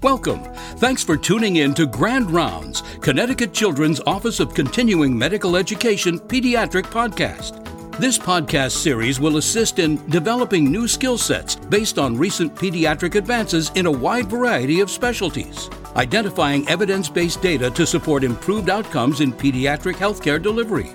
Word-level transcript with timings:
Welcome. 0.00 0.44
Thanks 0.76 1.02
for 1.02 1.16
tuning 1.16 1.56
in 1.56 1.74
to 1.74 1.84
Grand 1.84 2.30
Rounds, 2.30 2.84
Connecticut 3.00 3.52
Children's 3.52 4.00
Office 4.06 4.38
of 4.38 4.54
Continuing 4.54 5.18
Medical 5.18 5.56
Education 5.56 6.20
Pediatric 6.20 6.84
Podcast. 6.84 7.64
This 7.98 8.16
podcast 8.16 8.76
series 8.76 9.18
will 9.18 9.38
assist 9.38 9.80
in 9.80 9.96
developing 10.08 10.70
new 10.70 10.86
skill 10.86 11.18
sets 11.18 11.56
based 11.56 11.98
on 11.98 12.16
recent 12.16 12.54
pediatric 12.54 13.16
advances 13.16 13.72
in 13.74 13.86
a 13.86 13.90
wide 13.90 14.26
variety 14.26 14.78
of 14.78 14.88
specialties, 14.88 15.68
identifying 15.96 16.68
evidence 16.68 17.08
based 17.08 17.42
data 17.42 17.68
to 17.70 17.84
support 17.84 18.22
improved 18.22 18.70
outcomes 18.70 19.20
in 19.20 19.32
pediatric 19.32 19.94
healthcare 19.96 20.40
delivery, 20.40 20.90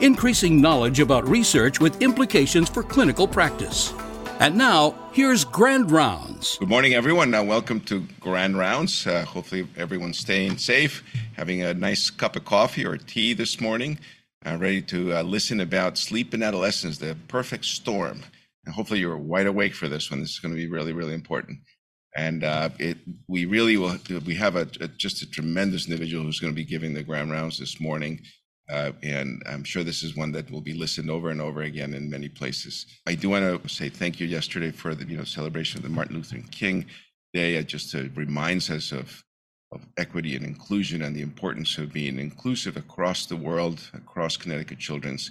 increasing 0.00 0.60
knowledge 0.60 0.98
about 0.98 1.28
research 1.28 1.78
with 1.78 2.02
implications 2.02 2.68
for 2.68 2.82
clinical 2.82 3.28
practice. 3.28 3.94
And 4.40 4.56
now, 4.56 4.94
here's 5.12 5.44
Grand 5.44 5.90
Rounds. 5.90 6.58
Good 6.58 6.68
morning, 6.68 6.94
everyone. 6.94 7.32
Now, 7.32 7.42
welcome 7.42 7.80
to 7.82 8.06
Grand 8.20 8.56
Rounds. 8.56 9.04
Uh, 9.04 9.24
hopefully, 9.24 9.66
everyone's 9.76 10.20
staying 10.20 10.58
safe, 10.58 11.02
having 11.36 11.62
a 11.62 11.74
nice 11.74 12.08
cup 12.08 12.36
of 12.36 12.44
coffee 12.44 12.86
or 12.86 12.96
tea 12.96 13.34
this 13.34 13.60
morning 13.60 13.98
uh, 14.46 14.56
ready 14.56 14.80
to 14.82 15.14
uh, 15.14 15.22
listen 15.22 15.60
about 15.60 15.98
sleep 15.98 16.34
in 16.34 16.42
adolescence, 16.42 16.98
the 16.98 17.16
perfect 17.26 17.64
storm. 17.64 18.22
And 18.64 18.74
hopefully 18.74 19.00
you're 19.00 19.16
wide 19.16 19.46
awake 19.46 19.74
for 19.74 19.88
this 19.88 20.10
one. 20.10 20.20
This 20.20 20.30
is 20.30 20.38
going 20.38 20.54
to 20.54 20.60
be 20.60 20.68
really, 20.68 20.92
really 20.92 21.14
important. 21.14 21.58
And 22.16 22.44
uh, 22.44 22.70
it, 22.78 22.98
we 23.26 23.44
really 23.44 23.76
will. 23.76 23.96
We 24.24 24.34
have 24.36 24.56
a, 24.56 24.68
a, 24.80 24.88
just 24.88 25.22
a 25.22 25.30
tremendous 25.30 25.86
individual 25.88 26.24
who's 26.24 26.40
going 26.40 26.52
to 26.52 26.56
be 26.56 26.64
giving 26.64 26.94
the 26.94 27.02
grand 27.02 27.30
rounds 27.30 27.58
this 27.58 27.80
morning, 27.80 28.20
uh, 28.70 28.92
and 29.02 29.42
I'm 29.46 29.64
sure 29.64 29.82
this 29.82 30.02
is 30.02 30.16
one 30.16 30.32
that 30.32 30.50
will 30.50 30.60
be 30.60 30.74
listened 30.74 31.10
over 31.10 31.30
and 31.30 31.40
over 31.40 31.62
again 31.62 31.94
in 31.94 32.10
many 32.10 32.28
places. 32.28 32.86
I 33.06 33.14
do 33.14 33.30
want 33.30 33.62
to 33.62 33.68
say 33.68 33.88
thank 33.88 34.20
you 34.20 34.26
yesterday 34.26 34.70
for 34.70 34.94
the 34.94 35.06
you 35.06 35.16
know 35.16 35.24
celebration 35.24 35.78
of 35.78 35.84
the 35.84 35.90
Martin 35.90 36.16
Luther 36.16 36.42
King 36.50 36.86
Day. 37.32 37.54
It 37.54 37.66
just 37.66 37.94
uh, 37.94 38.04
reminds 38.14 38.70
us 38.70 38.92
of 38.92 39.24
of 39.72 39.86
equity 39.96 40.34
and 40.34 40.44
inclusion 40.44 41.02
and 41.02 41.14
the 41.14 41.20
importance 41.22 41.76
of 41.78 41.92
being 41.92 42.18
inclusive 42.18 42.76
across 42.76 43.26
the 43.26 43.36
world, 43.36 43.90
across 43.92 44.36
Connecticut 44.36 44.78
Children's, 44.78 45.30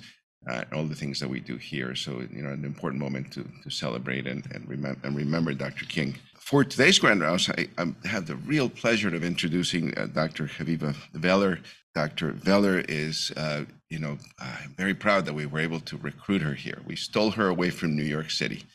uh, 0.50 0.64
and 0.70 0.74
all 0.74 0.86
the 0.86 0.96
things 0.96 1.20
that 1.20 1.30
we 1.30 1.40
do 1.40 1.58
here. 1.58 1.96
So, 1.96 2.22
you 2.32 2.44
know, 2.44 2.52
an 2.52 2.64
important 2.64 3.02
moment 3.02 3.32
to, 3.34 3.48
to 3.64 3.70
celebrate 3.70 4.28
and, 4.28 4.46
and, 4.54 4.98
and 5.04 5.16
remember 5.16 5.54
Dr. 5.54 5.86
King. 5.86 6.16
For 6.36 6.64
today's 6.64 7.00
Grand 7.00 7.22
Rounds, 7.22 7.50
I, 7.50 7.68
I 7.78 8.08
have 8.08 8.28
the 8.28 8.36
real 8.38 8.70
pleasure 8.70 9.14
of 9.14 9.24
introducing 9.24 9.98
uh, 9.98 10.06
Dr. 10.06 10.46
Haviva 10.46 10.96
Veler. 11.14 11.60
Dr. 11.98 12.32
Veler 12.34 12.86
is, 12.88 13.32
uh, 13.36 13.66
you 13.90 13.98
know, 13.98 14.20
I'm 14.38 14.76
very 14.78 14.94
proud 14.94 15.26
that 15.26 15.34
we 15.34 15.48
were 15.48 15.60
able 15.60 15.80
to 15.80 15.98
recruit 15.98 16.44
her 16.44 16.54
here. 16.54 16.80
We 16.86 16.96
stole 16.96 17.32
her 17.32 17.48
away 17.48 17.72
from 17.72 17.96
New 17.96 18.04
York 18.04 18.30
City. 18.30 18.66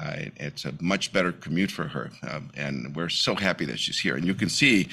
Uh, 0.00 0.26
it's 0.36 0.64
a 0.64 0.72
much 0.80 1.12
better 1.12 1.32
commute 1.32 1.72
for 1.72 1.88
her, 1.88 2.12
um, 2.30 2.48
and 2.56 2.94
we're 2.94 3.08
so 3.08 3.34
happy 3.34 3.64
that 3.64 3.80
she's 3.80 3.98
here. 3.98 4.14
And 4.14 4.24
you 4.24 4.34
can 4.34 4.48
see, 4.48 4.88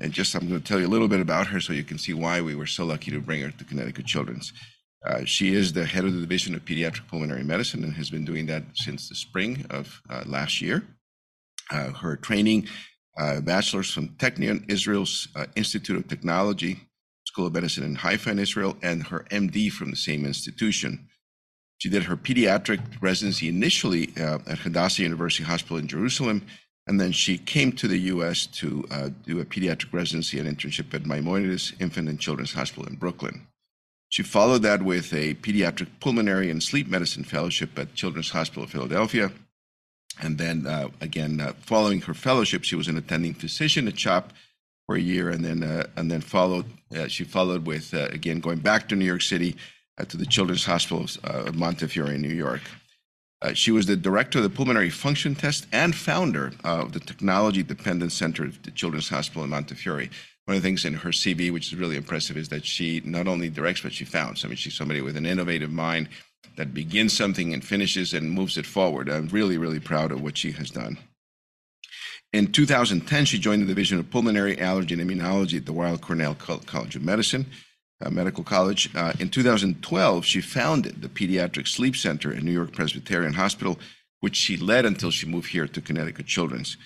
and 0.00 0.12
just 0.12 0.34
I'm 0.34 0.48
going 0.48 0.60
to 0.60 0.66
tell 0.66 0.80
you 0.80 0.88
a 0.88 0.94
little 0.94 1.06
bit 1.06 1.20
about 1.20 1.46
her 1.46 1.60
so 1.60 1.72
you 1.72 1.84
can 1.84 1.98
see 1.98 2.14
why 2.14 2.40
we 2.40 2.56
were 2.56 2.66
so 2.66 2.84
lucky 2.84 3.12
to 3.12 3.20
bring 3.20 3.42
her 3.42 3.52
to 3.52 3.64
Connecticut 3.64 4.06
Children's. 4.06 4.52
Uh, 5.06 5.24
she 5.24 5.54
is 5.54 5.72
the 5.72 5.84
head 5.84 6.04
of 6.04 6.12
the 6.12 6.20
Division 6.20 6.56
of 6.56 6.64
Pediatric 6.64 7.06
Pulmonary 7.06 7.44
Medicine 7.44 7.84
and 7.84 7.92
has 7.92 8.10
been 8.10 8.24
doing 8.24 8.46
that 8.46 8.64
since 8.74 9.08
the 9.08 9.14
spring 9.14 9.66
of 9.70 10.02
uh, 10.10 10.24
last 10.26 10.60
year. 10.60 10.82
Uh, 11.70 11.92
her 11.92 12.16
training, 12.16 12.66
uh, 13.20 13.40
bachelor's 13.40 13.92
from 13.92 14.08
Technion, 14.16 14.68
Israel's 14.68 15.28
uh, 15.36 15.46
Institute 15.54 15.96
of 15.96 16.08
Technology, 16.08 16.89
School 17.30 17.46
of 17.46 17.54
Medicine 17.54 17.84
in 17.84 17.94
Haifa 17.94 18.28
in 18.28 18.40
Israel, 18.40 18.76
and 18.82 19.04
her 19.04 19.24
MD 19.30 19.70
from 19.70 19.90
the 19.90 19.96
same 19.96 20.26
institution. 20.26 21.06
She 21.78 21.88
did 21.88 22.02
her 22.02 22.16
pediatric 22.16 22.80
residency 23.00 23.48
initially 23.48 24.12
uh, 24.18 24.38
at 24.48 24.58
Hadassah 24.58 25.02
University 25.02 25.44
Hospital 25.44 25.76
in 25.76 25.86
Jerusalem, 25.86 26.44
and 26.88 27.00
then 27.00 27.12
she 27.12 27.38
came 27.38 27.70
to 27.74 27.86
the 27.86 27.98
U.S. 28.14 28.46
to 28.46 28.84
uh, 28.90 29.10
do 29.24 29.38
a 29.38 29.44
pediatric 29.44 29.92
residency 29.92 30.40
and 30.40 30.48
internship 30.48 30.92
at 30.92 31.06
Maimonides 31.06 31.72
Infant 31.78 32.08
and 32.08 32.18
Children's 32.18 32.52
Hospital 32.52 32.86
in 32.86 32.96
Brooklyn. 32.96 33.46
She 34.08 34.24
followed 34.24 34.62
that 34.62 34.82
with 34.82 35.14
a 35.14 35.34
pediatric 35.34 35.86
pulmonary 36.00 36.50
and 36.50 36.60
sleep 36.60 36.88
medicine 36.88 37.22
fellowship 37.22 37.78
at 37.78 37.94
Children's 37.94 38.30
Hospital 38.30 38.64
of 38.64 38.70
Philadelphia. 38.70 39.30
And 40.20 40.36
then, 40.36 40.66
uh, 40.66 40.88
again, 41.00 41.40
uh, 41.40 41.52
following 41.60 42.00
her 42.02 42.14
fellowship, 42.14 42.64
she 42.64 42.74
was 42.74 42.88
an 42.88 42.98
attending 42.98 43.34
physician 43.34 43.86
at 43.86 43.94
CHOP 43.94 44.32
for 44.90 44.96
a 44.96 45.00
year, 45.00 45.30
and 45.30 45.44
then 45.44 45.62
uh, 45.62 45.86
and 45.96 46.10
then 46.10 46.20
followed. 46.20 46.64
Uh, 46.92 47.06
she 47.06 47.22
followed 47.22 47.64
with 47.64 47.94
again 47.94 48.40
going 48.40 48.58
back 48.58 48.88
to 48.88 48.96
New 48.96 49.04
York 49.04 49.22
City 49.22 49.54
uh, 49.98 50.04
to 50.06 50.16
the 50.16 50.26
Children's 50.26 50.64
Hospital 50.64 51.06
uh, 51.22 51.44
of 51.48 51.54
Montefiore 51.54 52.10
in 52.10 52.20
New 52.20 52.34
York. 52.46 52.62
Uh, 53.40 53.52
she 53.52 53.70
was 53.70 53.86
the 53.86 53.94
director 53.94 54.38
of 54.40 54.42
the 54.42 54.50
pulmonary 54.50 54.90
function 54.90 55.36
test 55.36 55.68
and 55.70 55.94
founder 55.94 56.52
of 56.64 56.92
the 56.92 56.98
Technology 56.98 57.62
Dependent 57.62 58.10
Center 58.10 58.46
at 58.46 58.64
the 58.64 58.72
Children's 58.72 59.08
Hospital 59.08 59.44
in 59.44 59.50
Montefiore. 59.50 60.10
One 60.46 60.56
of 60.56 60.62
the 60.62 60.68
things 60.68 60.84
in 60.84 60.94
her 60.94 61.10
CV, 61.10 61.52
which 61.52 61.72
is 61.72 61.78
really 61.78 61.96
impressive, 61.96 62.36
is 62.36 62.48
that 62.48 62.66
she 62.66 63.00
not 63.04 63.28
only 63.28 63.48
directs, 63.48 63.82
but 63.82 63.92
she 63.92 64.04
founds. 64.04 64.44
I 64.44 64.48
mean, 64.48 64.56
she's 64.56 64.74
somebody 64.74 65.02
with 65.02 65.16
an 65.16 65.24
innovative 65.24 65.70
mind 65.70 66.08
that 66.56 66.74
begins 66.74 67.16
something 67.16 67.54
and 67.54 67.64
finishes 67.64 68.12
and 68.12 68.28
moves 68.28 68.58
it 68.58 68.66
forward. 68.66 69.08
I'm 69.08 69.28
really, 69.28 69.56
really 69.56 69.78
proud 69.78 70.10
of 70.10 70.20
what 70.20 70.36
she 70.36 70.50
has 70.50 70.68
done. 70.68 70.98
In 72.32 72.52
2010, 72.52 73.24
she 73.24 73.38
joined 73.38 73.62
the 73.62 73.66
Division 73.66 73.98
of 73.98 74.08
Pulmonary 74.10 74.60
Allergy 74.60 74.94
and 74.94 75.02
Immunology 75.02 75.56
at 75.56 75.66
the 75.66 75.72
Weill 75.72 75.98
Cornell 75.98 76.36
College 76.36 76.94
of 76.94 77.02
Medicine. 77.02 77.46
Uh, 78.02 78.08
Medical 78.08 78.42
College. 78.42 78.88
Uh, 78.94 79.12
in 79.18 79.28
2012, 79.28 80.24
she 80.24 80.40
founded 80.40 81.02
the 81.02 81.08
Pediatric 81.08 81.68
Sleep 81.68 81.94
Center 81.94 82.32
at 82.32 82.42
New 82.42 82.52
York 82.52 82.72
Presbyterian 82.72 83.34
Hospital, 83.34 83.78
which 84.20 84.36
she 84.36 84.56
led 84.56 84.86
until 84.86 85.10
she 85.10 85.26
moved 85.26 85.50
here 85.50 85.66
to 85.66 85.82
Connecticut 85.82 86.24
Children's. 86.24 86.78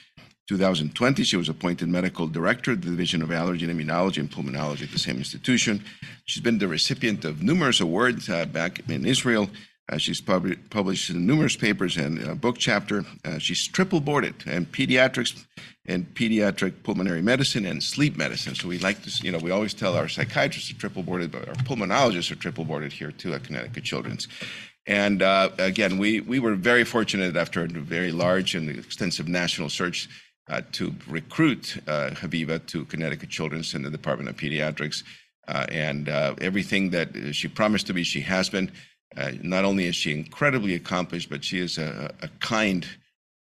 2020, 0.48 1.22
she 1.22 1.36
was 1.36 1.48
appointed 1.48 1.88
medical 1.88 2.26
director 2.26 2.72
of 2.72 2.82
the 2.82 2.90
Division 2.90 3.22
of 3.22 3.30
Allergy 3.30 3.64
and 3.64 3.80
Immunology 3.80 4.18
and 4.18 4.30
Pulmonology 4.30 4.82
at 4.82 4.90
the 4.90 4.98
same 4.98 5.18
institution. 5.18 5.84
She's 6.24 6.42
been 6.42 6.58
the 6.58 6.66
recipient 6.66 7.24
of 7.24 7.42
numerous 7.42 7.80
awards 7.80 8.28
uh, 8.28 8.46
back 8.46 8.80
in 8.88 9.06
Israel. 9.06 9.48
Uh, 9.90 9.98
she's 9.98 10.20
pub- 10.20 10.56
published 10.70 11.12
numerous 11.12 11.56
papers 11.56 11.96
and 11.96 12.18
a 12.22 12.34
book 12.34 12.56
chapter. 12.58 13.04
Uh, 13.24 13.38
she's 13.38 13.66
triple 13.68 14.00
boarded 14.00 14.34
in 14.46 14.64
pediatrics, 14.64 15.44
in 15.84 16.06
pediatric 16.06 16.82
pulmonary 16.82 17.20
medicine 17.20 17.66
and 17.66 17.82
sleep 17.82 18.16
medicine. 18.16 18.54
So 18.54 18.68
we 18.68 18.78
like 18.78 19.02
to, 19.02 19.10
you 19.22 19.30
know, 19.30 19.38
we 19.38 19.50
always 19.50 19.74
tell 19.74 19.94
our 19.94 20.08
psychiatrists 20.08 20.70
are 20.70 20.78
triple 20.78 21.02
boarded, 21.02 21.30
but 21.30 21.46
our 21.48 21.54
pulmonologists 21.54 22.30
are 22.30 22.36
triple 22.36 22.64
boarded 22.64 22.92
here 22.92 23.12
too 23.12 23.34
at 23.34 23.44
Connecticut 23.44 23.84
Children's. 23.84 24.26
And 24.86 25.22
uh, 25.22 25.50
again, 25.58 25.98
we, 25.98 26.20
we 26.20 26.38
were 26.38 26.54
very 26.54 26.84
fortunate 26.84 27.36
after 27.36 27.62
a 27.64 27.68
very 27.68 28.12
large 28.12 28.54
and 28.54 28.70
extensive 28.70 29.28
national 29.28 29.68
search 29.68 30.08
uh, 30.48 30.62
to 30.72 30.94
recruit 31.08 31.76
uh, 31.86 32.10
Haviva 32.10 32.64
to 32.66 32.84
Connecticut 32.86 33.30
Children's 33.30 33.74
in 33.74 33.82
the 33.82 33.90
Department 33.90 34.28
of 34.28 34.36
Pediatrics. 34.36 35.02
Uh, 35.46 35.66
and 35.70 36.08
everything 36.40 36.88
that 36.90 37.34
she 37.34 37.48
promised 37.48 37.86
to 37.86 37.92
be, 37.92 38.02
she 38.02 38.22
has 38.22 38.48
been. 38.48 38.72
Uh, 39.16 39.32
not 39.42 39.64
only 39.64 39.86
is 39.86 39.94
she 39.94 40.12
incredibly 40.12 40.74
accomplished, 40.74 41.30
but 41.30 41.44
she 41.44 41.58
is 41.58 41.78
a, 41.78 42.12
a 42.22 42.28
kind, 42.40 42.86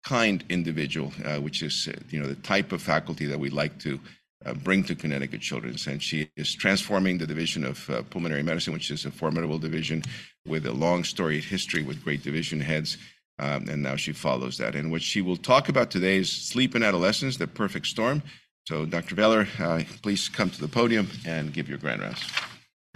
kind 0.03 0.44
individual, 0.50 1.11
uh, 1.25 1.38
which 1.38 1.61
is 1.61 1.88
uh, 1.88 2.00
you 2.09 2.19
know 2.19 2.28
the 2.28 2.35
type 2.35 2.72
of 2.72 2.81
faculty 2.81 3.25
that 3.25 3.39
we 3.39 3.50
like 3.50 3.78
to 3.79 4.00
uh, 4.45 4.53
bring 4.53 4.83
to 4.83 4.95
Connecticut 4.95 5.41
Children's. 5.41 5.88
And 5.88 6.01
she 6.01 6.29
is 6.38 6.53
transforming 6.53 7.17
the 7.17 7.28
division 7.28 7.63
of 7.63 7.89
uh, 7.89 8.03
pulmonary 8.03 8.44
medicine, 8.44 8.73
which 8.73 8.91
is 8.91 9.05
a 9.05 9.11
formidable 9.11 9.59
division 9.59 10.03
with 10.47 10.66
a 10.66 10.72
long 10.72 11.03
storied 11.03 11.44
history 11.44 11.84
with 11.84 12.03
great 12.03 12.23
division 12.23 12.59
heads. 12.59 12.97
Um, 13.39 13.67
and 13.69 13.84
now 13.84 13.95
she 13.95 14.13
follows 14.13 14.57
that. 14.57 14.75
And 14.75 14.89
what 14.89 15.01
she 15.01 15.22
will 15.22 15.38
talk 15.38 15.69
about 15.69 15.91
today 15.91 16.17
is 16.17 16.31
sleep 16.31 16.75
in 16.75 16.81
adolescence, 16.81 17.38
the 17.38 17.47
perfect 17.47 17.85
storm. 17.85 18.23
So, 18.67 18.85
Dr. 18.85 19.16
Veler, 19.16 19.47
uh, 19.59 19.84
please 20.01 20.28
come 20.28 20.49
to 20.49 20.59
the 20.59 20.67
podium 20.67 21.07
and 21.25 21.53
give 21.53 21.69
your 21.69 21.78
grand 21.78 22.01
rounds. 22.01 22.23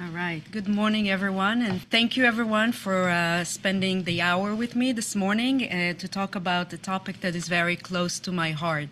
All 0.01 0.09
right. 0.09 0.41
Good 0.51 0.67
morning, 0.67 1.11
everyone. 1.11 1.61
And 1.61 1.87
thank 1.91 2.17
you, 2.17 2.25
everyone, 2.25 2.71
for 2.71 3.09
uh, 3.09 3.43
spending 3.43 4.03
the 4.03 4.19
hour 4.19 4.55
with 4.55 4.75
me 4.75 4.93
this 4.93 5.15
morning 5.15 5.61
uh, 5.61 5.93
to 5.93 6.07
talk 6.07 6.33
about 6.33 6.71
the 6.71 6.77
topic 6.79 7.21
that 7.21 7.35
is 7.35 7.47
very 7.47 7.75
close 7.75 8.19
to 8.21 8.31
my 8.31 8.49
heart 8.49 8.89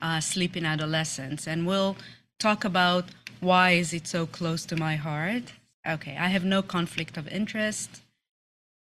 uh, 0.00 0.20
sleep 0.20 0.56
in 0.56 0.64
adolescence. 0.64 1.48
And 1.48 1.66
we'll 1.66 1.96
talk 2.38 2.64
about 2.64 3.06
why 3.40 3.72
is 3.72 3.92
it 3.92 4.06
so 4.06 4.24
close 4.24 4.64
to 4.66 4.76
my 4.76 4.94
heart. 4.94 5.52
Okay, 5.84 6.16
I 6.16 6.28
have 6.28 6.44
no 6.44 6.62
conflict 6.62 7.16
of 7.16 7.26
interest. 7.26 8.00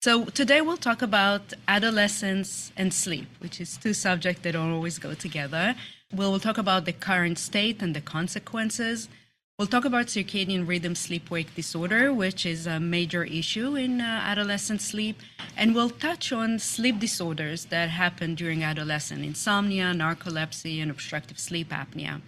So 0.01 0.25
today 0.25 0.61
we'll 0.61 0.77
talk 0.77 1.03
about 1.03 1.53
adolescence 1.67 2.71
and 2.75 2.91
sleep, 2.91 3.27
which 3.37 3.61
is 3.61 3.77
two 3.77 3.93
subjects 3.93 4.41
that 4.41 4.53
don't 4.53 4.73
always 4.73 4.97
go 4.97 5.13
together. 5.13 5.75
We'll 6.11 6.39
talk 6.39 6.57
about 6.57 6.85
the 6.85 6.93
current 6.93 7.37
state 7.37 7.83
and 7.83 7.95
the 7.95 8.01
consequences 8.01 9.09
We'll 9.57 9.67
talk 9.67 9.85
about 9.85 10.05
circadian 10.05 10.67
rhythm 10.67 10.93
sleep 10.93 11.31
wake 11.31 11.55
disorder, 11.55 12.13
which 12.13 12.45
is 12.45 12.67
a 12.67 12.79
major 12.79 13.23
issue 13.23 13.75
in 13.75 14.01
uh, 14.01 14.21
adolescent 14.23 14.81
sleep. 14.81 15.19
And 15.57 15.73
we'll 15.73 15.89
touch 15.89 16.31
on 16.31 16.59
sleep 16.59 16.99
disorders 16.99 17.65
that 17.65 17.89
happen 17.89 18.35
during 18.35 18.63
adolescence 18.63 19.25
insomnia, 19.25 19.93
narcolepsy, 19.95 20.79
and 20.79 20.91
obstructive 20.91 21.39
sleep 21.39 21.69
apnea. 21.69 22.21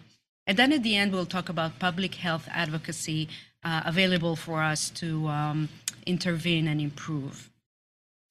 And 0.48 0.58
then 0.58 0.74
at 0.74 0.81
the 0.81 0.96
end, 0.96 1.14
we'll 1.14 1.28
talk 1.28 1.50
about 1.50 1.78
public 1.78 2.16
health 2.16 2.48
advocacy 2.50 3.30
uh, 3.64 3.84
available 3.86 4.36
for 4.36 4.64
us 4.64 4.90
to 5.02 5.28
um, 5.28 5.70
intervene 6.08 6.68
and 6.68 6.82
improve. 6.82 7.52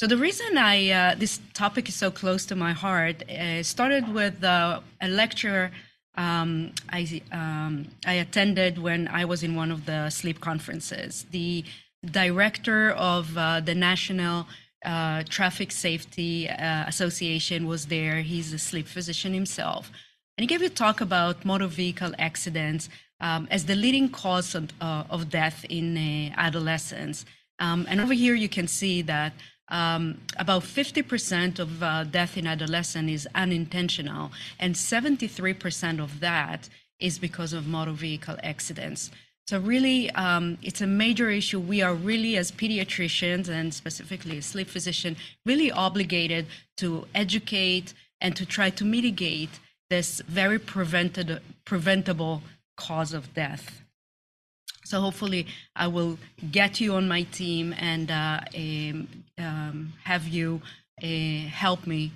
So 0.01 0.09
the 0.09 0.17
reason 0.17 0.59
I 0.59 0.91
uh, 0.91 1.15
this 1.15 1.39
topic 1.55 1.89
is 1.89 1.95
so 1.95 2.11
close 2.11 2.45
to 2.47 2.57
my 2.57 2.73
heart 2.73 3.23
uh, 3.31 3.63
started 3.63 4.13
with 4.13 4.43
uh, 4.43 4.81
a 5.01 5.07
lecture 5.07 5.71
um, 6.19 6.73
I, 6.91 7.23
um, 7.33 7.87
I 8.05 8.15
attended 8.15 8.77
when 8.77 9.07
I 9.09 9.25
was 9.25 9.43
in 9.43 9.55
one 9.55 9.71
of 9.71 9.87
the 9.87 10.11
sleep 10.11 10.41
conferences. 10.41 11.25
The 11.31 11.65
director 12.05 12.91
of 12.91 13.39
uh, 13.39 13.61
the 13.61 13.75
National 13.75 14.49
uh, 14.85 15.23
Traffic 15.29 15.71
Safety 15.71 16.49
uh, 16.49 16.85
Association 16.87 17.67
was 17.67 17.87
there. 17.87 18.21
He's 18.23 18.53
a 18.53 18.59
sleep 18.59 18.89
physician 18.89 19.33
himself. 19.33 19.93
And 20.37 20.43
he 20.43 20.49
gave 20.49 20.63
a 20.63 20.69
talk 20.69 21.01
about 21.01 21.45
motor 21.45 21.69
vehicle 21.69 22.13
accidents 22.19 22.89
um, 23.21 23.47
as 23.51 23.67
the 23.67 23.77
leading 23.77 24.09
cause 24.09 24.55
of, 24.55 24.73
uh, 24.81 25.05
of 25.11 25.31
death 25.31 25.65
in 25.69 25.97
uh, 25.97 26.35
adolescents. 26.37 27.25
Um, 27.61 27.87
and 27.89 28.01
over 28.01 28.13
here, 28.13 28.35
you 28.35 28.49
can 28.49 28.67
see 28.69 29.03
that 29.03 29.33
um, 29.71 30.21
about 30.37 30.63
50% 30.63 31.59
of 31.59 31.83
uh, 31.83 32.05
death 32.05 32.37
in 32.37 32.47
adolescent 32.47 33.11
is 33.11 33.29
unintentional, 33.35 34.31
and 34.59 34.75
73% 34.75 36.01
of 36.01 36.21
that 36.21 36.69
is 36.99 37.19
because 37.19 37.53
of 37.53 37.67
motor 37.67 37.93
vehicle 37.93 38.37
accidents. 38.43 39.11
So 39.47 39.59
really, 39.59 40.11
um, 40.11 40.59
it's 40.63 40.83
a 40.83 40.87
major 40.87 41.31
issue. 41.31 41.59
We 41.59 41.81
are 41.81 41.95
really, 41.95 42.37
as 42.37 42.53
pediatricians 42.53 43.49
and 43.49 43.73
specifically 43.73 44.41
sleep 44.43 44.69
physician, 44.69 45.17
really 45.47 45.73
obligated 45.73 46.47
to 46.79 47.07
educate 47.15 47.95
and 48.21 48.37
to 48.37 48.45
try 48.45 48.69
to 48.71 48.85
mitigate 48.85 49.59
this 49.89 50.21
very 50.29 50.59
prevented, 50.59 51.41
preventable 51.65 52.43
cause 52.77 53.15
of 53.15 53.33
death. 53.33 53.83
So 54.89 55.03
hopefully, 55.03 55.47
I 55.77 55.87
will 55.87 56.19
get 56.51 56.81
you 56.81 56.95
on 56.95 57.09
my 57.09 57.25
team 57.25 57.75
and 57.79 58.11
uh, 58.11 58.41
um, 59.37 59.93
have 60.05 60.27
you 60.27 60.63
uh, 61.03 61.07
help 61.65 61.87
me 61.87 62.13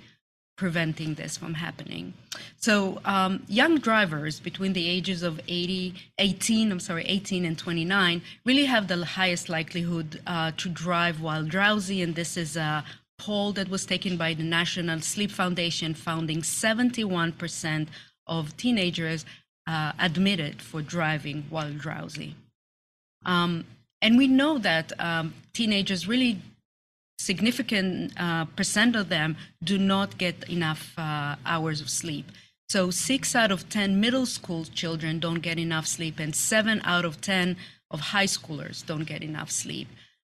preventing 0.57 1.13
this 1.13 1.37
from 1.37 1.53
happening. 1.53 2.13
So 2.57 2.99
um, 3.05 3.43
young 3.47 3.77
drivers 3.77 4.39
between 4.39 4.73
the 4.73 4.89
ages 4.89 5.21
of 5.21 5.39
80, 5.47 5.93
18, 6.17 6.71
I'm 6.71 6.79
sorry, 6.79 7.05
18 7.05 7.45
and 7.45 7.57
29 7.57 8.23
really 8.43 8.65
have 8.65 8.87
the 8.87 9.05
highest 9.05 9.49
likelihood 9.49 10.19
uh, 10.25 10.51
to 10.57 10.69
drive 10.69 11.21
while 11.21 11.43
drowsy. 11.43 12.01
And 12.01 12.15
this 12.15 12.37
is 12.37 12.57
a 12.57 12.83
poll 13.19 13.51
that 13.53 13.69
was 13.69 13.85
taken 13.85 14.17
by 14.17 14.33
the 14.33 14.43
National 14.43 14.99
Sleep 15.01 15.29
Foundation, 15.29 15.93
finding 15.93 16.41
71% 16.41 17.87
of 18.25 18.57
teenagers 18.57 19.25
uh, 19.67 19.91
admitted 19.99 20.59
for 20.59 20.81
driving 20.81 21.45
while 21.51 21.71
drowsy. 21.71 22.35
Um, 23.25 23.65
and 24.01 24.17
we 24.17 24.27
know 24.27 24.57
that 24.57 24.91
um, 24.99 25.33
teenagers 25.53 26.07
really 26.07 26.39
significant 27.17 28.13
uh, 28.17 28.45
percent 28.45 28.95
of 28.95 29.09
them 29.09 29.37
do 29.63 29.77
not 29.77 30.17
get 30.17 30.49
enough 30.49 30.93
uh, 30.97 31.35
hours 31.45 31.79
of 31.79 31.89
sleep. 31.89 32.31
So 32.69 32.91
six 32.91 33.35
out 33.35 33.51
of 33.51 33.69
10 33.69 33.99
middle 33.99 34.25
school 34.25 34.65
children 34.65 35.19
don't 35.19 35.41
get 35.41 35.59
enough 35.59 35.87
sleep, 35.87 36.19
and 36.19 36.35
seven 36.35 36.81
out 36.83 37.05
of 37.05 37.21
10 37.21 37.55
of 37.91 37.99
high 37.99 38.25
schoolers 38.25 38.85
don't 38.85 39.05
get 39.05 39.21
enough 39.21 39.51
sleep. 39.51 39.87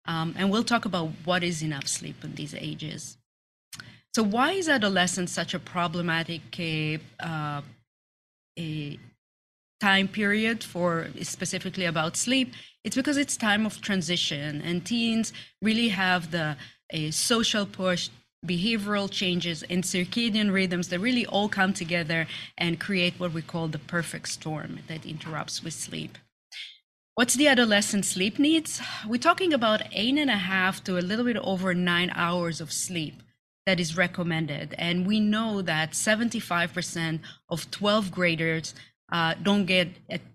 Um, 0.06 0.34
and 0.38 0.50
we'll 0.50 0.64
talk 0.64 0.86
about 0.86 1.10
what 1.24 1.44
is 1.44 1.62
enough 1.62 1.88
sleep 1.88 2.24
in 2.24 2.36
these 2.36 2.56
ages. 2.56 3.18
So 4.14 4.24
why 4.24 4.54
is 4.54 4.68
adolescence 4.68 5.32
such 5.32 5.54
a 5.54 5.60
problematic 5.60 6.42
uh, 7.20 7.62
a 8.60 9.00
time 9.82 10.08
period 10.08 10.64
for 10.64 11.08
specifically 11.22 11.86
about 11.86 12.16
sleep? 12.16 12.54
It's 12.84 12.96
because 12.96 13.18
it's 13.18 13.36
time 13.36 13.66
of 13.66 13.82
transition, 13.82 14.62
and 14.62 14.86
teens 14.86 15.34
really 15.62 15.90
have 15.90 16.32
the 16.32 16.56
social 17.12 17.66
push, 17.66 18.10
behavioral 18.46 19.10
changes, 19.10 19.64
and 19.70 19.84
circadian 19.84 20.52
rhythms 20.52 20.88
that 20.90 21.00
really 21.00 21.26
all 21.26 21.50
come 21.50 21.74
together 21.74 22.28
and 22.58 22.80
create 22.80 23.16
what 23.20 23.34
we 23.34 23.42
call 23.42 23.68
the 23.68 23.80
perfect 23.80 24.30
storm 24.30 24.80
that 24.88 25.06
interrupts 25.06 25.64
with 25.64 25.74
sleep. 25.74 26.18
What's 27.16 27.36
the 27.36 27.50
adolescent 27.50 28.06
sleep 28.06 28.40
needs? 28.40 28.82
We're 29.08 29.28
talking 29.30 29.54
about 29.54 29.82
eight 29.92 30.18
and 30.18 30.32
a 30.32 30.38
half 30.38 30.84
to 30.86 30.98
a 30.98 31.08
little 31.10 31.26
bit 31.26 31.38
over 31.38 31.74
nine 31.74 32.12
hours 32.16 32.62
of 32.62 32.72
sleep 32.72 33.22
that 33.68 33.80
is 33.80 33.96
recommended. 33.96 34.74
And 34.78 35.06
we 35.06 35.20
know 35.20 35.62
that 35.62 35.92
75% 35.92 37.20
of 37.48 37.70
12 37.70 38.10
graders 38.10 38.74
uh, 39.12 39.36
don't 39.42 39.66
get 39.66 39.90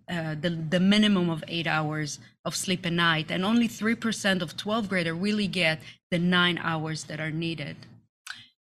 uh, 0.08 0.34
the, 0.40 0.50
the 0.50 0.80
minimum 0.80 1.30
of 1.30 1.42
eight 1.48 1.66
hours 1.66 2.18
of 2.44 2.54
sleep 2.54 2.84
a 2.84 2.90
night, 2.90 3.30
and 3.30 3.44
only 3.44 3.68
3% 3.68 4.42
of 4.42 4.56
12 4.56 4.88
grader 4.88 5.14
really 5.14 5.48
get 5.48 5.80
the 6.10 6.18
nine 6.18 6.58
hours 6.58 7.04
that 7.04 7.20
are 7.20 7.30
needed. 7.30 7.76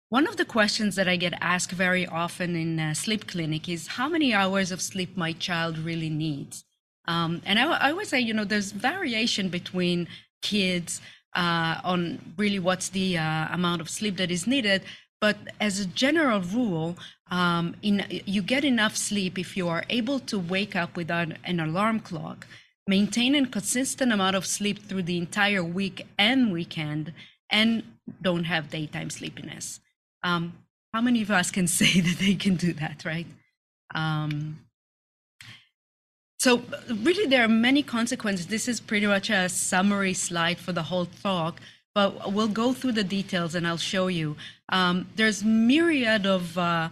One 0.09 0.27
of 0.27 0.37
the 0.37 0.45
questions 0.45 0.95
that 0.95 1.07
I 1.07 1.15
get 1.15 1.33
asked 1.41 1.71
very 1.71 2.05
often 2.05 2.55
in 2.55 2.79
a 2.79 2.93
sleep 2.93 3.27
clinic 3.27 3.67
is 3.67 3.87
how 3.87 4.07
many 4.07 4.33
hours 4.33 4.71
of 4.71 4.79
sleep 4.79 5.17
my 5.17 5.33
child 5.33 5.79
really 5.79 6.09
needs. 6.09 6.63
Um, 7.07 7.41
and 7.45 7.57
I, 7.57 7.65
I, 7.71 7.89
always 7.91 8.09
say, 8.09 8.19
you 8.19 8.33
know, 8.33 8.45
there's 8.45 8.71
variation 8.71 9.49
between 9.49 10.07
kids 10.41 11.01
uh, 11.35 11.81
on 11.83 12.33
really 12.37 12.59
what's 12.59 12.89
the 12.89 13.17
uh, 13.17 13.47
amount 13.51 13.81
of 13.81 13.89
sleep 13.89 14.17
that 14.17 14.29
is 14.29 14.45
needed. 14.45 14.83
But 15.23 15.37
as 15.61 15.79
a 15.79 15.85
general 15.85 16.41
rule, 16.41 16.97
um, 17.31 17.77
in, 17.81 18.05
you 18.09 18.41
get 18.41 18.65
enough 18.65 18.97
sleep 18.97 19.39
if 19.39 19.55
you 19.55 19.69
are 19.69 19.85
able 19.89 20.19
to 20.19 20.37
wake 20.37 20.75
up 20.75 20.97
without 20.97 21.29
an 21.45 21.61
alarm 21.61 22.01
clock, 22.01 22.45
maintain 22.89 23.33
a 23.33 23.47
consistent 23.47 24.11
amount 24.11 24.35
of 24.35 24.45
sleep 24.45 24.79
through 24.83 25.03
the 25.03 25.17
entire 25.17 25.63
week 25.63 26.05
and 26.19 26.51
weekend, 26.51 27.13
and 27.49 27.83
don't 28.21 28.43
have 28.43 28.69
daytime 28.69 29.09
sleepiness. 29.09 29.79
Um, 30.23 30.57
how 30.93 30.99
many 30.99 31.21
of 31.21 31.31
us 31.31 31.51
can 31.51 31.67
say 31.79 32.01
that 32.01 32.17
they 32.19 32.35
can 32.35 32.55
do 32.55 32.73
that, 32.73 33.05
right? 33.05 33.27
Um, 33.95 34.59
so 36.37 36.63
really, 36.93 37.27
there 37.27 37.45
are 37.45 37.55
many 37.69 37.81
consequences. 37.81 38.47
This 38.47 38.67
is 38.67 38.81
pretty 38.81 39.07
much 39.07 39.29
a 39.29 39.47
summary 39.47 40.15
slide 40.15 40.57
for 40.57 40.73
the 40.73 40.83
whole 40.83 41.05
talk 41.05 41.61
but 41.93 42.33
we'll 42.33 42.47
go 42.47 42.73
through 42.73 42.93
the 42.93 43.03
details 43.03 43.53
and 43.55 43.67
I'll 43.67 43.77
show 43.77 44.07
you. 44.07 44.35
Um, 44.69 45.07
there's 45.15 45.43
myriad 45.43 46.25
of 46.25 46.57
uh, 46.57 46.89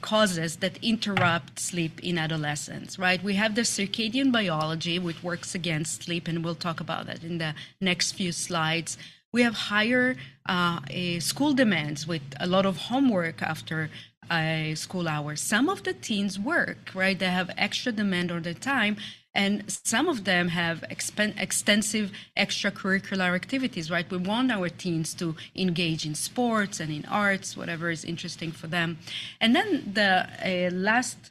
causes 0.00 0.56
that 0.56 0.82
interrupt 0.82 1.60
sleep 1.60 2.00
in 2.02 2.18
adolescence, 2.18 2.98
right? 2.98 3.22
We 3.22 3.34
have 3.34 3.54
the 3.54 3.62
circadian 3.62 4.32
biology, 4.32 4.98
which 4.98 5.22
works 5.22 5.54
against 5.54 6.04
sleep, 6.04 6.26
and 6.26 6.44
we'll 6.44 6.54
talk 6.54 6.80
about 6.80 7.06
that 7.06 7.22
in 7.22 7.38
the 7.38 7.54
next 7.80 8.12
few 8.12 8.32
slides. 8.32 8.96
We 9.32 9.42
have 9.42 9.54
higher 9.54 10.16
uh, 10.46 10.80
school 11.20 11.52
demands 11.52 12.06
with 12.06 12.22
a 12.40 12.46
lot 12.46 12.66
of 12.66 12.76
homework 12.76 13.42
after 13.42 13.90
uh, 14.30 14.74
school 14.74 15.08
hours. 15.08 15.40
Some 15.40 15.68
of 15.68 15.82
the 15.82 15.92
teens 15.92 16.38
work, 16.38 16.90
right? 16.94 17.18
They 17.18 17.26
have 17.26 17.50
extra 17.56 17.92
demand 17.92 18.32
on 18.32 18.42
their 18.42 18.54
time, 18.54 18.96
and 19.34 19.64
some 19.70 20.08
of 20.08 20.24
them 20.24 20.48
have 20.48 20.82
expen- 20.90 21.40
extensive 21.40 22.10
extracurricular 22.36 23.34
activities 23.34 23.90
right 23.90 24.10
we 24.10 24.16
want 24.16 24.50
our 24.50 24.68
teens 24.68 25.14
to 25.14 25.36
engage 25.54 26.04
in 26.04 26.14
sports 26.14 26.80
and 26.80 26.90
in 26.92 27.04
arts 27.06 27.56
whatever 27.56 27.90
is 27.90 28.04
interesting 28.04 28.50
for 28.50 28.66
them 28.66 28.98
and 29.40 29.54
then 29.54 29.92
the 29.94 30.26
uh, 30.44 30.70
last 30.74 31.30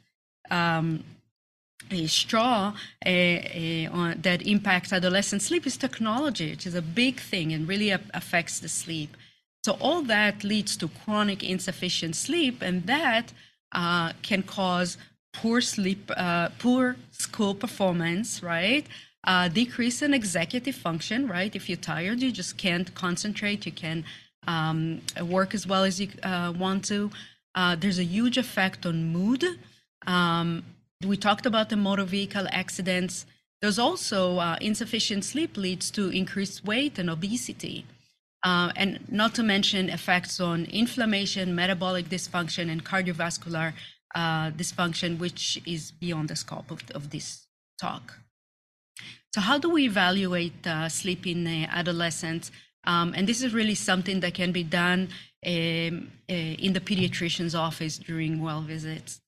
um, 0.50 1.04
a 1.90 2.06
straw 2.06 2.74
uh, 3.04 3.08
uh, 3.08 4.14
that 4.16 4.42
impacts 4.46 4.92
adolescent 4.92 5.42
sleep 5.42 5.66
is 5.66 5.76
technology, 5.76 6.50
which 6.50 6.66
is 6.66 6.74
a 6.74 6.82
big 6.82 7.18
thing 7.20 7.52
and 7.52 7.66
really 7.68 7.90
affects 7.90 8.60
the 8.60 8.68
sleep. 8.68 9.16
So 9.64 9.72
all 9.80 10.02
that 10.02 10.44
leads 10.44 10.76
to 10.78 10.88
chronic 10.88 11.42
insufficient 11.42 12.16
sleep, 12.16 12.62
and 12.62 12.86
that 12.86 13.32
uh, 13.72 14.12
can 14.22 14.42
cause 14.42 14.96
poor 15.32 15.60
sleep, 15.60 16.10
uh, 16.16 16.48
poor 16.58 16.96
school 17.12 17.54
performance, 17.54 18.42
right? 18.42 18.86
Uh, 19.24 19.48
decrease 19.48 20.02
in 20.02 20.14
executive 20.14 20.74
function, 20.74 21.28
right? 21.28 21.54
If 21.54 21.68
you're 21.68 21.76
tired, 21.76 22.20
you 22.20 22.32
just 22.32 22.56
can't 22.56 22.94
concentrate. 22.94 23.66
You 23.66 23.72
can 23.72 24.04
um, 24.46 25.02
work 25.22 25.54
as 25.54 25.66
well 25.66 25.84
as 25.84 26.00
you 26.00 26.08
uh, 26.22 26.52
want 26.56 26.84
to. 26.86 27.10
Uh, 27.54 27.76
there's 27.76 27.98
a 27.98 28.04
huge 28.04 28.38
effect 28.38 28.86
on 28.86 29.12
mood. 29.12 29.44
Um, 30.06 30.62
we 31.06 31.16
talked 31.16 31.46
about 31.46 31.68
the 31.68 31.76
motor 31.76 32.04
vehicle 32.04 32.46
accidents. 32.50 33.26
There's 33.60 33.78
also 33.78 34.38
uh, 34.38 34.56
insufficient 34.60 35.24
sleep 35.24 35.56
leads 35.56 35.90
to 35.92 36.08
increased 36.08 36.64
weight 36.64 36.98
and 36.98 37.10
obesity. 37.10 37.84
Uh, 38.42 38.72
and 38.74 39.00
not 39.10 39.34
to 39.34 39.42
mention 39.42 39.90
effects 39.90 40.40
on 40.40 40.64
inflammation, 40.66 41.54
metabolic 41.54 42.08
dysfunction, 42.08 42.70
and 42.70 42.84
cardiovascular 42.84 43.74
uh, 44.14 44.50
dysfunction, 44.50 45.18
which 45.18 45.60
is 45.66 45.90
beyond 45.90 46.28
the 46.28 46.36
scope 46.36 46.70
of, 46.70 46.82
of 46.94 47.10
this 47.10 47.46
talk. 47.80 48.18
So, 49.32 49.40
how 49.40 49.58
do 49.58 49.70
we 49.70 49.84
evaluate 49.84 50.66
uh, 50.66 50.88
sleep 50.88 51.26
in 51.26 51.46
uh, 51.46 51.66
adolescents? 51.70 52.50
Um, 52.84 53.14
and 53.16 53.28
this 53.28 53.42
is 53.42 53.54
really 53.54 53.76
something 53.76 54.20
that 54.20 54.34
can 54.34 54.52
be 54.52 54.64
done 54.64 55.08
um, 55.46 56.10
uh, 56.28 56.32
in 56.32 56.72
the 56.72 56.80
pediatrician's 56.80 57.54
office 57.54 57.98
during 57.98 58.42
well 58.42 58.62
visits. 58.62 59.20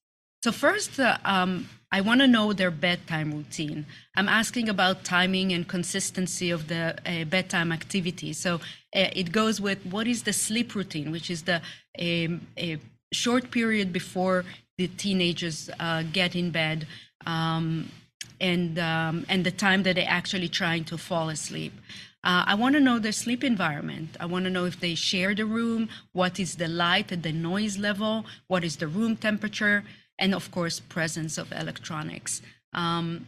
So, 0.43 0.51
first, 0.51 0.99
uh, 0.99 1.17
um, 1.23 1.69
I 1.91 2.01
want 2.01 2.19
to 2.19 2.27
know 2.27 2.51
their 2.51 2.71
bedtime 2.71 3.31
routine. 3.31 3.85
I'm 4.17 4.27
asking 4.27 4.67
about 4.67 5.05
timing 5.05 5.53
and 5.53 5.65
consistency 5.65 6.49
of 6.49 6.67
the 6.67 6.97
uh, 7.05 7.23
bedtime 7.23 7.71
activity. 7.71 8.33
So, 8.33 8.59
it 8.91 9.31
goes 9.31 9.59
with 9.59 9.83
what 9.85 10.05
is 10.05 10.23
the 10.23 10.33
sleep 10.33 10.75
routine, 10.75 11.11
which 11.11 11.31
is 11.31 11.43
the 11.43 11.61
um, 11.99 12.41
short 13.13 13.51
period 13.51 13.93
before 13.93 14.43
the 14.77 14.87
teenagers 14.87 15.69
uh, 15.79 16.03
get 16.11 16.35
in 16.35 16.51
bed 16.51 16.87
um, 17.25 17.91
and, 18.39 18.79
um, 18.79 19.25
and 19.29 19.45
the 19.45 19.51
time 19.51 19.83
that 19.83 19.95
they're 19.95 20.05
actually 20.07 20.49
trying 20.49 20.83
to 20.85 20.97
fall 20.97 21.29
asleep. 21.29 21.73
Uh, 22.23 22.43
I 22.47 22.55
want 22.55 22.75
to 22.75 22.79
know 22.79 22.99
their 22.99 23.11
sleep 23.11 23.43
environment. 23.43 24.15
I 24.19 24.25
want 24.25 24.45
to 24.45 24.51
know 24.51 24.65
if 24.65 24.79
they 24.79 24.95
share 24.95 25.35
the 25.35 25.45
room, 25.45 25.89
what 26.13 26.39
is 26.39 26.55
the 26.55 26.69
light 26.69 27.11
and 27.11 27.21
the 27.21 27.33
noise 27.33 27.77
level, 27.77 28.25
what 28.47 28.63
is 28.63 28.77
the 28.77 28.87
room 28.87 29.17
temperature, 29.17 29.83
and 30.17 30.33
of 30.33 30.49
course, 30.49 30.79
presence 30.79 31.37
of 31.37 31.51
electronics. 31.51 32.41
Um, 32.73 33.27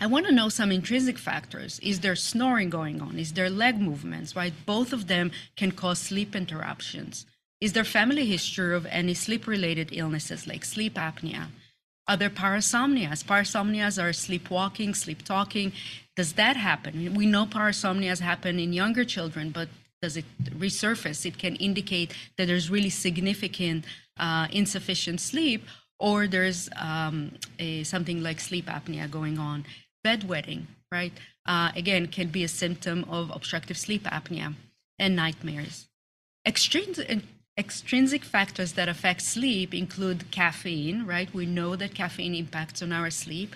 I 0.00 0.06
want 0.06 0.26
to 0.26 0.32
know 0.32 0.48
some 0.48 0.70
intrinsic 0.70 1.18
factors. 1.18 1.80
Is 1.80 2.00
there 2.00 2.14
snoring 2.14 2.70
going 2.70 3.00
on? 3.00 3.18
Is 3.18 3.32
there 3.32 3.50
leg 3.50 3.80
movements, 3.80 4.36
right? 4.36 4.52
Both 4.66 4.92
of 4.92 5.08
them 5.08 5.32
can 5.56 5.72
cause 5.72 5.98
sleep 5.98 6.36
interruptions. 6.36 7.26
Is 7.60 7.72
there 7.72 7.84
family 7.84 8.26
history 8.26 8.74
of 8.74 8.86
any 8.86 9.14
sleep 9.14 9.46
related 9.46 9.88
illnesses 9.92 10.46
like 10.46 10.64
sleep 10.64 10.94
apnea? 10.94 11.48
Are 12.08 12.16
there 12.16 12.30
parasomnias? 12.30 13.24
Parasomnias 13.24 14.00
are 14.02 14.12
sleepwalking, 14.12 14.94
sleep 14.94 15.24
talking. 15.24 15.72
Does 16.16 16.34
that 16.34 16.56
happen? 16.56 17.14
We 17.14 17.26
know 17.26 17.46
parasomnias 17.46 18.20
happen 18.20 18.58
in 18.58 18.72
younger 18.72 19.04
children, 19.04 19.50
but 19.50 19.68
does 20.02 20.16
it 20.16 20.26
resurface? 20.58 21.24
It 21.24 21.38
can 21.38 21.56
indicate 21.56 22.14
that 22.36 22.46
there's 22.46 22.70
really 22.70 22.90
significant 22.90 23.86
uh, 24.18 24.46
insufficient 24.52 25.20
sleep, 25.20 25.64
or 25.98 26.26
there's 26.26 26.68
um, 26.76 27.32
a, 27.58 27.82
something 27.84 28.22
like 28.22 28.38
sleep 28.40 28.66
apnea 28.66 29.10
going 29.10 29.38
on. 29.38 29.64
Bedwetting, 30.06 30.66
right? 30.92 31.12
Uh, 31.46 31.72
again, 31.74 32.06
can 32.06 32.28
be 32.28 32.44
a 32.44 32.48
symptom 32.48 33.04
of 33.08 33.30
obstructive 33.34 33.78
sleep 33.78 34.04
apnea 34.04 34.54
and 34.98 35.16
nightmares. 35.16 35.88
Extrinsic, 36.46 37.22
extrinsic 37.58 38.24
factors 38.24 38.72
that 38.74 38.88
affect 38.88 39.22
sleep 39.22 39.72
include 39.74 40.30
caffeine, 40.30 41.06
right? 41.06 41.32
We 41.32 41.46
know 41.46 41.74
that 41.76 41.94
caffeine 41.94 42.34
impacts 42.34 42.82
on 42.82 42.92
our 42.92 43.10
sleep 43.10 43.54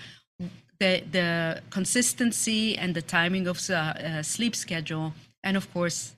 the, 0.81 1.03
the 1.13 1.63
consistency 1.71 2.77
and 2.77 2.95
the 2.95 3.03
timing 3.03 3.47
of 3.47 3.61
uh, 3.71 3.75
uh, 3.75 4.23
sleep 4.23 4.57
schedule, 4.57 5.13
and 5.45 5.57
of 5.57 5.73
course, 5.73 6.15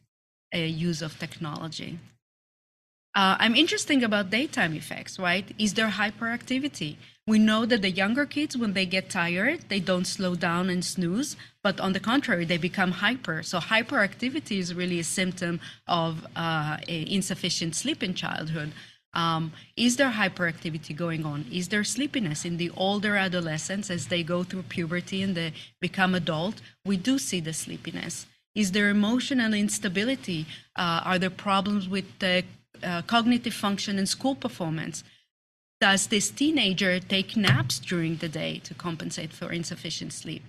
use 0.54 1.02
of 1.02 1.18
technology. 1.18 1.98
Uh, 3.14 3.36
I'm 3.38 3.54
interested 3.54 4.02
about 4.02 4.30
daytime 4.30 4.74
effects, 4.74 5.18
right? 5.18 5.44
Is 5.58 5.74
there 5.74 5.88
hyperactivity? 5.88 6.96
We 7.26 7.38
know 7.38 7.64
that 7.66 7.82
the 7.82 7.90
younger 7.90 8.26
kids, 8.26 8.56
when 8.56 8.72
they 8.72 8.84
get 8.84 9.08
tired, 9.08 9.68
they 9.68 9.78
don't 9.78 10.06
slow 10.06 10.34
down 10.34 10.68
and 10.68 10.84
snooze, 10.84 11.36
but 11.62 11.78
on 11.78 11.92
the 11.92 12.00
contrary, 12.00 12.44
they 12.44 12.58
become 12.58 12.90
hyper. 12.90 13.44
So 13.44 13.60
hyperactivity 13.60 14.58
is 14.58 14.74
really 14.74 14.98
a 14.98 15.04
symptom 15.04 15.60
of 15.86 16.26
uh, 16.34 16.78
insufficient 16.88 17.76
sleep 17.76 18.02
in 18.02 18.14
childhood. 18.14 18.72
Um, 19.14 19.52
is 19.76 19.96
there 19.96 20.10
hyperactivity 20.10 20.96
going 20.96 21.24
on? 21.24 21.44
Is 21.52 21.68
there 21.68 21.84
sleepiness 21.84 22.44
in 22.44 22.56
the 22.56 22.70
older 22.70 23.14
adolescents 23.14 23.88
as 23.88 24.08
they 24.08 24.24
go 24.24 24.42
through 24.42 24.64
puberty 24.64 25.22
and 25.22 25.36
they 25.36 25.52
become 25.80 26.16
adult? 26.16 26.60
We 26.84 26.96
do 26.96 27.18
see 27.18 27.38
the 27.38 27.52
sleepiness. 27.52 28.26
Is 28.56 28.72
there 28.72 28.88
emotional 28.88 29.54
instability? 29.54 30.46
Uh, 30.74 31.02
are 31.04 31.18
there 31.20 31.30
problems 31.30 31.88
with 31.88 32.06
uh, 32.22 33.02
cognitive 33.02 33.54
function 33.54 33.96
and 33.98 34.08
school 34.08 34.34
performance? 34.34 35.04
Does 35.82 36.06
this 36.06 36.30
teenager 36.30 37.00
take 37.00 37.36
naps 37.36 37.80
during 37.80 38.14
the 38.16 38.28
day 38.28 38.60
to 38.62 38.72
compensate 38.72 39.32
for 39.32 39.50
insufficient 39.50 40.12
sleep? 40.12 40.44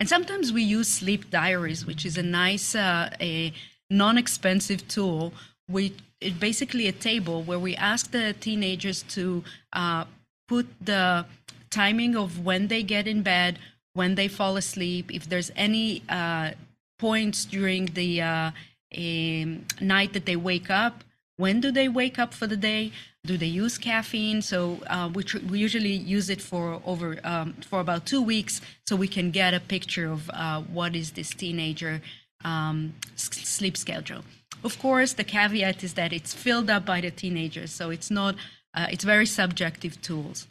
And 0.00 0.08
sometimes 0.08 0.52
we 0.52 0.62
use 0.64 0.88
sleep 0.88 1.30
diaries, 1.30 1.86
which 1.86 2.04
is 2.04 2.18
a 2.18 2.22
nice, 2.24 2.74
uh, 2.74 3.10
a 3.20 3.52
non-expensive 3.88 4.88
tool 4.88 5.32
we 5.68 5.94
it's 6.20 6.36
basically 6.38 6.88
a 6.88 6.92
table 6.92 7.42
where 7.42 7.58
we 7.58 7.76
ask 7.76 8.10
the 8.10 8.32
teenagers 8.32 9.02
to 9.04 9.44
uh, 9.72 10.04
put 10.48 10.66
the 10.80 11.26
timing 11.70 12.16
of 12.16 12.44
when 12.44 12.68
they 12.68 12.82
get 12.82 13.06
in 13.06 13.22
bed, 13.22 13.58
when 13.92 14.14
they 14.14 14.28
fall 14.28 14.56
asleep, 14.56 15.12
if 15.12 15.28
there's 15.28 15.50
any 15.54 16.02
uh, 16.08 16.50
points 16.98 17.44
during 17.44 17.86
the 17.86 18.22
uh, 18.22 18.50
night 19.80 20.12
that 20.14 20.24
they 20.24 20.36
wake 20.36 20.70
up, 20.70 21.04
when 21.36 21.60
do 21.60 21.70
they 21.70 21.88
wake 21.88 22.18
up 22.18 22.32
for 22.32 22.46
the 22.46 22.56
day? 22.56 22.92
Do 23.26 23.36
they 23.36 23.46
use 23.64 23.76
caffeine? 23.76 24.40
So 24.40 24.78
uh, 24.86 25.10
we, 25.12 25.22
tr- 25.24 25.44
we 25.50 25.58
usually 25.58 25.92
use 25.92 26.30
it 26.30 26.40
for 26.40 26.80
over 26.86 27.18
um, 27.24 27.54
for 27.70 27.80
about 27.80 28.06
two 28.06 28.22
weeks, 28.22 28.60
so 28.86 28.96
we 28.96 29.08
can 29.08 29.30
get 29.30 29.52
a 29.52 29.60
picture 29.60 30.08
of 30.10 30.30
uh, 30.30 30.62
what 30.62 30.94
is 30.94 31.12
this 31.12 31.30
teenager 31.30 32.00
um, 32.44 32.94
sleep 33.16 33.76
schedule. 33.76 34.22
Of 34.62 34.78
course, 34.78 35.12
the 35.14 35.24
caveat 35.24 35.82
is 35.84 35.94
that 35.94 36.12
it's 36.12 36.32
filled 36.34 36.70
up 36.70 36.86
by 36.86 37.00
the 37.00 37.10
teenagers, 37.10 37.72
so 37.72 37.90
it's 37.90 38.10
not, 38.10 38.36
uh, 38.74 38.86
it's 38.90 39.04
very 39.04 39.26
subjective 39.26 40.00
tools. 40.00 40.46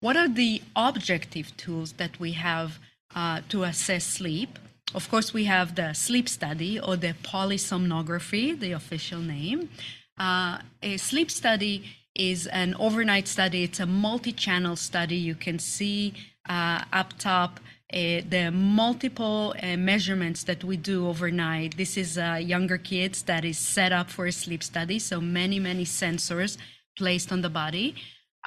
What 0.00 0.16
are 0.16 0.28
the 0.28 0.62
objective 0.76 1.56
tools 1.56 1.92
that 1.94 2.20
we 2.20 2.32
have 2.32 2.78
uh, 3.14 3.40
to 3.48 3.64
assess 3.64 4.04
sleep? 4.04 4.58
Of 4.94 5.08
course, 5.10 5.32
we 5.32 5.44
have 5.44 5.74
the 5.74 5.94
sleep 5.94 6.28
study 6.28 6.78
or 6.78 6.96
the 6.96 7.14
polysomnography, 7.22 8.58
the 8.58 8.72
official 8.72 9.20
name. 9.20 9.70
Uh, 10.18 10.58
a 10.82 10.96
sleep 10.96 11.30
study 11.30 11.84
is 12.14 12.46
an 12.46 12.74
overnight 12.78 13.26
study. 13.26 13.64
It's 13.64 13.80
a 13.80 13.86
multi-channel 13.86 14.76
study. 14.76 15.16
You 15.16 15.34
can 15.34 15.58
see 15.58 16.14
uh, 16.48 16.84
up 16.92 17.18
top 17.18 17.60
uh, 17.92 18.22
the 18.28 18.50
multiple 18.52 19.54
uh, 19.62 19.76
measurements 19.76 20.42
that 20.44 20.64
we 20.64 20.76
do 20.76 21.06
overnight. 21.06 21.76
This 21.76 21.96
is 21.96 22.18
uh, 22.18 22.40
younger 22.40 22.78
kids 22.78 23.22
that 23.22 23.44
is 23.44 23.58
set 23.58 23.92
up 23.92 24.10
for 24.10 24.26
a 24.26 24.32
sleep 24.32 24.62
study, 24.62 24.98
so 24.98 25.20
many, 25.20 25.60
many 25.60 25.84
sensors 25.84 26.56
placed 26.98 27.30
on 27.30 27.42
the 27.42 27.50
body. 27.50 27.94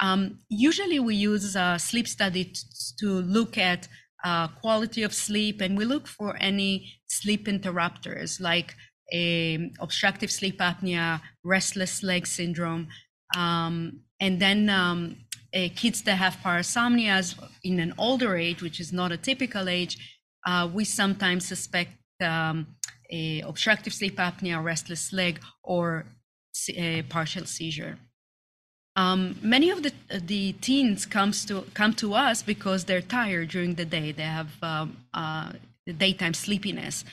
Um, 0.00 0.40
usually 0.48 0.98
we 0.98 1.14
use 1.14 1.56
a 1.56 1.78
sleep 1.78 2.08
study 2.08 2.44
t- 2.44 2.60
to 3.00 3.10
look 3.10 3.56
at 3.56 3.88
uh, 4.24 4.48
quality 4.48 5.02
of 5.02 5.14
sleep 5.14 5.60
and 5.60 5.78
we 5.78 5.84
look 5.84 6.06
for 6.06 6.36
any 6.40 6.92
sleep 7.06 7.48
interrupters 7.48 8.40
like 8.40 8.74
um, 9.14 9.70
obstructive 9.80 10.30
sleep 10.30 10.58
apnea, 10.58 11.20
restless 11.44 12.02
leg 12.02 12.26
syndrome, 12.26 12.88
um, 13.36 14.00
and 14.20 14.40
then 14.40 14.68
um, 14.68 15.16
uh, 15.54 15.68
kids 15.74 16.02
that 16.02 16.16
have 16.16 16.36
parasomnias 16.44 17.34
in 17.62 17.80
an 17.80 17.94
older 17.98 18.36
age, 18.36 18.62
which 18.62 18.80
is 18.80 18.92
not 18.92 19.12
a 19.12 19.16
typical 19.16 19.68
age, 19.68 20.18
uh, 20.46 20.68
we 20.72 20.84
sometimes 20.84 21.46
suspect 21.46 21.92
um, 22.22 22.66
obstructive 23.44 23.94
sleep 23.94 24.16
apnea, 24.16 24.62
restless 24.62 25.12
leg, 25.12 25.40
or 25.62 26.04
a 26.74 27.02
partial 27.02 27.44
seizure. 27.44 27.98
Um, 28.96 29.36
many 29.42 29.70
of 29.70 29.84
the 29.84 29.92
the 30.10 30.54
teens 30.54 31.06
comes 31.06 31.44
to 31.44 31.62
come 31.72 31.94
to 31.94 32.14
us 32.14 32.42
because 32.42 32.84
they're 32.84 33.08
tired 33.20 33.48
during 33.50 33.74
the 33.74 33.84
day. 33.84 34.10
They 34.12 34.30
have 34.40 34.50
um, 34.62 34.96
uh, 35.14 35.52
daytime 35.86 36.34
sleepiness. 36.34 37.04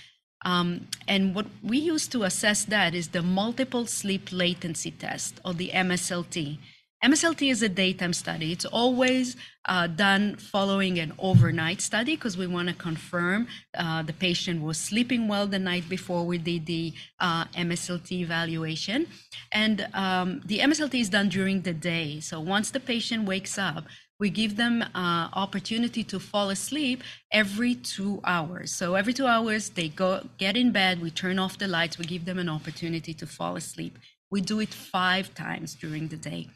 Um, 0.46 0.88
and 1.08 1.36
what 1.36 1.48
we 1.64 1.78
use 1.80 2.08
to 2.10 2.24
assess 2.24 2.64
that 2.66 2.94
is 2.94 3.10
the 3.10 3.24
multiple 3.24 3.86
sleep 3.88 4.30
latency 4.32 4.92
test, 4.92 5.42
or 5.44 5.54
the 5.54 5.72
MSLT. 5.74 6.60
MSLT 7.04 7.52
is 7.52 7.62
a 7.62 7.70
daytime 7.70 8.14
study. 8.14 8.52
It's 8.52 8.66
always 8.66 9.36
uh, 9.66 9.86
done 9.86 10.38
following 10.38 10.98
an 10.98 11.14
overnight 11.20 11.82
study 11.82 12.16
because 12.16 12.36
we 12.36 12.48
want 12.48 12.70
to 12.70 12.74
confirm 12.74 13.48
uh, 13.78 14.02
the 14.02 14.14
patient 14.14 14.64
was 14.64 14.80
sleeping 14.80 15.28
well 15.28 15.46
the 15.46 15.60
night 15.60 15.88
before 15.88 16.26
we 16.26 16.40
did 16.40 16.66
the 16.66 16.94
uh, 17.20 17.46
MSLT 17.46 18.22
evaluation. 18.22 19.08
And 19.52 19.88
um, 19.94 20.42
the 20.46 20.60
MSLT 20.60 21.00
is 21.00 21.10
done 21.10 21.30
during 21.30 21.62
the 21.62 21.74
day. 21.74 22.22
So 22.22 22.40
once 22.40 22.72
the 22.72 22.80
patient 22.80 23.28
wakes 23.28 23.58
up, 23.60 23.86
we 24.20 24.30
give 24.30 24.56
them 24.56 24.82
uh, 24.82 25.30
opportunity 25.34 26.04
to 26.04 26.20
fall 26.20 26.50
asleep 26.50 27.04
every 27.32 27.76
two 27.76 28.22
hours 28.24 28.72
so 28.72 28.96
every 28.96 29.14
two 29.14 29.28
hours 29.28 29.70
they 29.70 29.90
go 29.90 30.26
get 30.38 30.56
in 30.56 30.72
bed 30.72 31.02
we 31.02 31.10
turn 31.12 31.38
off 31.38 31.58
the 31.58 31.68
lights 31.68 31.98
we 31.98 32.06
give 32.06 32.26
them 32.26 32.40
an 32.40 32.50
opportunity 32.50 33.14
to 33.14 33.26
fall 33.26 33.56
asleep 33.56 33.98
we 34.32 34.42
do 34.42 34.60
it 34.60 34.74
five 34.74 35.34
times 35.34 35.76
during 35.76 36.08
the 36.08 36.18
day. 36.18 36.48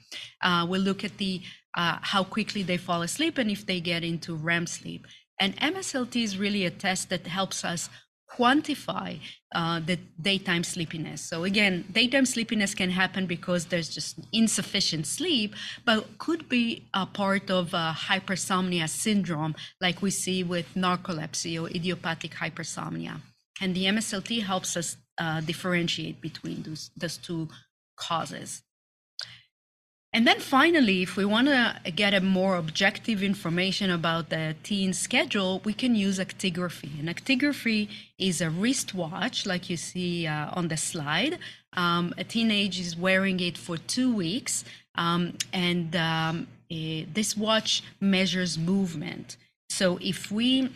Uh, 0.41 0.65
we 0.69 0.79
look 0.79 1.03
at 1.03 1.17
the 1.17 1.41
uh, 1.75 1.99
how 2.01 2.23
quickly 2.23 2.63
they 2.63 2.77
fall 2.77 3.01
asleep 3.03 3.37
and 3.37 3.49
if 3.49 3.65
they 3.65 3.79
get 3.79 4.03
into 4.03 4.35
REM 4.35 4.67
sleep. 4.67 5.05
And 5.39 5.55
MSLT 5.57 6.21
is 6.21 6.37
really 6.37 6.65
a 6.65 6.71
test 6.71 7.09
that 7.09 7.27
helps 7.27 7.63
us 7.63 7.89
quantify 8.31 9.19
uh, 9.55 9.79
the 9.79 9.97
daytime 10.21 10.63
sleepiness. 10.63 11.21
So 11.21 11.43
again, 11.43 11.85
daytime 11.91 12.25
sleepiness 12.25 12.75
can 12.75 12.91
happen 12.91 13.25
because 13.25 13.65
there's 13.65 13.89
just 13.89 14.19
insufficient 14.31 15.07
sleep, 15.07 15.55
but 15.85 16.17
could 16.19 16.47
be 16.47 16.83
a 16.93 17.05
part 17.05 17.49
of 17.49 17.71
hypersomnia 17.71 18.87
syndrome, 18.87 19.55
like 19.81 20.01
we 20.01 20.11
see 20.11 20.43
with 20.43 20.67
narcolepsy 20.75 21.61
or 21.61 21.69
idiopathic 21.69 22.31
hypersomnia. 22.31 23.21
And 23.61 23.75
the 23.75 23.85
MSLT 23.85 24.43
helps 24.43 24.77
us 24.77 24.97
uh, 25.17 25.41
differentiate 25.41 26.21
between 26.21 26.63
those, 26.63 26.91
those 26.95 27.17
two 27.17 27.49
causes. 27.97 28.61
And 30.11 30.25
then 30.25 30.39
finally, 30.39 31.03
if 31.03 31.15
we 31.15 31.23
want 31.23 31.47
to 31.49 31.91
get 31.91 32.15
a 32.15 32.19
more 32.19 32.55
objective 32.55 33.21
information 33.21 33.91
about 33.91 34.29
the 34.29 34.55
teen 34.63 34.91
schedule, 34.91 35.61
we 35.63 35.73
can 35.73 35.95
use 35.95 36.17
actigraphy. 36.17 36.99
And 36.99 37.07
actigraphy 37.07 37.89
is 38.17 38.41
a 38.41 38.49
wristwatch, 38.49 39.45
like 39.45 39.69
you 39.69 39.77
see 39.77 40.25
uh, 40.25 40.49
on 40.53 40.67
the 40.69 40.77
slide. 40.77 41.37
Um, 41.73 42.15
a 42.17 42.23
teenage 42.23 42.79
is 42.79 42.97
wearing 42.97 43.39
it 43.39 43.55
for 43.55 43.77
two 43.77 44.15
weeks. 44.15 44.65
Um, 44.95 45.37
and 45.53 45.95
um, 45.95 46.47
uh, 46.71 47.05
this 47.13 47.37
watch 47.37 47.83
measures 48.01 48.57
movement. 48.57 49.37
So 49.69 49.99
if 50.01 50.31
we 50.31 50.71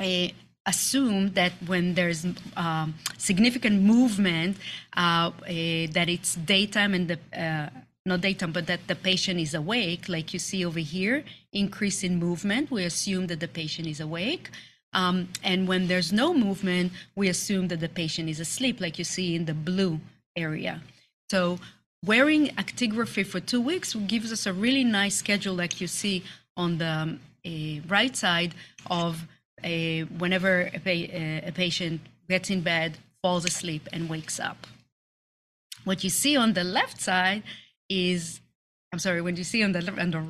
uh, 0.00 0.28
assume 0.66 1.34
that 1.34 1.52
when 1.66 1.94
there's 1.94 2.26
um, 2.56 2.94
significant 3.16 3.82
movement, 3.82 4.56
uh, 4.96 5.30
that 5.46 6.08
it's 6.08 6.34
daytime 6.34 6.94
and 6.94 7.08
the 7.08 7.18
uh, 7.32 7.68
not 8.06 8.20
daytime, 8.20 8.52
but 8.52 8.66
that 8.66 8.86
the 8.86 8.94
patient 8.94 9.40
is 9.40 9.54
awake, 9.54 10.08
like 10.08 10.34
you 10.34 10.38
see 10.38 10.64
over 10.64 10.78
here, 10.78 11.24
increase 11.52 12.04
in 12.04 12.18
movement, 12.18 12.70
we 12.70 12.84
assume 12.84 13.28
that 13.28 13.40
the 13.40 13.48
patient 13.48 13.88
is 13.88 13.98
awake. 13.98 14.50
Um, 14.92 15.28
and 15.42 15.66
when 15.66 15.88
there's 15.88 16.12
no 16.12 16.34
movement, 16.34 16.92
we 17.16 17.28
assume 17.28 17.68
that 17.68 17.80
the 17.80 17.88
patient 17.88 18.28
is 18.28 18.40
asleep, 18.40 18.80
like 18.80 18.98
you 18.98 19.04
see 19.04 19.34
in 19.34 19.46
the 19.46 19.54
blue 19.54 20.00
area. 20.36 20.82
So 21.30 21.58
wearing 22.04 22.48
actigraphy 22.48 23.26
for 23.26 23.40
two 23.40 23.60
weeks 23.60 23.94
gives 23.94 24.30
us 24.30 24.44
a 24.46 24.52
really 24.52 24.84
nice 24.84 25.16
schedule, 25.16 25.54
like 25.54 25.80
you 25.80 25.86
see 25.86 26.24
on 26.58 26.78
the 26.78 26.86
um, 26.86 27.20
right 27.88 28.14
side 28.14 28.54
of 28.90 29.26
a, 29.64 30.02
whenever 30.02 30.70
a, 30.74 30.78
pa- 30.78 31.48
a 31.48 31.52
patient 31.54 32.02
gets 32.28 32.50
in 32.50 32.60
bed, 32.60 32.98
falls 33.22 33.46
asleep, 33.46 33.88
and 33.94 34.10
wakes 34.10 34.38
up. 34.38 34.66
What 35.84 36.04
you 36.04 36.10
see 36.10 36.36
on 36.36 36.52
the 36.52 36.64
left 36.64 37.00
side 37.00 37.42
is, 37.88 38.40
I'm 38.92 38.98
sorry, 38.98 39.20
when 39.20 39.36
you 39.36 39.44
see 39.44 39.62
on 39.62 39.72
the, 39.72 40.00
on 40.00 40.10
the 40.10 40.24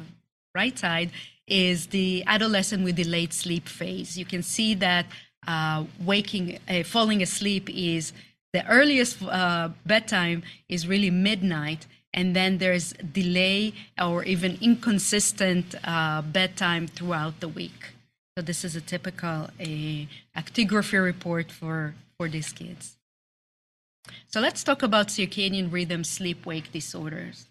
right 0.55 0.79
side 0.79 1.11
is 1.47 1.89
the 1.89 2.25
adolescent 2.27 2.85
with 2.85 2.97
delayed 2.97 3.33
sleep 3.33 3.69
phase. 3.69 4.17
You 4.17 4.25
can 4.25 4.43
see 4.43 4.75
that 4.75 5.07
uh, 5.47 5.85
waking, 6.01 6.59
uh, 6.69 6.83
falling 6.85 7.23
asleep 7.23 7.69
is 7.71 8.13
the 8.53 8.67
earliest 8.67 9.23
uh, 9.23 9.71
bedtime 9.85 10.43
is 10.69 10.87
really 10.87 11.11
midnight, 11.11 11.87
and 12.15 12.35
then 12.37 12.59
there's 12.59 12.93
delay 12.93 13.75
or 14.01 14.23
even 14.25 14.57
inconsistent 14.61 15.75
uh, 15.85 16.23
bedtime 16.23 16.87
throughout 16.87 17.41
the 17.41 17.49
week. 17.49 17.93
So 18.37 18.43
this 18.43 18.65
is 18.65 18.77
a 18.77 18.81
typical 18.81 19.51
a 19.61 20.09
actigraphy 20.37 21.03
report 21.03 21.51
for 21.51 21.95
for 22.17 22.29
these 22.29 22.53
kids. 22.53 22.97
So 24.27 24.41
let's 24.41 24.65
talk 24.65 24.83
about 24.83 25.09
circadian 25.09 25.73
rhythm 25.73 26.05
sleep-wake 26.05 26.73
disorders. 26.73 27.47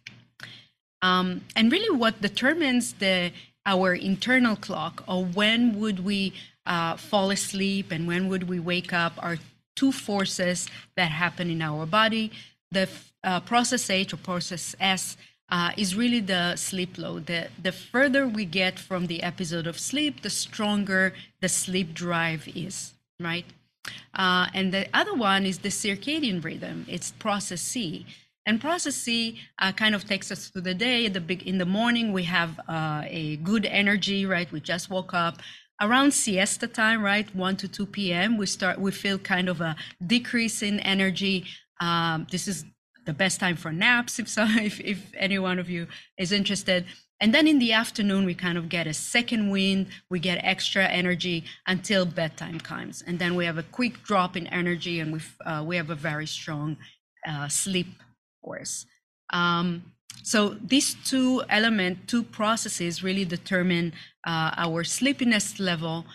Um, 1.02 1.42
and 1.56 1.72
really 1.72 1.96
what 1.96 2.22
determines 2.22 2.94
the 2.94 3.32
our 3.66 3.94
internal 3.94 4.56
clock 4.56 5.04
or 5.08 5.24
when 5.24 5.80
would 5.80 6.04
we 6.04 6.34
uh, 6.66 6.98
fall 6.98 7.32
asleep 7.32 7.92
and 7.92 8.08
when 8.08 8.28
would 8.28 8.50
we 8.50 8.60
wake 8.60 8.94
up 8.94 9.14
are 9.18 9.38
two 9.76 9.92
forces 9.92 10.68
that 10.96 11.12
happen 11.12 11.50
in 11.50 11.62
our 11.62 11.86
body. 11.86 12.32
The 12.72 12.90
uh, 13.24 13.40
process 13.42 13.90
H 13.90 14.14
or 14.14 14.18
process 14.18 14.76
S 14.80 15.18
uh, 15.50 15.72
is 15.78 15.96
really 15.96 16.20
the 16.20 16.56
sleep 16.56 16.98
load. 16.98 17.28
The, 17.28 17.50
the 17.62 17.72
further 17.72 18.28
we 18.28 18.46
get 18.46 18.80
from 18.80 19.08
the 19.08 19.24
episode 19.24 19.68
of 19.68 19.80
sleep, 19.80 20.22
the 20.22 20.30
stronger 20.30 21.14
the 21.42 21.50
sleep 21.50 21.94
drive 21.94 22.48
is, 22.56 22.94
right? 23.20 23.46
Uh, 24.14 24.48
and 24.54 24.74
the 24.74 24.88
other 24.94 25.14
one 25.14 25.46
is 25.46 25.60
the 25.60 25.70
circadian 25.70 26.44
rhythm. 26.44 26.86
It's 26.88 27.12
process 27.12 27.62
C. 27.62 28.06
And 28.46 28.60
process 28.60 28.96
C 28.96 29.40
uh, 29.60 29.72
kind 29.72 29.96
of 29.96 30.06
takes 30.06 30.32
us 30.32 30.50
through 30.50 30.64
the 30.64 30.74
day. 30.74 31.08
The 31.08 31.22
big, 31.22 31.44
in 31.44 31.58
the 31.58 31.66
morning, 31.66 32.12
we 32.12 32.24
have 32.24 32.60
uh, 32.68 33.04
a 33.06 33.38
good 33.38 33.66
energy, 33.66 34.26
right? 34.26 34.52
We 34.52 34.60
just 34.60 34.90
woke 34.90 35.14
up. 35.14 35.40
Around 35.82 36.14
siesta 36.14 36.68
time, 36.68 37.02
right, 37.02 37.34
1 37.36 37.58
to 37.58 37.68
2 37.68 37.86
p.m., 37.88 38.38
we 38.38 38.46
start. 38.46 38.80
We 38.80 38.92
feel 38.92 39.18
kind 39.18 39.50
of 39.50 39.60
a 39.60 39.76
decrease 40.06 40.62
in 40.62 40.80
energy. 40.82 41.46
Um, 41.82 42.28
this 42.32 42.48
is 42.48 42.64
the 43.06 43.14
best 43.14 43.40
time 43.40 43.56
for 43.56 43.72
naps, 43.72 44.20
if 44.20 44.30
so, 44.30 44.44
if, 44.50 44.80
if 44.80 45.12
any 45.18 45.40
one 45.40 45.60
of 45.60 45.70
you 45.70 45.88
is 46.18 46.32
interested. 46.32 46.86
And 47.24 47.34
then 47.34 47.48
in 47.48 47.58
the 47.58 47.72
afternoon, 47.72 48.26
we 48.26 48.36
kind 48.36 48.58
of 48.58 48.68
get 48.68 48.86
a 48.86 48.94
second 48.94 49.50
wind, 49.50 49.88
we 50.10 50.20
get 50.20 50.44
extra 50.44 50.86
energy 50.86 51.46
until 51.66 52.06
bedtime 52.06 52.60
comes. 52.60 53.02
And 53.02 53.18
then 53.18 53.36
we 53.36 53.46
have 53.46 53.58
a 53.58 53.64
quick 53.64 54.04
drop 54.04 54.36
in 54.36 54.46
energy 54.48 55.00
and 55.00 55.14
we 55.14 55.22
uh, 55.46 55.64
we 55.66 55.78
have 55.78 55.90
a 55.90 55.96
very 55.96 56.28
strong 56.28 56.76
uh, 57.26 57.48
sleep 57.48 57.88
force. 58.42 58.86
Um, 59.32 59.94
so 60.22 60.58
these 60.74 60.96
two 60.96 61.42
element, 61.48 62.10
two 62.10 62.24
processes 62.24 63.02
really 63.02 63.24
determine 63.24 63.94
uh, 64.28 64.52
our 64.58 64.84
sleepiness 64.84 65.62
level 65.62 66.06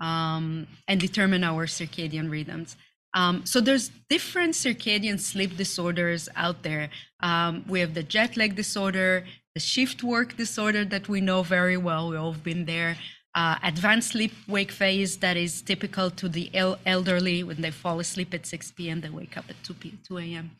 um, 0.00 0.66
and 0.88 1.00
determine 1.00 1.44
our 1.44 1.66
circadian 1.66 2.28
rhythms. 2.28 2.76
Um, 3.14 3.46
so 3.46 3.60
there's 3.60 3.92
different 4.10 4.54
circadian 4.54 5.20
sleep 5.20 5.56
disorders 5.56 6.28
out 6.34 6.64
there. 6.64 6.90
Um, 7.20 7.64
we 7.68 7.78
have 7.78 7.94
the 7.94 8.02
jet 8.02 8.36
lag 8.36 8.56
disorder, 8.56 9.24
the 9.56 9.60
shift 9.60 10.02
work 10.02 10.36
disorder 10.36 10.84
that 10.84 11.08
we 11.08 11.18
know 11.18 11.42
very 11.42 11.78
well. 11.78 12.10
We've 12.10 12.20
all 12.20 12.34
been 12.34 12.66
there. 12.66 12.98
Uh, 13.34 13.56
advanced 13.62 14.10
sleep 14.10 14.34
wake 14.46 14.70
phase 14.70 15.16
that 15.24 15.34
is 15.38 15.62
typical 15.62 16.10
to 16.10 16.28
the 16.28 16.50
el- 16.54 16.78
elderly 16.84 17.42
when 17.42 17.62
they 17.62 17.70
fall 17.70 17.98
asleep 17.98 18.34
at 18.34 18.44
6 18.44 18.72
p.m. 18.72 19.00
They 19.00 19.08
wake 19.08 19.34
up 19.38 19.46
at 19.48 19.56
2 19.64 19.72
p- 19.72 19.98
2 20.06 20.18
a.m. 20.18 20.50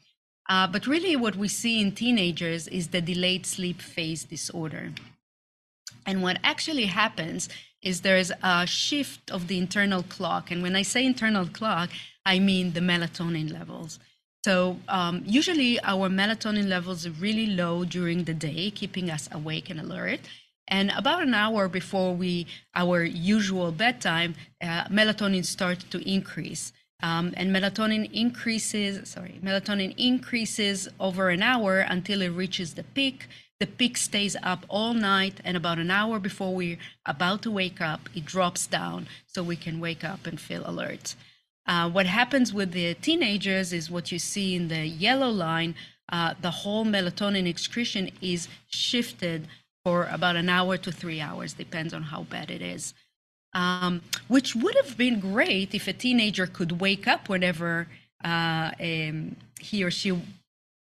Uh, 0.49 0.67
but 0.67 0.87
really, 0.87 1.15
what 1.15 1.37
we 1.37 1.47
see 1.47 1.79
in 1.83 1.93
teenagers 1.93 2.69
is 2.69 2.89
the 2.89 3.03
delayed 3.03 3.45
sleep 3.45 3.83
phase 3.83 4.25
disorder. 4.25 4.93
And 6.07 6.23
what 6.23 6.39
actually 6.43 6.87
happens 6.87 7.51
is 7.83 8.01
there's 8.01 8.33
a 8.43 8.67
shift 8.67 9.31
of 9.31 9.47
the 9.49 9.59
internal 9.59 10.05
clock. 10.05 10.51
And 10.51 10.63
when 10.63 10.75
I 10.75 10.81
say 10.81 11.05
internal 11.05 11.47
clock, 11.47 11.91
I 12.25 12.39
mean 12.39 12.73
the 12.73 12.81
melatonin 12.81 13.53
levels. 13.53 13.99
So 14.47 14.77
um, 14.87 15.25
usually 15.27 15.81
our 15.83 16.09
melatonin 16.09 16.69
levels 16.69 17.05
are 17.05 17.11
really 17.11 17.49
low 17.49 17.85
during 17.85 18.23
the 18.23 18.33
day, 18.33 18.71
keeping 18.71 19.11
us 19.11 19.29
awake 19.33 19.71
and 19.71 19.81
alert. 19.81 20.21
And 20.69 20.93
about 20.97 21.25
an 21.25 21.35
hour 21.35 21.67
before 21.67 22.15
we 22.15 22.47
our 22.73 23.03
usual 23.03 23.73
bedtime, 23.73 24.37
uh, 24.63 24.85
melatonin 24.85 25.45
starts 25.45 25.83
to 25.91 25.99
increase. 26.09 26.73
Um, 27.03 27.35
and 27.37 27.51
melatonin 27.51 28.09
increases, 28.13 29.11
sorry, 29.11 29.41
melatonin 29.43 29.93
increases 29.97 30.89
over 31.01 31.31
an 31.31 31.43
hour 31.43 31.81
until 31.81 32.23
it 32.23 32.29
reaches 32.29 32.75
the 32.75 32.85
peak. 32.85 33.27
The 33.59 33.67
peak 33.67 33.97
stays 33.97 34.37
up 34.45 34.65
all 34.69 34.95
night, 34.95 35.41
and 35.45 35.57
about 35.57 35.81
an 35.81 35.91
hour 35.91 36.21
before 36.21 36.55
we're 36.55 36.79
about 37.05 37.43
to 37.43 37.51
wake 37.51 37.81
up, 37.81 38.09
it 38.15 38.25
drops 38.25 38.69
down 38.69 39.09
so 39.27 39.43
we 39.43 39.57
can 39.57 39.81
wake 39.81 40.05
up 40.05 40.25
and 40.25 40.39
feel 40.39 40.63
alert. 40.65 41.17
Uh, 41.67 41.91
what 41.91 42.07
happens 42.07 42.55
with 42.55 42.73
the 42.73 42.95
teenagers 42.95 43.73
is 43.73 43.91
what 43.91 44.13
you 44.13 44.19
see 44.19 44.55
in 44.55 44.69
the 44.69 44.87
yellow 44.87 45.31
line. 45.31 45.75
Uh, 46.09 46.35
the 46.41 46.51
whole 46.51 46.85
melatonin 46.85 47.49
excretion 47.49 48.11
is 48.21 48.49
shifted 48.69 49.49
for 49.85 50.05
about 50.11 50.37
an 50.37 50.49
hour 50.49 50.77
to 50.77 50.93
three 50.93 51.21
hours, 51.21 51.55
depends 51.55 51.93
on 51.93 52.03
how 52.03 52.23
bad 52.25 52.51
it 52.51 52.63
is. 52.63 52.95
Um, 53.53 54.03
which 54.29 54.55
would 54.55 54.77
have 54.77 54.97
been 54.97 55.19
great 55.19 55.75
if 55.75 55.89
a 55.89 55.93
teenager 55.93 56.47
could 56.47 56.81
wake 56.81 57.07
up 57.09 57.29
whenever 57.29 57.89
uh, 58.25 58.71
um, 58.81 59.37
he 59.61 59.83
or 59.83 59.91
she 59.91 60.11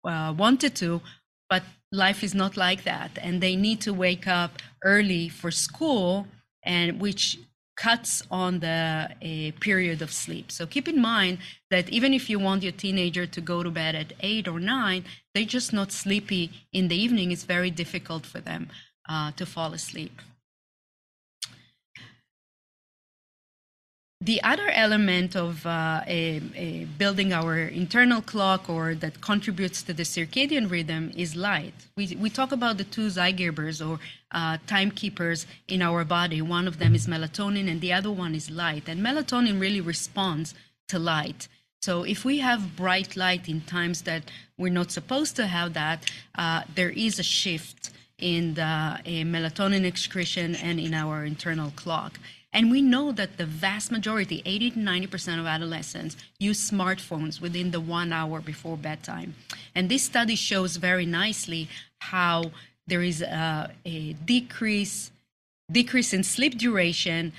uh, 0.03 0.34
wanted 0.38 0.75
to, 0.75 1.01
but 1.49 1.63
life 1.91 2.23
is 2.23 2.36
not 2.36 2.58
like 2.58 2.84
that, 2.84 3.17
and 3.21 3.41
they 3.41 3.55
need 3.55 3.82
to 3.82 3.93
wake 3.93 4.27
up 4.27 4.60
early 4.84 5.29
for 5.29 5.51
school, 5.51 6.27
and 6.63 6.99
which 6.99 7.38
cuts 7.80 8.22
on 8.30 8.60
the 8.60 9.10
a 9.22 9.52
period 9.68 10.02
of 10.02 10.12
sleep. 10.12 10.52
So 10.52 10.68
keep 10.68 10.88
in 10.88 11.02
mind 11.02 11.38
that 11.72 11.89
even 11.89 12.13
if 12.13 12.30
you 12.30 12.38
want 12.38 12.62
your 12.62 12.74
teenager 12.74 13.26
to 13.26 13.42
go 13.42 13.63
to 13.63 13.72
bed 13.72 13.96
at 13.96 14.13
eight 14.20 14.48
or 14.48 14.60
nine, 14.60 15.06
they're 15.34 15.56
just 15.58 15.72
not 15.72 15.92
sleepy 15.92 16.52
in 16.74 16.89
the 16.89 16.96
evening. 17.06 17.32
It's 17.32 17.46
very 17.46 17.72
difficult 17.72 18.26
for 18.26 18.42
them 18.42 18.68
uh, 19.08 19.32
to 19.38 19.46
fall 19.46 19.74
asleep. 19.74 20.15
The 24.21 24.43
other 24.43 24.67
element 24.67 25.38
of 25.38 25.65
uh, 25.65 26.01
a, 26.05 26.41
a 26.53 26.84
building 26.97 27.32
our 27.32 27.58
internal 27.58 28.21
clock 28.21 28.69
or 28.69 28.93
that 28.95 29.21
contributes 29.21 29.82
to 29.84 29.93
the 29.93 30.03
circadian 30.03 30.69
rhythm 30.69 31.13
is 31.15 31.38
light. 31.38 31.73
We, 31.95 32.17
we 32.19 32.29
talk 32.29 32.51
about 32.51 32.77
the 32.77 32.84
two 32.84 33.08
Zeitgebers 33.08 33.79
or 33.79 33.97
uh, 34.34 34.58
timekeepers 34.67 35.47
in 35.69 35.82
our 35.82 36.03
body. 36.03 36.41
One 36.41 36.67
of 36.67 36.79
them 36.79 36.95
is 36.95 37.08
melatonin 37.08 37.71
and 37.71 37.79
the 37.79 37.93
other 37.93 38.12
one 38.12 38.36
is 38.36 38.51
light. 38.51 38.89
And 38.89 38.99
melatonin 38.99 39.58
really 39.58 39.79
responds 39.79 40.53
to 40.89 40.99
light. 40.99 41.47
So 41.82 42.03
if 42.03 42.25
we 42.25 42.39
have 42.39 42.75
bright 42.75 43.15
light 43.15 43.47
in 43.47 43.62
times 43.62 44.01
that 44.01 44.29
we're 44.58 44.73
not 44.73 44.91
supposed 44.91 45.38
to 45.38 45.47
have 45.47 45.71
that, 45.75 46.12
uh, 46.36 46.63
there 46.75 46.89
is 46.89 47.19
a 47.19 47.23
shift 47.23 47.91
in 48.17 48.55
the 48.55 48.99
melatonin 49.05 49.86
excretion 49.86 50.55
and 50.55 50.77
in 50.77 50.93
our 50.93 51.23
internal 51.23 51.71
clock. 51.71 52.19
And 52.51 52.71
we 52.71 52.81
know 52.81 53.12
that 53.12 53.38
the 53.38 53.45
vast 53.45 53.91
majority, 53.91 54.41
80 54.45 54.71
to 54.71 54.79
90% 54.79 55.39
of 55.39 55.45
adolescents, 55.45 56.17
use 56.39 56.69
smartphones 56.71 57.39
within 57.39 57.71
the 57.71 57.79
one 57.79 58.12
hour 58.12 58.41
before 58.41 58.75
bedtime. 58.75 59.35
And 59.75 59.88
this 59.88 60.03
study 60.03 60.35
shows 60.35 60.77
very 60.77 61.05
nicely 61.05 61.69
how 61.99 62.51
there 62.88 63.03
is 63.03 63.21
a, 63.21 63.71
a 63.85 64.13
decrease 64.13 65.12
decrease 65.71 66.13
in 66.13 66.23
sleep 66.23 66.57
duration 66.57 67.31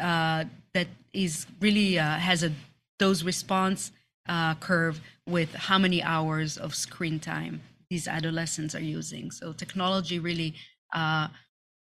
uh, 0.00 0.44
that 0.74 0.88
is 1.12 1.46
really 1.60 1.98
uh, 1.98 2.16
has 2.16 2.42
a 2.42 2.52
dose 2.98 3.22
response 3.22 3.92
uh, 4.28 4.54
curve 4.56 5.00
with 5.28 5.54
how 5.54 5.78
many 5.78 6.02
hours 6.02 6.58
of 6.58 6.74
screen 6.74 7.20
time 7.20 7.60
these 7.88 8.08
adolescents 8.08 8.74
are 8.74 8.80
using. 8.80 9.30
So 9.30 9.52
technology 9.52 10.18
really 10.18 10.54
uh, 10.92 11.28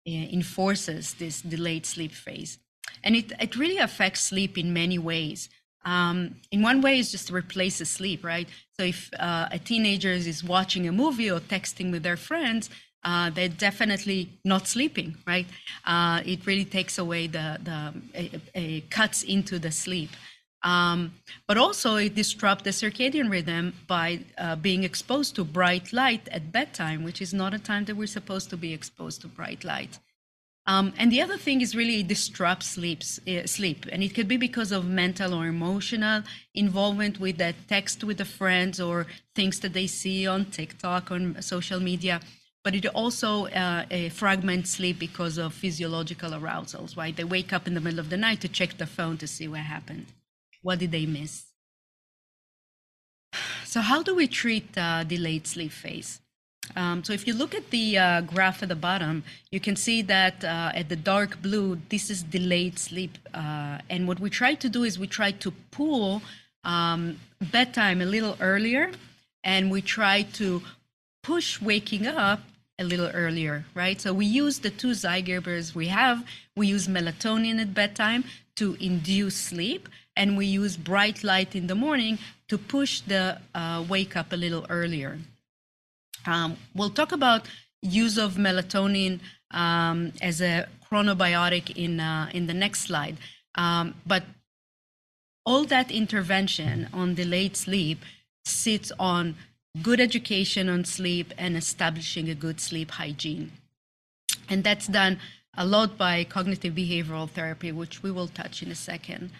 enforces 0.07 1.15
this 1.15 1.41
delayed 1.43 1.87
sleep 1.87 2.13
phase. 2.13 2.59
And 3.03 3.17
it, 3.17 3.33
it 3.41 3.57
really 3.57 3.79
affects 3.79 4.21
sleep 4.21 4.57
in 4.59 4.73
many 4.73 4.99
ways. 4.99 5.49
Um, 5.85 6.37
in 6.51 6.63
one 6.63 6.81
way, 6.81 6.99
it's 6.99 7.11
just 7.11 7.31
replaces 7.31 7.89
sleep, 7.91 8.25
right? 8.25 8.49
So 8.79 8.85
if 8.85 9.11
uh, 9.19 9.49
a 9.51 9.59
teenager 9.59 10.11
is 10.11 10.43
watching 10.43 10.89
a 10.89 10.93
movie 10.93 11.31
or 11.31 11.41
texting 11.41 11.91
with 11.91 12.03
their 12.03 12.17
friends, 12.17 12.71
uh, 13.05 13.29
they're 13.31 13.49
definitely 13.49 14.31
not 14.45 14.67
sleeping, 14.67 15.17
right? 15.27 15.47
Uh, 15.85 16.23
it 16.25 16.47
really 16.47 16.65
takes 16.65 16.97
away 16.97 17.27
the, 17.27 17.61
the 18.55 18.81
cuts 18.89 19.23
into 19.23 19.59
the 19.59 19.71
sleep. 19.71 20.11
Um, 20.65 21.13
but 21.47 21.59
also 21.59 21.97
it 21.97 22.15
disrupts 22.15 22.65
the 22.65 22.71
circadian 22.71 23.31
rhythm 23.31 23.75
by 23.87 24.21
uh, 24.39 24.57
being 24.57 24.83
exposed 24.83 25.37
to 25.37 25.45
bright 25.45 25.93
light 25.93 26.27
at 26.29 26.51
bedtime, 26.51 27.05
which 27.05 27.21
is 27.21 27.35
not 27.35 27.53
a 27.53 27.59
time 27.59 27.85
that 27.85 27.97
we're 27.97 28.07
supposed 28.07 28.49
to 28.51 28.57
be 28.57 28.73
exposed 28.73 29.21
to 29.21 29.29
bright 29.29 29.63
light. 29.63 29.99
Um, 30.67 30.95
and 30.97 31.13
the 31.13 31.21
other 31.21 31.37
thing 31.37 31.61
is 31.61 31.77
really 31.77 32.03
disrupt 32.03 32.63
sleeps, 32.63 33.21
uh, 33.29 33.47
sleep. 33.47 33.85
And 33.93 34.03
it 34.03 34.15
could 34.15 34.27
be 34.27 34.39
because 34.39 34.73
of 34.73 34.87
mental 34.87 35.35
or 35.35 35.47
emotional 35.47 36.23
involvement 36.55 37.21
with 37.21 37.37
that 37.37 37.57
text 37.69 38.03
with 38.03 38.17
the 38.17 38.25
friends 38.25 38.81
or 38.81 39.07
things 39.35 39.61
that 39.61 39.75
they 39.75 39.87
see 39.87 40.27
on 40.27 40.47
TikTok, 40.47 41.11
on 41.11 41.43
social 41.43 41.81
media. 41.81 42.23
But 42.63 42.75
it 42.75 42.87
also 42.87 43.49
uh, 43.49 44.09
fragments 44.09 44.71
sleep 44.71 44.99
because 44.99 45.37
of 45.37 45.53
physiological 45.53 46.33
arousals, 46.33 46.97
right? 46.97 47.15
They 47.15 47.25
wake 47.25 47.53
up 47.53 47.67
in 47.67 47.75
the 47.75 47.81
middle 47.83 48.01
of 48.01 48.09
the 48.09 48.17
night 48.17 48.41
to 48.41 48.49
check 48.49 48.79
the 48.79 48.87
phone 48.87 49.19
to 49.19 49.27
see 49.27 49.47
what 49.47 49.61
happened. 49.61 50.07
What 50.65 50.79
did 50.79 50.93
they 50.93 51.05
miss? 51.05 51.45
So, 53.65 53.81
how 53.83 54.03
do 54.03 54.15
we 54.15 54.27
treat 54.27 54.67
uh, 54.79 55.05
delayed 55.05 55.47
sleep 55.47 55.73
phase? 55.73 56.21
Um, 56.75 57.05
so 57.05 57.13
if 57.13 57.27
you 57.27 57.35
look 57.35 57.55
at 57.55 57.69
the 57.69 57.99
uh, 57.99 58.21
graph 58.23 58.63
at 58.63 58.71
the 58.71 58.81
bottom, 58.89 59.25
you 59.51 59.61
can 59.61 59.77
see 59.77 60.01
that 60.03 60.43
uh, 60.43 60.73
at 60.75 60.89
the 60.89 60.97
dark 60.97 61.43
blue, 61.43 61.79
this 61.91 62.09
is 62.09 62.23
delayed 62.23 62.79
sleep. 62.79 63.19
Uh, 63.35 63.79
and 63.91 64.09
what 64.09 64.19
we 64.21 64.31
try 64.31 64.55
to 64.55 64.69
do 64.71 64.85
is 64.85 64.99
we 64.99 65.07
try 65.07 65.31
to 65.33 65.51
pull 65.71 66.23
um, 66.65 67.21
bedtime 67.53 68.01
a 68.01 68.07
little 68.07 68.37
earlier, 68.41 68.91
and 69.43 69.71
we 69.71 69.83
try 69.83 70.23
to 70.41 70.63
push 71.23 71.61
waking 71.61 72.07
up 72.07 72.41
a 72.79 72.85
little 72.85 73.11
earlier, 73.13 73.67
right? 73.75 74.01
So 74.01 74.15
we 74.15 74.25
use 74.25 74.61
the 74.61 74.71
two 74.71 74.93
Zeitgebers 74.93 75.75
we 75.75 75.89
have. 75.89 76.25
We 76.57 76.69
use 76.69 76.89
melatonin 76.89 77.61
at 77.61 77.75
bedtime 77.75 78.25
to 78.57 78.77
induce 78.81 79.37
sleep, 79.37 79.89
and 80.17 80.37
we 80.37 80.47
use 80.47 80.77
bright 80.77 81.25
light 81.25 81.55
in 81.55 81.67
the 81.67 81.75
morning 81.75 82.19
to 82.49 82.59
push 82.59 83.01
the 83.01 83.39
uh, 83.55 83.85
wake 83.89 84.17
up 84.17 84.33
a 84.33 84.37
little 84.37 84.67
earlier. 84.69 85.19
Um, 86.27 86.57
we'll 86.75 86.91
talk 86.91 87.13
about 87.13 87.47
use 87.83 88.17
of 88.17 88.35
melatonin 88.35 89.21
um, 89.51 90.13
as 90.23 90.41
a 90.41 90.67
chronobiotic 90.91 91.77
in 91.77 92.01
uh, 92.01 92.31
in 92.33 92.47
the 92.47 92.55
next 92.55 92.81
slide. 92.83 93.17
Um, 93.57 93.95
but 94.07 94.25
all 95.47 95.65
that 95.65 95.91
intervention 95.91 96.89
on 96.93 97.15
delayed 97.15 97.57
sleep 97.57 98.01
sits 98.45 98.93
on 98.99 99.37
good 99.83 100.01
education 100.01 100.69
on 100.69 100.85
sleep 100.85 101.33
and 101.37 101.57
establishing 101.57 102.29
a 102.31 102.35
good 102.35 102.61
sleep 102.61 102.93
hygiene. 102.93 103.53
And 104.49 104.63
that's 104.65 104.87
done 104.87 105.19
a 105.57 105.67
lot 105.67 105.97
by 105.97 106.25
cognitive 106.25 106.75
behavioral 106.75 107.29
therapy, 107.29 107.73
which 107.73 108.03
we 108.03 108.11
will 108.11 108.29
touch 108.29 108.63
in 108.63 108.71
a 108.71 108.75
second. 108.75 109.31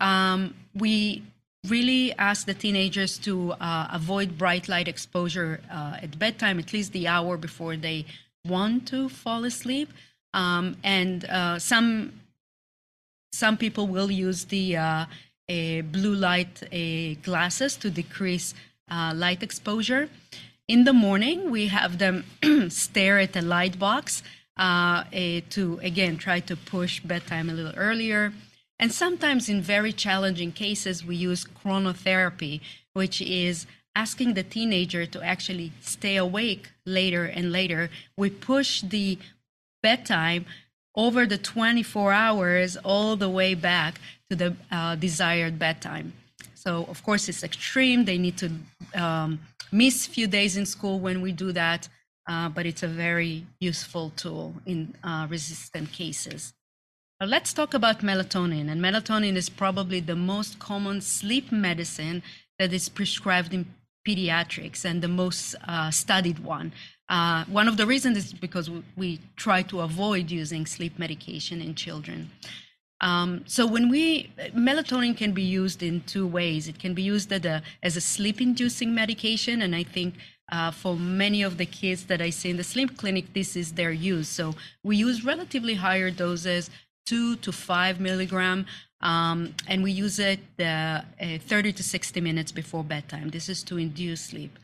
Um, 0.00 0.54
we 0.74 1.22
really 1.68 2.12
ask 2.14 2.46
the 2.46 2.54
teenagers 2.54 3.18
to 3.18 3.52
uh, 3.52 3.88
avoid 3.92 4.38
bright 4.38 4.68
light 4.68 4.88
exposure 4.88 5.60
uh, 5.70 5.98
at 6.02 6.18
bedtime, 6.18 6.58
at 6.58 6.72
least 6.72 6.92
the 6.92 7.06
hour 7.06 7.36
before 7.36 7.76
they 7.76 8.06
want 8.46 8.88
to 8.88 9.08
fall 9.08 9.44
asleep. 9.44 9.92
Um, 10.32 10.76
and 10.82 11.24
uh, 11.26 11.58
some 11.58 12.12
some 13.32 13.56
people 13.56 13.86
will 13.86 14.10
use 14.10 14.46
the 14.46 14.76
uh, 14.76 15.06
blue 15.48 16.14
light 16.14 16.62
glasses 17.22 17.76
to 17.76 17.90
decrease 17.90 18.54
uh, 18.90 19.12
light 19.14 19.42
exposure. 19.42 20.08
In 20.68 20.84
the 20.84 20.92
morning, 20.92 21.50
we 21.50 21.68
have 21.68 21.98
them 21.98 22.24
stare 22.68 23.18
at 23.18 23.32
the 23.32 23.42
light 23.42 23.78
box 23.78 24.22
uh, 24.56 25.04
to 25.50 25.80
again 25.82 26.16
try 26.16 26.40
to 26.40 26.56
push 26.56 27.00
bedtime 27.00 27.50
a 27.50 27.52
little 27.52 27.74
earlier. 27.76 28.32
And 28.80 28.90
sometimes 28.90 29.50
in 29.50 29.60
very 29.60 29.92
challenging 29.92 30.52
cases, 30.52 31.04
we 31.04 31.14
use 31.14 31.44
chronotherapy, 31.44 32.62
which 32.94 33.20
is 33.20 33.66
asking 33.94 34.32
the 34.32 34.42
teenager 34.42 35.04
to 35.04 35.22
actually 35.22 35.72
stay 35.82 36.16
awake 36.16 36.70
later 36.86 37.26
and 37.26 37.52
later. 37.52 37.90
We 38.16 38.30
push 38.30 38.80
the 38.80 39.18
bedtime 39.82 40.46
over 40.96 41.26
the 41.26 41.36
24 41.36 42.12
hours 42.14 42.78
all 42.78 43.16
the 43.16 43.28
way 43.28 43.52
back 43.52 44.00
to 44.30 44.36
the 44.36 44.56
uh, 44.72 44.94
desired 44.94 45.58
bedtime. 45.58 46.14
So, 46.54 46.86
of 46.88 47.02
course, 47.02 47.28
it's 47.28 47.44
extreme. 47.44 48.06
They 48.06 48.16
need 48.16 48.38
to 48.38 48.50
um, 48.94 49.40
miss 49.70 50.06
few 50.06 50.26
days 50.26 50.56
in 50.56 50.64
school 50.64 50.98
when 51.00 51.20
we 51.20 51.32
do 51.32 51.52
that, 51.52 51.86
uh, 52.26 52.48
but 52.48 52.64
it's 52.64 52.82
a 52.82 52.88
very 52.88 53.44
useful 53.60 54.10
tool 54.16 54.54
in 54.64 54.94
uh, 55.04 55.26
resistant 55.28 55.92
cases. 55.92 56.54
Let's 57.22 57.52
talk 57.52 57.74
about 57.74 58.00
melatonin. 58.00 58.70
And 58.70 58.80
melatonin 58.80 59.36
is 59.36 59.50
probably 59.50 60.00
the 60.00 60.16
most 60.16 60.58
common 60.58 61.02
sleep 61.02 61.52
medicine 61.52 62.22
that 62.58 62.72
is 62.72 62.88
prescribed 62.88 63.52
in 63.52 63.66
pediatrics 64.08 64.86
and 64.86 65.02
the 65.02 65.08
most 65.08 65.54
uh, 65.68 65.90
studied 65.90 66.38
one. 66.38 66.72
Uh, 67.10 67.44
one 67.44 67.68
of 67.68 67.76
the 67.76 67.86
reasons 67.86 68.16
is 68.16 68.32
because 68.32 68.70
we, 68.70 68.82
we, 68.96 69.20
try 69.36 69.60
to 69.60 69.80
avoid 69.80 70.30
using 70.30 70.64
sleep 70.64 70.98
medication 70.98 71.60
in 71.60 71.74
children. 71.74 72.30
Um, 73.02 73.44
so 73.46 73.66
when 73.66 73.90
we 73.90 74.32
melatonin 74.54 75.14
can 75.14 75.32
be 75.32 75.42
used 75.42 75.82
in 75.82 76.00
two 76.02 76.26
ways. 76.26 76.68
It 76.68 76.78
can 76.78 76.94
be 76.94 77.02
used 77.02 77.32
a, 77.32 77.62
as 77.82 77.96
a 77.96 78.00
sleep-inducing 78.00 78.94
medication, 78.94 79.60
and 79.60 79.74
I 79.74 79.82
think 79.82 80.14
uh, 80.50 80.70
for 80.70 80.96
many 80.96 81.42
of 81.42 81.58
the 81.58 81.66
kids 81.66 82.06
that 82.06 82.22
I 82.22 82.30
see 82.30 82.50
in 82.50 82.56
the 82.56 82.64
sleep 82.64 82.96
clinic, 82.96 83.34
this 83.34 83.56
is 83.56 83.72
their 83.72 83.92
use. 83.92 84.28
So 84.28 84.54
we 84.82 84.96
use 84.96 85.24
relatively 85.24 85.74
higher 85.74 86.10
doses 86.10 86.70
two 87.10 87.34
to 87.44 87.50
five 87.50 87.98
milligram, 87.98 88.66
um, 89.00 89.38
and 89.66 89.82
we 89.82 89.90
use 89.90 90.18
it 90.20 90.40
uh, 90.60 91.00
30 91.20 91.72
to 91.72 91.82
60 91.82 92.20
minutes 92.20 92.52
before 92.52 92.84
bedtime. 92.84 93.30
This 93.30 93.48
is 93.48 93.64
to 93.64 93.78
induce 93.78 94.22
sleep. 94.32 94.56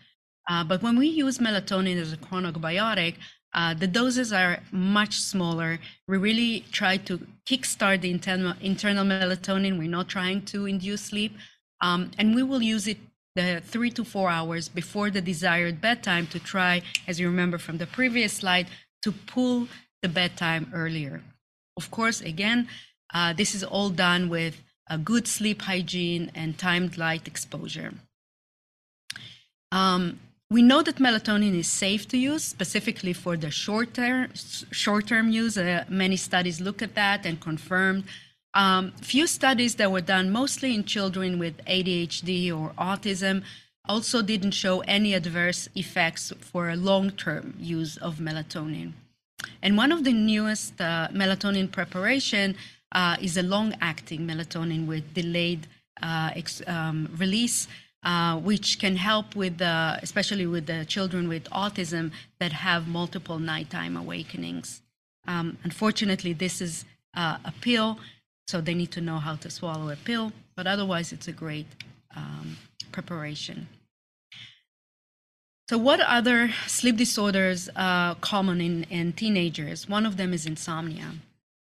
Uh, 0.48 0.62
but 0.62 0.80
when 0.80 0.96
we 0.96 1.08
use 1.08 1.38
melatonin 1.38 2.00
as 2.00 2.12
a 2.12 2.16
chronobiotic, 2.16 3.14
uh, 3.52 3.74
the 3.74 3.88
doses 3.88 4.32
are 4.32 4.60
much 4.70 5.14
smaller. 5.18 5.80
We 6.06 6.18
really 6.18 6.64
try 6.70 6.98
to 7.08 7.14
kickstart 7.48 8.02
the 8.02 8.10
internal, 8.10 8.54
internal 8.60 9.04
melatonin. 9.04 9.78
We're 9.78 9.96
not 9.98 10.08
trying 10.08 10.42
to 10.52 10.66
induce 10.66 11.02
sleep. 11.02 11.32
Um, 11.80 12.10
and 12.18 12.34
we 12.34 12.42
will 12.44 12.62
use 12.62 12.86
it 12.86 12.98
the 13.34 13.60
three 13.72 13.90
to 13.90 14.04
four 14.04 14.28
hours 14.30 14.68
before 14.68 15.10
the 15.10 15.20
desired 15.20 15.80
bedtime 15.80 16.26
to 16.28 16.38
try, 16.38 16.82
as 17.08 17.18
you 17.18 17.26
remember 17.26 17.58
from 17.58 17.78
the 17.78 17.86
previous 17.86 18.34
slide, 18.34 18.68
to 19.02 19.10
pull 19.12 19.68
the 20.02 20.08
bedtime 20.08 20.70
earlier. 20.72 21.22
Of 21.76 21.90
course, 21.90 22.20
again, 22.20 22.68
uh, 23.12 23.32
this 23.32 23.54
is 23.54 23.62
all 23.62 23.90
done 23.90 24.28
with 24.28 24.62
a 24.88 24.98
good 24.98 25.26
sleep 25.26 25.62
hygiene 25.62 26.30
and 26.34 26.56
timed 26.56 26.96
light 26.96 27.26
exposure. 27.26 27.92
Um, 29.72 30.20
we 30.48 30.62
know 30.62 30.82
that 30.82 30.96
melatonin 30.96 31.58
is 31.58 31.68
safe 31.68 32.06
to 32.08 32.16
use, 32.16 32.44
specifically 32.44 33.12
for 33.12 33.36
the 33.36 33.50
short-term 33.50 34.30
short-term 34.70 35.28
use. 35.30 35.58
Uh, 35.58 35.84
many 35.88 36.16
studies 36.16 36.60
look 36.60 36.82
at 36.82 36.94
that 36.94 37.26
and 37.26 37.40
confirmed. 37.40 38.04
Um, 38.54 38.92
few 39.02 39.26
studies 39.26 39.74
that 39.74 39.90
were 39.90 40.00
done 40.00 40.30
mostly 40.30 40.74
in 40.74 40.84
children 40.84 41.38
with 41.38 41.62
ADHD 41.66 42.50
or 42.56 42.70
autism 42.78 43.42
also 43.88 44.22
didn't 44.22 44.52
show 44.52 44.80
any 44.80 45.14
adverse 45.14 45.68
effects 45.74 46.32
for 46.40 46.70
a 46.70 46.76
long-term 46.76 47.54
use 47.58 47.96
of 47.98 48.16
melatonin. 48.16 48.92
And 49.62 49.76
one 49.76 49.92
of 49.92 50.04
the 50.04 50.12
newest 50.12 50.80
uh, 50.80 51.08
melatonin 51.12 51.70
preparation 51.70 52.56
uh, 52.92 53.16
is 53.20 53.36
a 53.36 53.42
long-acting 53.42 54.20
melatonin 54.20 54.86
with 54.86 55.14
delayed 55.14 55.66
uh, 56.02 56.30
ex- 56.34 56.62
um, 56.66 57.08
release, 57.18 57.68
uh, 58.02 58.38
which 58.38 58.78
can 58.78 58.96
help 58.96 59.34
with, 59.34 59.58
the, 59.58 59.98
especially 60.02 60.46
with 60.46 60.66
the 60.66 60.84
children 60.84 61.28
with 61.28 61.44
autism 61.50 62.12
that 62.38 62.52
have 62.52 62.86
multiple 62.86 63.38
nighttime 63.38 63.96
awakenings. 63.96 64.82
Um, 65.26 65.58
unfortunately, 65.64 66.32
this 66.32 66.60
is 66.60 66.84
uh, 67.14 67.38
a 67.44 67.52
pill, 67.60 67.98
so 68.46 68.60
they 68.60 68.74
need 68.74 68.92
to 68.92 69.00
know 69.00 69.18
how 69.18 69.34
to 69.36 69.50
swallow 69.50 69.90
a 69.90 69.96
pill. 69.96 70.32
But 70.54 70.66
otherwise, 70.66 71.12
it's 71.12 71.28
a 71.28 71.32
great 71.32 71.66
um, 72.14 72.56
preparation. 72.92 73.66
So, 75.68 75.76
what 75.78 75.98
other 75.98 76.52
sleep 76.68 76.96
disorders 76.96 77.68
are 77.74 78.14
common 78.16 78.60
in, 78.60 78.84
in 78.84 79.12
teenagers? 79.12 79.88
One 79.88 80.06
of 80.06 80.16
them 80.16 80.32
is 80.32 80.46
insomnia. 80.46 81.14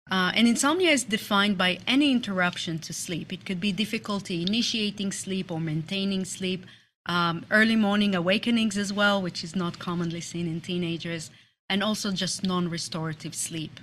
Uh, 0.09 0.31
and 0.35 0.47
insomnia 0.47 0.93
is 0.93 1.03
defined 1.03 1.59
by 1.59 1.79
any 1.89 2.13
interruption 2.13 2.79
to 2.81 2.93
sleep. 2.93 3.33
It 3.33 3.45
could 3.45 3.61
be 3.61 3.73
difficulty 3.73 4.43
initiating 4.43 5.11
sleep 5.11 5.51
or 5.51 5.59
maintaining 5.59 6.25
sleep, 6.25 6.67
um, 7.07 7.45
early 7.51 7.75
morning 7.75 8.15
awakenings 8.15 8.79
as 8.79 8.93
well, 8.93 9.21
which 9.21 9.43
is 9.43 9.57
not 9.57 9.81
commonly 9.81 10.21
seen 10.21 10.47
in 10.47 10.61
teenagers, 10.61 11.31
and 11.69 11.83
also 11.83 12.13
just 12.13 12.45
non 12.45 12.71
restorative 12.71 13.35
sleep. 13.35 13.81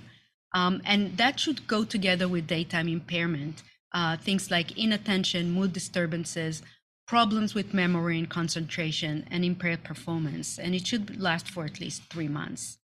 Um, 0.54 0.80
and 0.86 1.18
that 1.18 1.38
should 1.38 1.66
go 1.66 1.84
together 1.84 2.28
with 2.28 2.46
daytime 2.46 2.88
impairment, 2.88 3.62
uh, 3.92 4.16
things 4.16 4.50
like 4.50 4.78
inattention, 4.78 5.50
mood 5.50 5.74
disturbances, 5.74 6.62
problems 7.08 7.54
with 7.54 7.72
memory 7.72 8.18
and 8.18 8.28
concentration, 8.28 9.26
and 9.30 9.44
impaired 9.44 9.82
performance. 9.82 10.58
And 10.58 10.74
it 10.74 10.86
should 10.86 11.18
last 11.18 11.48
for 11.48 11.64
at 11.64 11.80
least 11.80 12.02
three 12.10 12.28
months. 12.28 12.78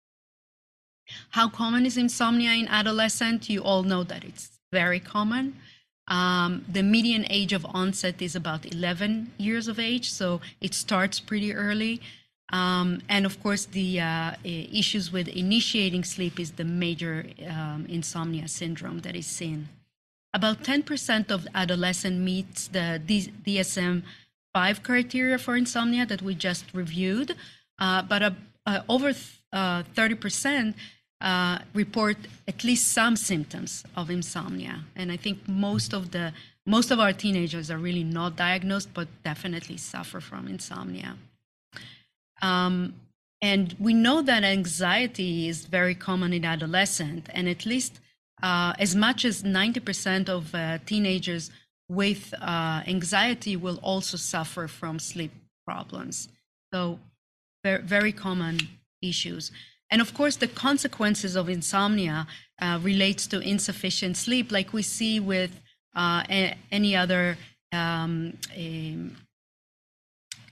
How 1.31 1.49
common 1.49 1.85
is 1.85 1.97
insomnia 1.97 2.51
in 2.51 2.67
adolescent? 2.69 3.49
You 3.49 3.61
all 3.61 3.83
know 3.83 4.03
that 4.03 4.23
it's 4.23 4.59
very 4.71 5.01
common. 5.01 5.57
Um, 6.07 6.65
the 6.67 6.83
median 6.83 7.25
age 7.29 7.53
of 7.53 7.65
onset 7.65 8.21
is 8.21 8.35
about 8.35 8.65
11 8.65 9.33
years 9.37 9.67
of 9.67 9.77
age, 9.77 10.09
so 10.11 10.39
it 10.61 10.73
starts 10.73 11.19
pretty 11.19 11.53
early. 11.53 12.01
Um, 12.51 13.01
and 13.09 13.25
of 13.25 13.41
course, 13.43 13.65
the 13.65 13.99
uh, 13.99 14.31
issues 14.43 15.11
with 15.11 15.27
initiating 15.27 16.03
sleep 16.03 16.39
is 16.39 16.51
the 16.51 16.65
major 16.65 17.25
um, 17.49 17.85
insomnia 17.89 18.47
syndrome 18.47 18.99
that 18.99 19.15
is 19.15 19.25
seen. 19.25 19.67
About 20.33 20.63
10% 20.63 21.31
of 21.31 21.47
adolescent 21.53 22.19
meets 22.19 22.67
the 22.67 22.99
DSM 23.45 24.03
5 24.53 24.83
criteria 24.83 25.37
for 25.37 25.55
insomnia 25.55 26.05
that 26.05 26.21
we 26.21 26.33
just 26.35 26.65
reviewed, 26.73 27.35
uh, 27.79 28.01
but 28.01 28.23
uh, 28.23 28.31
uh 28.65 28.81
over 28.87 29.13
30% 29.53 30.73
uh, 31.21 31.59
report 31.73 32.17
at 32.47 32.63
least 32.63 32.91
some 32.91 33.15
symptoms 33.15 33.83
of 33.95 34.09
insomnia. 34.09 34.83
And 34.95 35.11
I 35.11 35.17
think 35.17 35.47
most 35.47 35.93
of 35.93 36.11
the 36.11 36.33
most 36.65 36.91
of 36.91 36.99
our 36.99 37.13
teenagers 37.13 37.69
are 37.69 37.77
really 37.77 38.03
not 38.03 38.37
diagnosed, 38.37 38.93
but 38.93 39.07
definitely 39.23 39.77
suffer 39.77 40.21
from 40.21 40.47
insomnia. 40.47 41.17
Um, 42.41 42.93
and 43.41 43.75
we 43.79 43.93
know 43.93 44.21
that 44.21 44.43
anxiety 44.45 45.49
is 45.49 45.65
very 45.65 45.95
common 45.95 46.31
in 46.31 46.45
adolescent, 46.45 47.27
and 47.33 47.49
at 47.49 47.65
least 47.65 47.99
uh, 48.43 48.73
as 48.77 48.93
much 48.93 49.23
as 49.23 49.41
90% 49.41 50.27
of 50.27 50.53
uh, 50.53 50.77
teenagers 50.85 51.49
with 51.87 52.33
uh, 52.41 52.81
anxiety 52.85 53.55
will 53.55 53.79
also 53.81 54.17
suffer 54.17 54.67
from 54.67 54.99
sleep 54.99 55.31
problems. 55.65 56.27
So, 56.73 56.99
very, 57.63 58.11
common 58.11 58.59
issues. 59.01 59.51
And 59.89 60.01
of 60.01 60.13
course, 60.13 60.35
the 60.35 60.47
consequences 60.47 61.37
of 61.37 61.47
insomnia 61.47 62.27
uh, 62.61 62.79
relates 62.81 63.25
to 63.27 63.39
insufficient 63.39 64.17
sleep, 64.17 64.51
like 64.51 64.73
we 64.73 64.81
see 64.81 65.21
with 65.21 65.61
uh, 65.95 66.23
a- 66.29 66.57
any 66.71 66.97
other 66.97 67.37
um, 67.71 68.37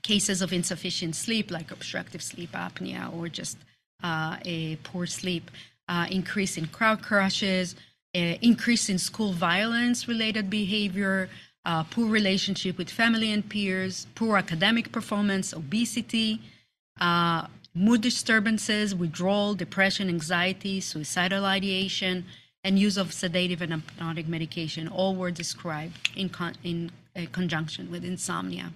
cases 0.03 0.41
of 0.41 0.53
insufficient 0.53 1.17
sleep, 1.17 1.51
like 1.51 1.71
obstructive 1.71 2.23
sleep 2.23 2.53
apnea 2.53 3.13
or 3.13 3.27
just 3.27 3.57
a 4.03 4.77
poor 4.83 5.05
sleep, 5.05 5.51
uh, 5.91 6.07
increase 6.09 6.57
in 6.57 6.65
crowd 6.67 7.03
crushes, 7.03 7.75
uh, 8.15 8.19
increase 8.41 8.89
in 8.89 8.97
school 8.97 9.33
violence 9.33 10.07
related 10.07 10.49
behavior, 10.49 11.29
uh, 11.65 11.83
poor 11.83 12.07
relationship 12.07 12.77
with 12.77 12.89
family 12.89 13.31
and 13.31 13.47
peers, 13.49 14.07
poor 14.15 14.37
academic 14.37 14.91
performance, 14.91 15.53
obesity, 15.53 16.39
uh, 17.01 17.45
mood 17.75 18.01
disturbances, 18.01 18.95
withdrawal, 18.95 19.53
depression, 19.53 20.07
anxiety, 20.07 20.79
suicidal 20.79 21.43
ideation, 21.45 22.25
and 22.63 22.79
use 22.79 22.95
of 22.95 23.11
sedative 23.11 23.61
and 23.61 23.73
hypnotic 23.73 24.27
medication 24.27 24.87
all 24.87 25.15
were 25.15 25.31
described 25.31 25.95
in, 26.15 26.29
con- 26.29 26.55
in 26.63 26.89
uh, 27.15 27.21
conjunction 27.33 27.91
with 27.91 28.05
insomnia. 28.05 28.71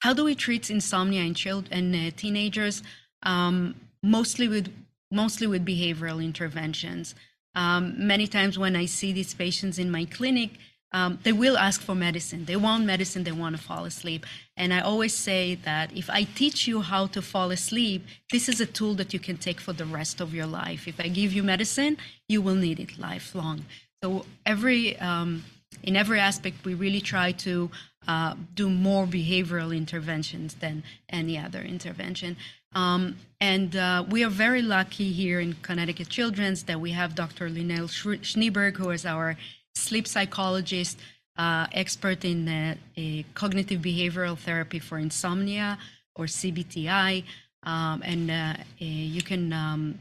How 0.00 0.12
do 0.12 0.24
we 0.24 0.34
treat 0.34 0.70
insomnia 0.70 1.22
in 1.22 1.34
children 1.34 1.94
and 1.94 1.94
uh, 1.94 2.16
teenagers? 2.16 2.82
Um, 3.22 3.76
mostly 4.02 4.48
with 4.48 4.72
mostly 5.10 5.46
with 5.46 5.64
behavioral 5.64 6.22
interventions. 6.22 7.14
Um, 7.54 7.94
many 8.06 8.26
times 8.26 8.58
when 8.58 8.76
I 8.76 8.86
see 8.86 9.12
these 9.12 9.34
patients 9.34 9.78
in 9.78 9.90
my 9.90 10.04
clinic, 10.04 10.50
um, 10.92 11.18
they 11.24 11.32
will 11.32 11.58
ask 11.58 11.80
for 11.80 11.94
medicine. 11.94 12.44
They 12.44 12.56
want 12.56 12.84
medicine, 12.84 13.24
they 13.24 13.32
want 13.32 13.56
to 13.56 13.62
fall 13.62 13.84
asleep. 13.84 14.24
And 14.56 14.72
I 14.72 14.80
always 14.80 15.14
say 15.14 15.56
that 15.56 15.92
if 15.96 16.08
I 16.08 16.24
teach 16.24 16.66
you 16.68 16.80
how 16.80 17.06
to 17.08 17.20
fall 17.20 17.50
asleep, 17.50 18.06
this 18.30 18.48
is 18.48 18.60
a 18.60 18.66
tool 18.66 18.94
that 18.94 19.12
you 19.12 19.18
can 19.18 19.36
take 19.36 19.60
for 19.60 19.72
the 19.72 19.84
rest 19.84 20.20
of 20.20 20.32
your 20.32 20.46
life. 20.46 20.86
If 20.86 21.00
I 21.00 21.08
give 21.08 21.32
you 21.32 21.42
medicine, 21.42 21.96
you 22.28 22.40
will 22.40 22.54
need 22.54 22.78
it 22.78 22.98
lifelong. 22.98 23.66
So 24.02 24.26
every 24.44 24.98
um, 24.98 25.44
in 25.82 25.96
every 25.96 26.20
aspect, 26.20 26.64
we 26.64 26.74
really 26.74 27.00
try 27.00 27.32
to 27.32 27.70
uh, 28.08 28.34
do 28.54 28.70
more 28.70 29.06
behavioral 29.06 29.76
interventions 29.76 30.54
than 30.54 30.82
any 31.08 31.36
other 31.38 31.60
intervention. 31.60 32.36
Um, 32.74 33.16
and 33.40 33.76
uh, 33.76 34.04
we 34.08 34.24
are 34.24 34.30
very 34.30 34.62
lucky 34.62 35.12
here 35.12 35.40
in 35.40 35.54
Connecticut 35.62 36.08
Children's 36.08 36.64
that 36.64 36.80
we 36.80 36.90
have 36.92 37.14
Dr. 37.14 37.48
Lynelle 37.48 37.88
Schneeberg, 37.88 38.76
who 38.76 38.90
is 38.90 39.04
our 39.06 39.36
sleep 39.74 40.08
psychologist, 40.08 40.98
uh, 41.36 41.66
expert 41.72 42.24
in 42.24 42.48
uh, 42.48 42.74
cognitive 43.34 43.80
behavioral 43.80 44.38
therapy 44.38 44.78
for 44.78 44.98
insomnia 44.98 45.78
or 46.14 46.24
CBTI. 46.24 47.24
Um, 47.62 48.02
and 48.04 48.30
uh, 48.30 48.54
you 48.78 49.22
can 49.22 49.52
um, 49.52 49.98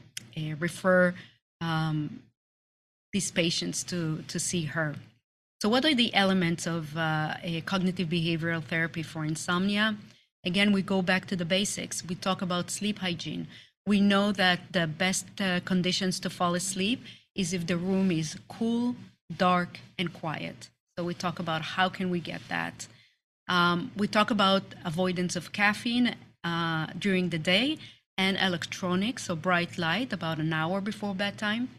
refer 0.59 1.13
um, 1.61 2.21
these 3.11 3.31
patients 3.31 3.83
to, 3.83 4.23
to 4.27 4.39
see 4.39 4.63
her. 4.65 4.95
So, 5.61 5.69
what 5.69 5.83
are 5.85 5.95
the 5.95 6.13
elements 6.13 6.67
of 6.67 6.95
uh, 6.97 7.35
a 7.41 7.61
cognitive 7.61 8.09
behavioral 8.09 8.63
therapy 8.63 9.01
for 9.01 9.25
insomnia? 9.25 9.95
Again, 10.45 10.71
we 10.71 10.81
go 10.81 11.01
back 11.01 11.25
to 11.27 11.35
the 11.35 11.45
basics. 11.45 12.03
We 12.05 12.15
talk 12.15 12.41
about 12.41 12.69
sleep 12.69 12.99
hygiene. 12.99 13.47
We 13.87 13.99
know 13.99 14.31
that 14.31 14.59
the 14.71 14.87
best 14.87 15.25
uh, 15.41 15.59
conditions 15.61 16.19
to 16.21 16.29
fall 16.29 16.53
asleep 16.55 17.03
is 17.35 17.53
if 17.53 17.65
the 17.65 17.77
room 17.77 18.11
is 18.11 18.37
cool, 18.47 18.95
dark, 19.35 19.79
and 19.97 20.13
quiet. 20.13 20.69
So 20.97 21.03
we 21.03 21.13
talk 21.13 21.39
about 21.39 21.61
how 21.61 21.89
can 21.89 22.09
we 22.09 22.19
get 22.19 22.41
that. 22.47 22.87
Um, 23.47 23.91
we 23.97 24.07
talk 24.07 24.31
about 24.31 24.63
avoidance 24.85 25.35
of 25.35 25.51
caffeine 25.51 26.15
uh, 26.43 26.87
during 26.97 27.29
the 27.29 27.39
day 27.39 27.77
and 28.17 28.37
electronics, 28.37 29.25
so 29.25 29.35
bright 29.35 29.77
light 29.77 30.13
about 30.13 30.37
an 30.37 30.53
hour 30.53 30.79
before 30.79 31.13
bedtime. 31.13 31.69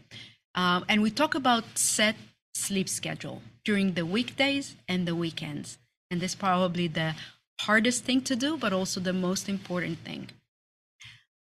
Um, 0.54 0.84
and 0.88 1.02
we 1.02 1.10
talk 1.10 1.34
about 1.34 1.64
set 1.78 2.16
sleep 2.54 2.88
schedule 2.88 3.42
during 3.64 3.92
the 3.92 4.04
weekdays 4.04 4.76
and 4.88 5.06
the 5.06 5.14
weekends. 5.14 5.78
And 6.10 6.20
this 6.20 6.34
probably 6.34 6.88
the 6.88 7.14
hardest 7.60 8.04
thing 8.04 8.20
to 8.22 8.36
do, 8.36 8.56
but 8.56 8.72
also 8.72 9.00
the 9.00 9.12
most 9.12 9.48
important 9.48 9.98
thing. 9.98 10.28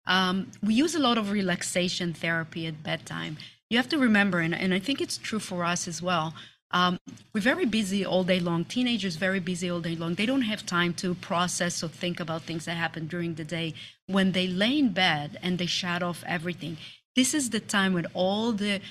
Um, 0.08 0.52
we 0.62 0.74
use 0.76 0.94
a 0.96 1.00
lot 1.00 1.18
of 1.18 1.32
relaxation 1.32 2.14
therapy 2.14 2.68
at 2.68 2.84
bedtime 2.84 3.38
you 3.70 3.78
have 3.78 3.90
to 3.90 3.98
remember, 3.98 4.40
and, 4.40 4.54
and 4.54 4.74
I 4.74 4.80
think 4.80 5.02
it's 5.02 5.18
true 5.18 5.40
for 5.40 5.64
us 5.64 5.88
as 5.88 6.02
well. 6.02 6.34
Um, 6.72 7.00
we're 7.34 7.42
very 7.42 7.66
busy 7.66 8.06
all 8.06 8.24
day 8.24 8.40
long. 8.40 8.66
Teenagers 8.66 9.16
very 9.16 9.40
busy 9.40 9.70
all 9.70 9.80
day 9.80 9.96
long. 9.96 10.16
They 10.16 10.26
don't 10.26 10.42
have 10.44 10.66
time 10.66 10.94
to 10.96 11.16
process 11.16 11.84
or 11.84 11.88
think 11.88 12.20
about 12.20 12.44
things 12.44 12.66
that 12.66 12.78
happen 12.78 13.08
during 13.08 13.36
the 13.36 13.44
day. 13.44 13.74
When 14.08 14.34
they 14.34 14.48
lay 14.48 14.80
in 14.80 14.90
bed 14.90 15.40
and 15.42 15.58
they 15.58 15.66
shut 15.66 16.04
off 16.04 16.24
everything, 16.28 16.78
this 17.16 17.34
is 17.34 17.50
the 17.50 17.60
time 17.60 17.94
when 17.94 18.08
all 18.14 18.52
the 18.52 18.82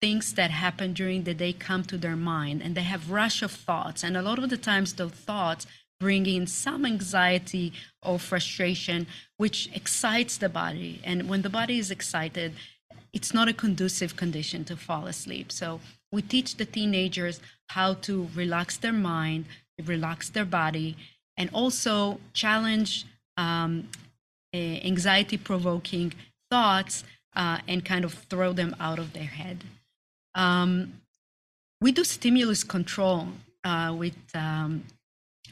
things 0.00 0.34
that 0.34 0.50
happen 0.50 0.92
during 0.92 1.24
the 1.24 1.34
day 1.34 1.52
come 1.52 1.84
to 1.84 1.96
their 1.96 2.16
mind 2.16 2.62
and 2.62 2.74
they 2.74 2.82
have 2.82 3.10
rush 3.10 3.42
of 3.42 3.50
thoughts. 3.50 4.02
And 4.02 4.16
a 4.16 4.22
lot 4.22 4.38
of 4.38 4.50
the 4.50 4.56
times 4.56 4.94
those 4.94 5.12
thoughts 5.12 5.66
bring 6.00 6.26
in 6.26 6.46
some 6.46 6.86
anxiety 6.86 7.72
or 8.02 8.18
frustration, 8.18 9.06
which 9.36 9.68
excites 9.74 10.36
the 10.36 10.48
body. 10.48 11.00
And 11.04 11.28
when 11.28 11.42
the 11.42 11.50
body 11.50 11.78
is 11.78 11.90
excited, 11.90 12.52
it's 13.12 13.34
not 13.34 13.48
a 13.48 13.52
conducive 13.52 14.16
condition 14.16 14.64
to 14.64 14.76
fall 14.76 15.06
asleep. 15.06 15.50
So 15.50 15.80
we 16.12 16.22
teach 16.22 16.56
the 16.56 16.64
teenagers 16.64 17.40
how 17.68 17.94
to 17.94 18.28
relax 18.34 18.76
their 18.76 18.92
mind, 18.92 19.46
relax 19.84 20.28
their 20.28 20.44
body, 20.44 20.96
and 21.36 21.50
also 21.52 22.20
challenge 22.32 23.06
um, 23.36 23.88
anxiety 24.54 25.36
provoking 25.36 26.12
thoughts 26.50 27.04
uh, 27.36 27.58
and 27.68 27.84
kind 27.84 28.04
of 28.04 28.14
throw 28.14 28.52
them 28.52 28.74
out 28.80 28.98
of 28.98 29.12
their 29.12 29.24
head. 29.24 29.64
Um, 30.34 30.94
we 31.80 31.92
do 31.92 32.04
stimulus 32.04 32.64
control 32.64 33.28
uh, 33.64 33.94
with, 33.96 34.16
um, 34.34 34.84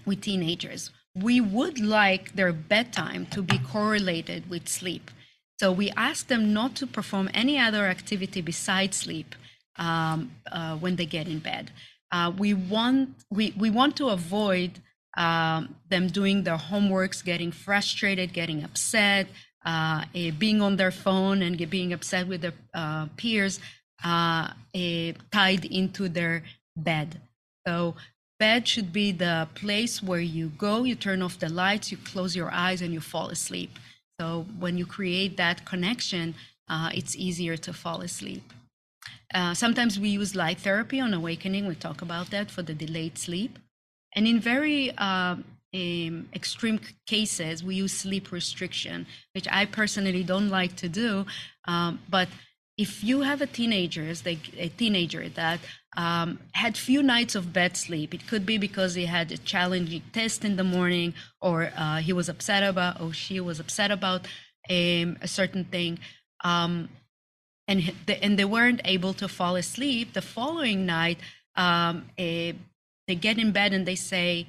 with 0.06 0.20
teenagers. 0.22 0.90
We 1.14 1.40
would 1.40 1.80
like 1.80 2.36
their 2.36 2.52
bedtime 2.52 3.26
to 3.26 3.42
be 3.42 3.58
correlated 3.58 4.48
with 4.48 4.68
sleep. 4.68 5.10
So 5.58 5.72
we 5.72 5.90
ask 5.96 6.28
them 6.28 6.52
not 6.52 6.76
to 6.76 6.86
perform 6.86 7.30
any 7.32 7.58
other 7.58 7.86
activity 7.86 8.42
besides 8.42 8.96
sleep 8.98 9.34
um, 9.76 10.32
uh, 10.52 10.76
when 10.76 10.96
they 10.96 11.06
get 11.06 11.26
in 11.26 11.38
bed. 11.38 11.70
Uh, 12.12 12.32
we 12.36 12.54
want 12.54 13.10
we, 13.30 13.54
we 13.58 13.70
want 13.70 13.96
to 13.96 14.08
avoid 14.08 14.80
um, 15.16 15.74
them 15.88 16.08
doing 16.08 16.44
their 16.44 16.58
homeworks, 16.58 17.24
getting 17.24 17.50
frustrated, 17.50 18.32
getting 18.32 18.62
upset, 18.62 19.26
uh, 19.64 20.04
being 20.38 20.60
on 20.62 20.76
their 20.76 20.90
phone 20.90 21.42
and 21.42 21.68
being 21.70 21.92
upset 21.92 22.28
with 22.28 22.42
their 22.42 22.52
uh, 22.74 23.06
peers, 23.16 23.58
uh, 24.04 24.50
tied 25.32 25.64
into 25.64 26.08
their 26.08 26.44
bed. 26.76 27.20
So 27.66 27.96
bed 28.38 28.68
should 28.68 28.92
be 28.92 29.12
the 29.12 29.48
place 29.54 30.02
where 30.02 30.20
you 30.20 30.48
go, 30.58 30.84
you 30.84 30.94
turn 30.94 31.22
off 31.22 31.38
the 31.38 31.48
lights, 31.48 31.90
you 31.90 31.98
close 31.98 32.36
your 32.36 32.50
eyes, 32.50 32.82
and 32.82 32.92
you 32.92 33.00
fall 33.00 33.28
asleep. 33.28 33.78
So 34.20 34.46
when 34.58 34.78
you 34.78 34.86
create 34.86 35.36
that 35.36 35.64
connection, 35.64 36.34
uh, 36.68 36.90
it's 36.94 37.14
easier 37.16 37.56
to 37.58 37.72
fall 37.72 38.00
asleep. 38.00 38.52
Uh, 39.34 39.54
sometimes 39.54 39.98
we 39.98 40.08
use 40.08 40.34
light 40.34 40.58
therapy 40.58 41.00
on 41.00 41.12
awakening. 41.12 41.66
We 41.66 41.74
talk 41.74 42.02
about 42.02 42.30
that 42.30 42.50
for 42.50 42.62
the 42.62 42.74
delayed 42.74 43.18
sleep. 43.18 43.58
And 44.14 44.26
in 44.26 44.40
very 44.40 44.92
uh, 44.96 45.36
um, 45.74 46.28
extreme 46.34 46.80
cases, 47.06 47.62
we 47.62 47.74
use 47.74 47.92
sleep 47.92 48.32
restriction, 48.32 49.06
which 49.34 49.46
I 49.50 49.66
personally 49.66 50.24
don't 50.24 50.48
like 50.48 50.76
to 50.76 50.88
do. 50.88 51.26
Um, 51.66 52.00
but 52.08 52.28
if 52.76 53.02
you 53.02 53.22
have 53.22 53.40
a 53.40 53.46
teenager, 53.46 54.12
a 54.58 54.68
teenager 54.68 55.28
that 55.30 55.60
um, 55.96 56.38
had 56.52 56.76
few 56.76 57.02
nights 57.02 57.34
of 57.34 57.52
bed 57.52 57.76
sleep, 57.76 58.12
it 58.12 58.26
could 58.26 58.44
be 58.44 58.58
because 58.58 58.94
he 58.94 59.06
had 59.06 59.32
a 59.32 59.38
challenging 59.38 60.02
test 60.12 60.44
in 60.44 60.56
the 60.56 60.64
morning, 60.64 61.14
or 61.40 61.72
uh, 61.76 61.98
he 61.98 62.12
was 62.12 62.28
upset 62.28 62.62
about, 62.62 63.00
or 63.00 63.14
she 63.14 63.40
was 63.40 63.58
upset 63.60 63.90
about 63.90 64.26
um, 64.68 65.16
a 65.22 65.28
certain 65.28 65.64
thing, 65.64 65.98
um, 66.44 66.90
and 67.66 67.94
and 68.22 68.38
they 68.38 68.44
weren't 68.44 68.82
able 68.84 69.14
to 69.14 69.26
fall 69.26 69.56
asleep. 69.56 70.12
The 70.12 70.22
following 70.22 70.84
night, 70.84 71.18
um, 71.54 72.04
a, 72.18 72.54
they 73.08 73.14
get 73.14 73.38
in 73.38 73.52
bed 73.52 73.72
and 73.72 73.86
they 73.86 73.94
say, 73.94 74.46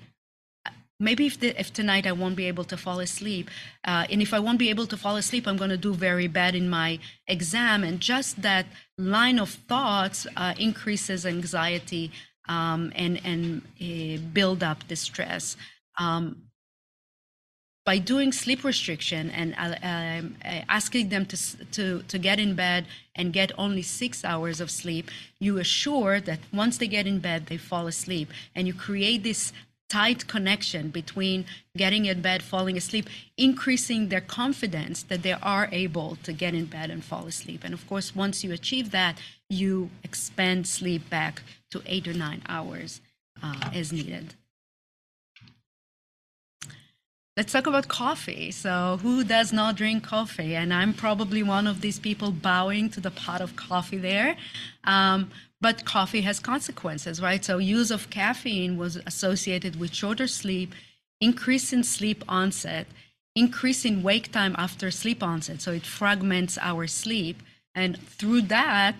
maybe 0.99 1.27
if, 1.27 1.39
the, 1.39 1.59
if 1.59 1.71
tonight 1.73 2.05
I 2.07 2.11
won't 2.11 2.35
be 2.35 2.45
able 2.47 2.63
to 2.65 2.77
fall 2.77 2.99
asleep, 2.99 3.49
uh, 3.85 4.05
and 4.09 4.21
if 4.21 4.33
I 4.33 4.39
won't 4.39 4.59
be 4.59 4.69
able 4.69 4.87
to 4.87 4.97
fall 4.97 5.15
asleep, 5.15 5.47
I'm 5.47 5.57
going 5.57 5.69
to 5.69 5.77
do 5.77 5.93
very 5.93 6.27
bad 6.27 6.55
in 6.55 6.69
my 6.69 6.99
exam. 7.27 7.83
And 7.83 7.99
just 7.99 8.41
that 8.41 8.65
line 8.97 9.39
of 9.39 9.49
thoughts 9.49 10.27
uh, 10.35 10.53
increases 10.57 11.25
anxiety 11.25 12.11
um, 12.49 12.91
and 12.95 13.19
and 13.25 13.61
uh, 13.81 14.21
build 14.33 14.63
up 14.63 14.87
distress. 14.87 15.57
Um, 15.99 16.47
by 17.87 17.97
doing 17.97 18.33
sleep 18.33 18.65
restriction 18.65 19.31
and 19.31 19.55
uh, 19.57 19.75
um, 19.81 20.35
uh, 20.43 20.59
asking 20.67 21.07
them 21.07 21.25
to, 21.25 21.37
to, 21.71 22.03
to 22.09 22.17
get 22.19 22.37
in 22.37 22.53
bed 22.53 22.85
and 23.15 23.31
get 23.31 23.49
only 23.57 23.81
six 23.81 24.25
hours 24.25 24.59
of 24.59 24.69
sleep, 24.69 25.09
you 25.39 25.57
assure 25.57 26.19
that 26.19 26.39
once 26.51 26.77
they 26.77 26.87
get 26.87 27.07
in 27.07 27.19
bed, 27.19 27.45
they 27.45 27.55
fall 27.55 27.87
asleep. 27.87 28.27
And 28.53 28.67
you 28.67 28.73
create 28.73 29.23
this 29.23 29.53
tight 29.89 30.27
connection 30.27 30.89
between 30.89 31.45
getting 31.75 32.05
in 32.05 32.21
bed, 32.21 32.43
falling 32.43 32.77
asleep, 32.77 33.09
increasing 33.37 34.09
their 34.09 34.21
confidence 34.21 35.03
that 35.03 35.23
they 35.23 35.33
are 35.33 35.69
able 35.71 36.17
to 36.23 36.33
get 36.33 36.53
in 36.53 36.65
bed 36.65 36.89
and 36.89 37.03
fall 37.03 37.27
asleep. 37.27 37.61
And 37.63 37.73
of 37.73 37.87
course, 37.87 38.15
once 38.15 38.43
you 38.43 38.51
achieve 38.51 38.91
that, 38.91 39.17
you 39.49 39.89
expand 40.03 40.67
sleep 40.67 41.09
back 41.09 41.41
to 41.71 41.81
eight 41.85 42.07
or 42.07 42.13
nine 42.13 42.41
hours 42.47 43.01
uh, 43.41 43.69
as 43.73 43.93
needed. 43.93 44.35
Let's 47.37 47.53
talk 47.53 47.67
about 47.67 47.87
coffee. 47.87 48.49
So, 48.49 48.97
who 49.03 49.23
does 49.23 49.53
not 49.53 49.75
drink 49.75 50.03
coffee? 50.03 50.55
And 50.55 50.73
I'm 50.73 50.91
probably 50.91 51.43
one 51.43 51.67
of 51.67 51.81
these 51.81 51.99
people 51.99 52.31
bowing 52.31 52.89
to 52.89 52.99
the 52.99 53.11
pot 53.11 53.41
of 53.41 53.55
coffee 53.55 53.99
there. 53.99 54.35
Um, 54.85 55.29
but 55.61 55.85
coffee 55.85 56.21
has 56.21 56.39
consequences, 56.39 57.21
right? 57.21 57.45
So 57.45 57.59
use 57.59 57.91
of 57.91 58.09
caffeine 58.09 58.75
was 58.75 58.95
associated 59.05 59.79
with 59.79 59.93
shorter 59.93 60.27
sleep, 60.27 60.73
increase 61.21 61.71
in 61.71 61.83
sleep 61.83 62.23
onset, 62.27 62.87
increase 63.35 63.85
in 63.85 64.03
wake 64.03 64.31
time 64.31 64.55
after 64.57 64.89
sleep 64.89 65.21
onset. 65.21 65.61
So 65.61 65.71
it 65.71 65.85
fragments 65.85 66.57
our 66.59 66.87
sleep. 66.87 67.41
And 67.75 67.99
through 67.99 68.43
that, 68.43 68.95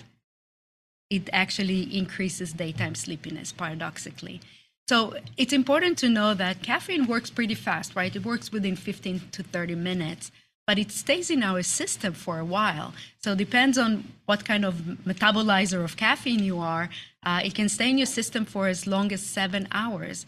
it 1.09 1.29
actually 1.33 1.95
increases 1.95 2.53
daytime 2.53 2.95
sleepiness, 2.95 3.51
paradoxically. 3.51 4.41
So 4.87 5.15
it's 5.35 5.53
important 5.53 5.97
to 5.99 6.09
know 6.09 6.33
that 6.33 6.63
caffeine 6.63 7.07
works 7.07 7.29
pretty 7.29 7.55
fast, 7.55 7.95
right? 7.95 8.15
It 8.15 8.25
works 8.25 8.51
within 8.51 8.75
15 8.75 9.21
to 9.33 9.43
30 9.43 9.75
minutes 9.75 10.31
but 10.67 10.77
it 10.77 10.91
stays 10.91 11.31
in 11.31 11.41
our 11.41 11.63
system 11.63 12.13
for 12.13 12.37
a 12.39 12.45
while. 12.45 12.93
So 13.23 13.31
it 13.31 13.37
depends 13.37 13.77
on 13.77 14.03
what 14.25 14.43
kind 14.43 14.65
of 14.65 14.75
metabolizer 15.07 15.83
of 15.83 15.95
caffeine 15.95 16.43
you 16.43 16.59
are. 16.59 16.89
Uh, 17.23 17.39
it 17.43 17.55
can 17.55 17.69
stay 17.69 17.89
in 17.89 17.97
your 17.97 18.05
system 18.05 18.43
for 18.43 18.67
as 18.67 18.85
long 18.85 19.11
as 19.13 19.21
seven 19.25 19.67
hours. 19.71 20.25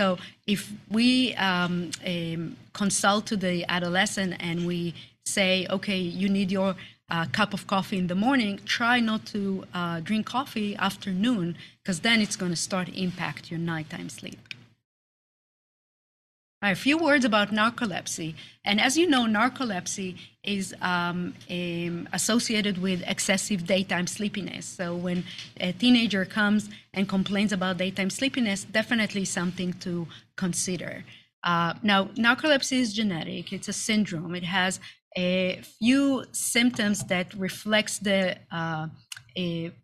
So 0.00 0.16
if 0.46 0.72
we 0.90 1.34
um, 1.34 1.90
um, 2.06 2.56
consult 2.72 3.26
to 3.26 3.36
the 3.36 3.66
adolescent 3.68 4.36
and 4.40 4.66
we 4.66 4.94
say, 5.26 5.66
okay, 5.68 5.98
you 5.98 6.28
need 6.30 6.50
your 6.50 6.74
uh, 7.10 7.26
cup 7.26 7.52
of 7.52 7.66
coffee 7.66 7.98
in 7.98 8.06
the 8.06 8.14
morning, 8.14 8.58
try 8.64 8.98
not 8.98 9.26
to 9.26 9.64
uh, 9.74 10.00
drink 10.00 10.24
coffee 10.24 10.74
after 10.76 11.10
noon 11.10 11.54
because 11.82 12.00
then 12.00 12.20
it's 12.20 12.36
going 12.36 12.52
to 12.52 12.56
start 12.56 12.88
impact 12.94 13.50
your 13.50 13.58
nighttime 13.58 14.08
sleep. 14.08 14.38
A 16.64 16.76
few 16.76 16.96
words 16.96 17.24
about 17.24 17.50
narcolepsy. 17.50 18.36
And 18.64 18.80
as 18.80 18.96
you 18.96 19.08
know, 19.08 19.24
narcolepsy 19.24 20.16
is 20.44 20.72
um, 20.80 21.34
um, 21.50 22.08
associated 22.12 22.78
with 22.78 23.02
excessive 23.04 23.66
daytime 23.66 24.06
sleepiness. 24.06 24.64
So 24.64 24.94
when 24.94 25.24
a 25.58 25.72
teenager 25.72 26.24
comes 26.24 26.70
and 26.94 27.08
complains 27.08 27.52
about 27.52 27.78
daytime 27.78 28.10
sleepiness, 28.10 28.62
definitely 28.62 29.24
something 29.24 29.72
to 29.80 30.06
consider. 30.36 31.04
Uh, 31.42 31.74
now, 31.82 32.04
narcolepsy 32.14 32.78
is 32.78 32.92
genetic. 32.92 33.52
It's 33.52 33.66
a 33.66 33.72
syndrome. 33.72 34.36
It 34.36 34.44
has 34.44 34.78
a 35.16 35.60
few 35.80 36.24
symptoms 36.30 37.02
that 37.04 37.34
reflects 37.34 37.98
the 37.98 38.36
uh, 38.52 38.86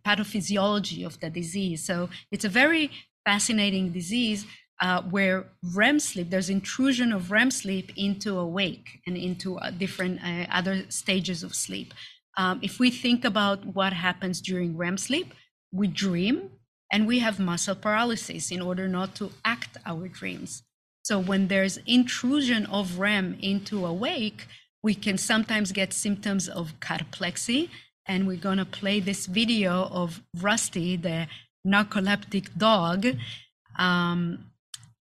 pathophysiology 0.07 1.05
of 1.05 1.21
the 1.21 1.31
disease. 1.31 1.85
So 1.85 2.09
it's 2.31 2.45
a 2.45 2.49
very 2.49 2.91
fascinating 3.25 3.93
disease 3.93 4.47
uh, 4.81 5.03
where 5.03 5.47
REM 5.75 5.99
sleep, 5.99 6.31
there's 6.31 6.51
intrusion 6.51 7.13
of 7.13 7.31
REM 7.31 7.51
sleep 7.51 7.93
into 7.97 8.39
awake 8.39 9.01
and 9.07 9.17
into 9.17 9.59
uh, 9.59 9.71
different 9.71 10.21
uh, 10.25 10.47
other 10.51 10.85
stages 10.89 11.43
of 11.43 11.55
sleep. 11.55 11.93
Um, 12.37 12.61
if 12.63 12.79
we 12.79 12.91
think 12.91 13.25
about 13.25 13.65
what 13.67 13.93
happens 13.93 14.41
during 14.41 14.77
REM 14.77 14.99
sleep, 14.99 15.35
we 15.73 15.89
dream 15.89 16.51
and 16.93 17.07
we 17.07 17.19
have 17.19 17.39
muscle 17.39 17.75
paralysis 17.75 18.51
in 18.51 18.63
order 18.63 18.89
not 18.89 19.15
to 19.17 19.33
act 19.45 19.77
our 19.85 20.09
dreams. 20.09 20.63
So 21.03 21.19
when 21.19 21.49
there's 21.49 21.79
intrusion 21.87 22.67
of 22.67 22.99
REM 22.99 23.39
into 23.41 23.85
awake, 23.85 24.47
we 24.83 24.95
can 24.95 25.19
sometimes 25.19 25.73
get 25.73 25.93
symptoms 25.93 26.49
of 26.49 26.79
cataplexy. 26.81 27.71
And 28.09 28.27
we're 28.27 28.37
going 28.37 28.59
to 28.59 28.64
play 28.64 29.01
this 29.01 29.27
video 29.27 29.85
of 29.85 30.23
Rusty, 30.40 30.97
the 30.97 31.29
narcoleptic 31.66 32.57
dog. 32.57 33.07
Um, 33.79 34.51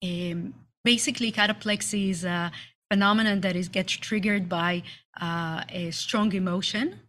um, 0.02 0.54
basically, 0.84 1.32
cataplexy 1.32 2.10
is 2.10 2.24
a 2.24 2.52
phenomenon 2.90 3.40
that 3.40 3.56
is 3.56 3.68
gets 3.68 3.92
triggered 3.92 4.48
by 4.48 4.82
uh, 5.20 5.62
a 5.68 5.90
strong 5.90 6.32
emotion, 6.32 7.00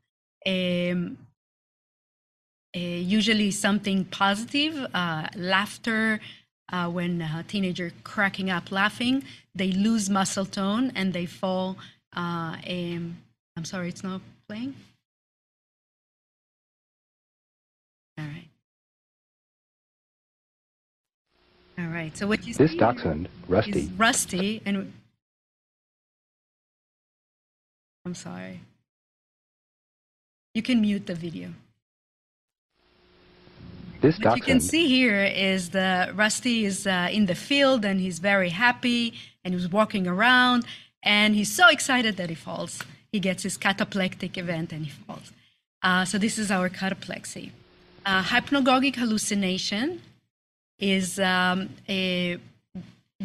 um, 0.45 1.17
uh, 2.75 2.79
usually 2.79 3.51
something 3.51 4.05
positive, 4.05 4.87
uh, 4.93 5.27
laughter. 5.35 6.19
Uh, 6.71 6.89
when 6.89 7.21
a 7.21 7.43
teenager 7.47 7.91
cracking 8.03 8.49
up 8.49 8.71
laughing, 8.71 9.23
they 9.53 9.71
lose 9.71 10.09
muscle 10.09 10.45
tone 10.45 10.91
and 10.95 11.13
they 11.13 11.25
fall. 11.25 11.77
Uh, 12.15 12.55
um, 12.67 13.17
I'm 13.55 13.65
sorry, 13.65 13.89
it's 13.89 14.03
not 14.03 14.21
playing. 14.47 14.73
All 18.17 18.25
right. 18.25 18.49
All 21.79 21.87
right. 21.87 22.15
So 22.15 22.27
what 22.27 22.45
you 22.45 22.53
this 22.53 22.75
dachshund, 22.75 23.29
Rusty, 23.47 23.91
Rusty, 23.97 24.61
and 24.65 24.93
I'm 28.05 28.15
sorry. 28.15 28.59
You 30.53 30.61
can 30.61 30.81
mute 30.81 31.07
the 31.07 31.15
video. 31.15 31.49
This 34.01 34.19
what 34.19 34.35
you 34.35 34.43
can 34.43 34.59
see 34.59 34.89
here 34.89 35.23
is 35.23 35.69
the 35.69 36.11
Rusty 36.13 36.65
is 36.65 36.85
uh, 36.85 37.07
in 37.09 37.25
the 37.25 37.35
field 37.35 37.85
and 37.85 38.01
he's 38.01 38.19
very 38.19 38.49
happy 38.49 39.13
and 39.45 39.53
he's 39.53 39.69
walking 39.69 40.07
around 40.07 40.65
and 41.01 41.35
he's 41.35 41.51
so 41.51 41.69
excited 41.69 42.17
that 42.17 42.29
he 42.29 42.35
falls. 42.35 42.81
He 43.13 43.21
gets 43.21 43.43
his 43.43 43.57
cataplectic 43.57 44.37
event 44.37 44.73
and 44.73 44.85
he 44.85 44.91
falls. 44.91 45.31
Uh, 45.81 46.03
so 46.03 46.17
this 46.17 46.37
is 46.37 46.51
our 46.51 46.69
cataplexy. 46.69 47.51
Uh, 48.05 48.21
hypnagogic 48.21 48.95
hallucination 48.95 50.01
is 50.79 51.19
um, 51.19 51.69
a, 51.87 52.37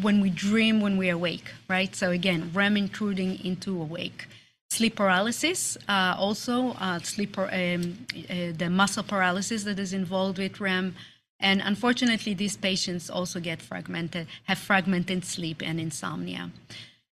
when 0.01 0.21
we 0.21 0.29
dream 0.29 0.79
when 0.79 0.97
we 0.97 1.09
awake, 1.09 1.51
right? 1.67 1.93
So 1.95 2.11
again, 2.11 2.51
REM 2.53 2.77
intruding 2.77 3.43
into 3.43 3.81
awake. 3.81 4.27
Sleep 4.71 4.95
paralysis, 4.95 5.77
uh, 5.87 6.15
also 6.17 6.71
uh, 6.79 6.99
sleep, 6.99 7.37
um, 7.37 7.47
uh, 7.47 8.53
the 8.55 8.69
muscle 8.69 9.03
paralysis 9.03 9.63
that 9.63 9.79
is 9.79 9.93
involved 9.93 10.37
with 10.37 10.61
REM, 10.61 10.95
and 11.39 11.61
unfortunately, 11.63 12.33
these 12.33 12.57
patients 12.57 13.09
also 13.09 13.39
get 13.39 13.61
fragmented, 13.61 14.27
have 14.43 14.57
fragmented 14.57 15.23
sleep 15.23 15.61
and 15.63 15.79
insomnia. 15.79 16.51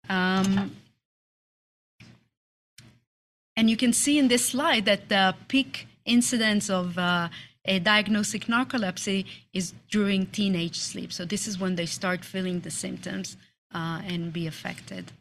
Um, 0.08 0.76
and 3.56 3.70
you 3.70 3.76
can 3.76 3.92
see 3.92 4.18
in 4.18 4.28
this 4.28 4.46
slide 4.46 4.84
that 4.84 5.08
the 5.08 5.34
peak 5.48 5.86
incidence 6.04 6.68
of 6.68 6.98
uh, 6.98 7.28
a 7.64 7.78
diagnostic 7.78 8.46
narcolepsy 8.46 9.26
is 9.52 9.74
during 9.90 10.26
teenage 10.26 10.78
sleep. 10.78 11.12
So 11.12 11.24
this 11.24 11.46
is 11.46 11.58
when 11.58 11.76
they 11.76 11.86
start 11.86 12.24
feeling 12.24 12.60
the 12.60 12.70
symptoms 12.70 13.36
uh, 13.74 14.00
and 14.06 14.32
be 14.32 14.46
affected. 14.46 15.12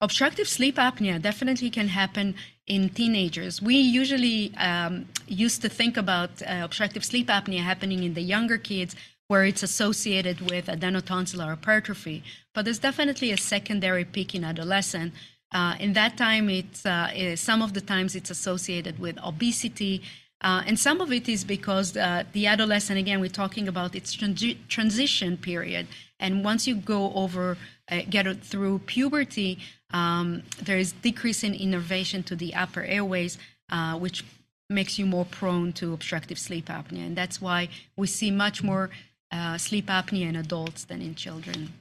Obstructive 0.00 0.48
sleep 0.48 0.76
apnea 0.76 1.20
definitely 1.20 1.70
can 1.70 1.88
happen 1.88 2.34
in 2.66 2.90
teenagers. 2.90 3.62
We 3.62 3.76
usually 3.76 4.54
um, 4.56 5.06
used 5.26 5.62
to 5.62 5.68
think 5.68 5.96
about 5.96 6.42
uh, 6.42 6.60
obstructive 6.64 7.04
sleep 7.04 7.28
apnea 7.28 7.60
happening 7.60 8.02
in 8.02 8.14
the 8.14 8.20
younger 8.20 8.58
kids 8.58 8.94
where 9.28 9.44
it's 9.44 9.62
associated 9.62 10.50
with 10.50 10.66
adenotonsillar 10.66 11.48
hypertrophy. 11.48 12.22
But 12.54 12.64
there's 12.64 12.78
definitely 12.78 13.32
a 13.32 13.36
secondary 13.36 14.04
peak 14.04 14.34
in 14.34 14.44
adolescent. 14.44 15.14
Uh, 15.52 15.74
in 15.80 15.94
that 15.94 16.16
time, 16.16 16.50
it's, 16.50 16.84
uh, 16.84 17.10
it, 17.14 17.38
some 17.38 17.62
of 17.62 17.72
the 17.72 17.80
times 17.80 18.14
it's 18.14 18.30
associated 18.30 18.98
with 18.98 19.18
obesity, 19.24 20.02
uh, 20.46 20.62
and 20.64 20.78
some 20.78 21.00
of 21.00 21.10
it 21.10 21.28
is 21.28 21.42
because 21.42 21.96
uh, 21.96 22.22
the 22.32 22.46
adolescent, 22.46 22.96
again, 23.00 23.18
we're 23.20 23.38
talking 23.42 23.66
about 23.66 23.96
its 23.96 24.14
transi- 24.14 24.56
transition 24.68 25.36
period. 25.36 25.88
And 26.20 26.44
once 26.44 26.68
you 26.68 26.76
go 26.76 27.12
over, 27.14 27.58
uh, 27.90 28.02
get 28.08 28.24
through 28.44 28.78
puberty, 28.86 29.58
um, 29.90 30.44
there 30.62 30.78
is 30.78 30.92
decrease 30.92 31.42
in 31.42 31.52
innervation 31.52 32.22
to 32.28 32.36
the 32.36 32.54
upper 32.54 32.84
airways, 32.84 33.38
uh, 33.70 33.98
which 33.98 34.24
makes 34.70 35.00
you 35.00 35.04
more 35.04 35.24
prone 35.24 35.72
to 35.72 35.92
obstructive 35.92 36.38
sleep 36.38 36.66
apnea. 36.66 37.04
And 37.08 37.16
that's 37.16 37.40
why 37.40 37.68
we 37.96 38.06
see 38.06 38.30
much 38.30 38.62
more 38.62 38.90
uh, 39.32 39.58
sleep 39.58 39.86
apnea 39.86 40.28
in 40.28 40.36
adults 40.36 40.84
than 40.84 41.02
in 41.02 41.16
children. 41.16 41.72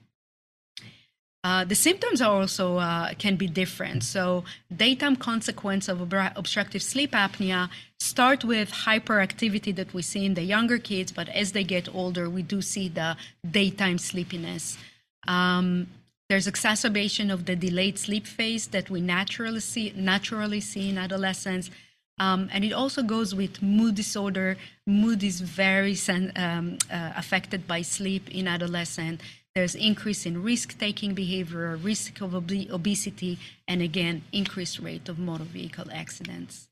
Uh, 1.46 1.64
the 1.64 1.76
symptoms 1.76 2.24
are 2.24 2.42
also 2.42 2.78
uh, 2.78 3.14
can 3.20 3.36
be 3.36 3.46
different. 3.46 4.04
So, 4.04 4.44
daytime 4.76 5.16
consequence 5.16 5.88
of 5.88 6.02
obstructive 6.42 6.82
sleep 6.82 7.12
apnea 7.12 7.70
start 8.00 8.44
with 8.44 8.72
hyperactivity 8.72 9.76
that 9.76 9.94
we 9.94 10.02
see 10.02 10.26
in 10.26 10.34
the 10.34 10.42
younger 10.42 10.80
kids, 10.80 11.12
but 11.12 11.30
as 11.30 11.52
they 11.52 11.64
get 11.64 11.86
older, 11.94 12.28
we 12.32 12.42
do 12.42 12.64
see 12.64 12.88
the 12.90 13.16
daytime 13.60 14.00
sleepiness. 14.00 14.80
Um, 15.28 15.86
there's 16.30 16.48
exacerbation 16.48 17.30
of 17.30 17.46
the 17.46 17.56
delayed 17.56 18.00
sleep 18.00 18.26
phase 18.26 18.66
that 18.76 18.90
we 18.90 19.00
naturally 19.00 19.60
see 19.60 19.94
naturally 19.96 20.62
see 20.62 20.90
in 20.90 20.98
adolescents. 20.98 21.70
Um, 22.18 22.50
and 22.54 22.64
it 22.64 22.74
also 22.74 23.04
goes 23.04 23.36
with 23.36 23.62
mood 23.62 23.94
disorder. 23.94 24.58
Mood 24.88 25.22
is 25.22 25.42
very 25.42 25.96
um, 26.10 26.80
uh, 26.92 27.12
affected 27.16 27.68
by 27.68 27.84
sleep 27.84 28.34
in 28.34 28.48
adolescent. 28.48 29.22
There's 29.56 29.74
increase 29.74 30.26
in 30.26 30.44
risk-taking 30.44 31.14
behavior, 31.14 31.78
risk 31.78 32.20
of 32.20 32.36
ob- 32.36 32.52
obesity, 32.70 33.40
and 33.70 33.82
again, 33.82 34.24
increased 34.34 34.80
rate 34.80 35.08
of 35.08 35.18
motor 35.18 35.46
vehicle 35.46 35.86
accidents. 35.94 36.68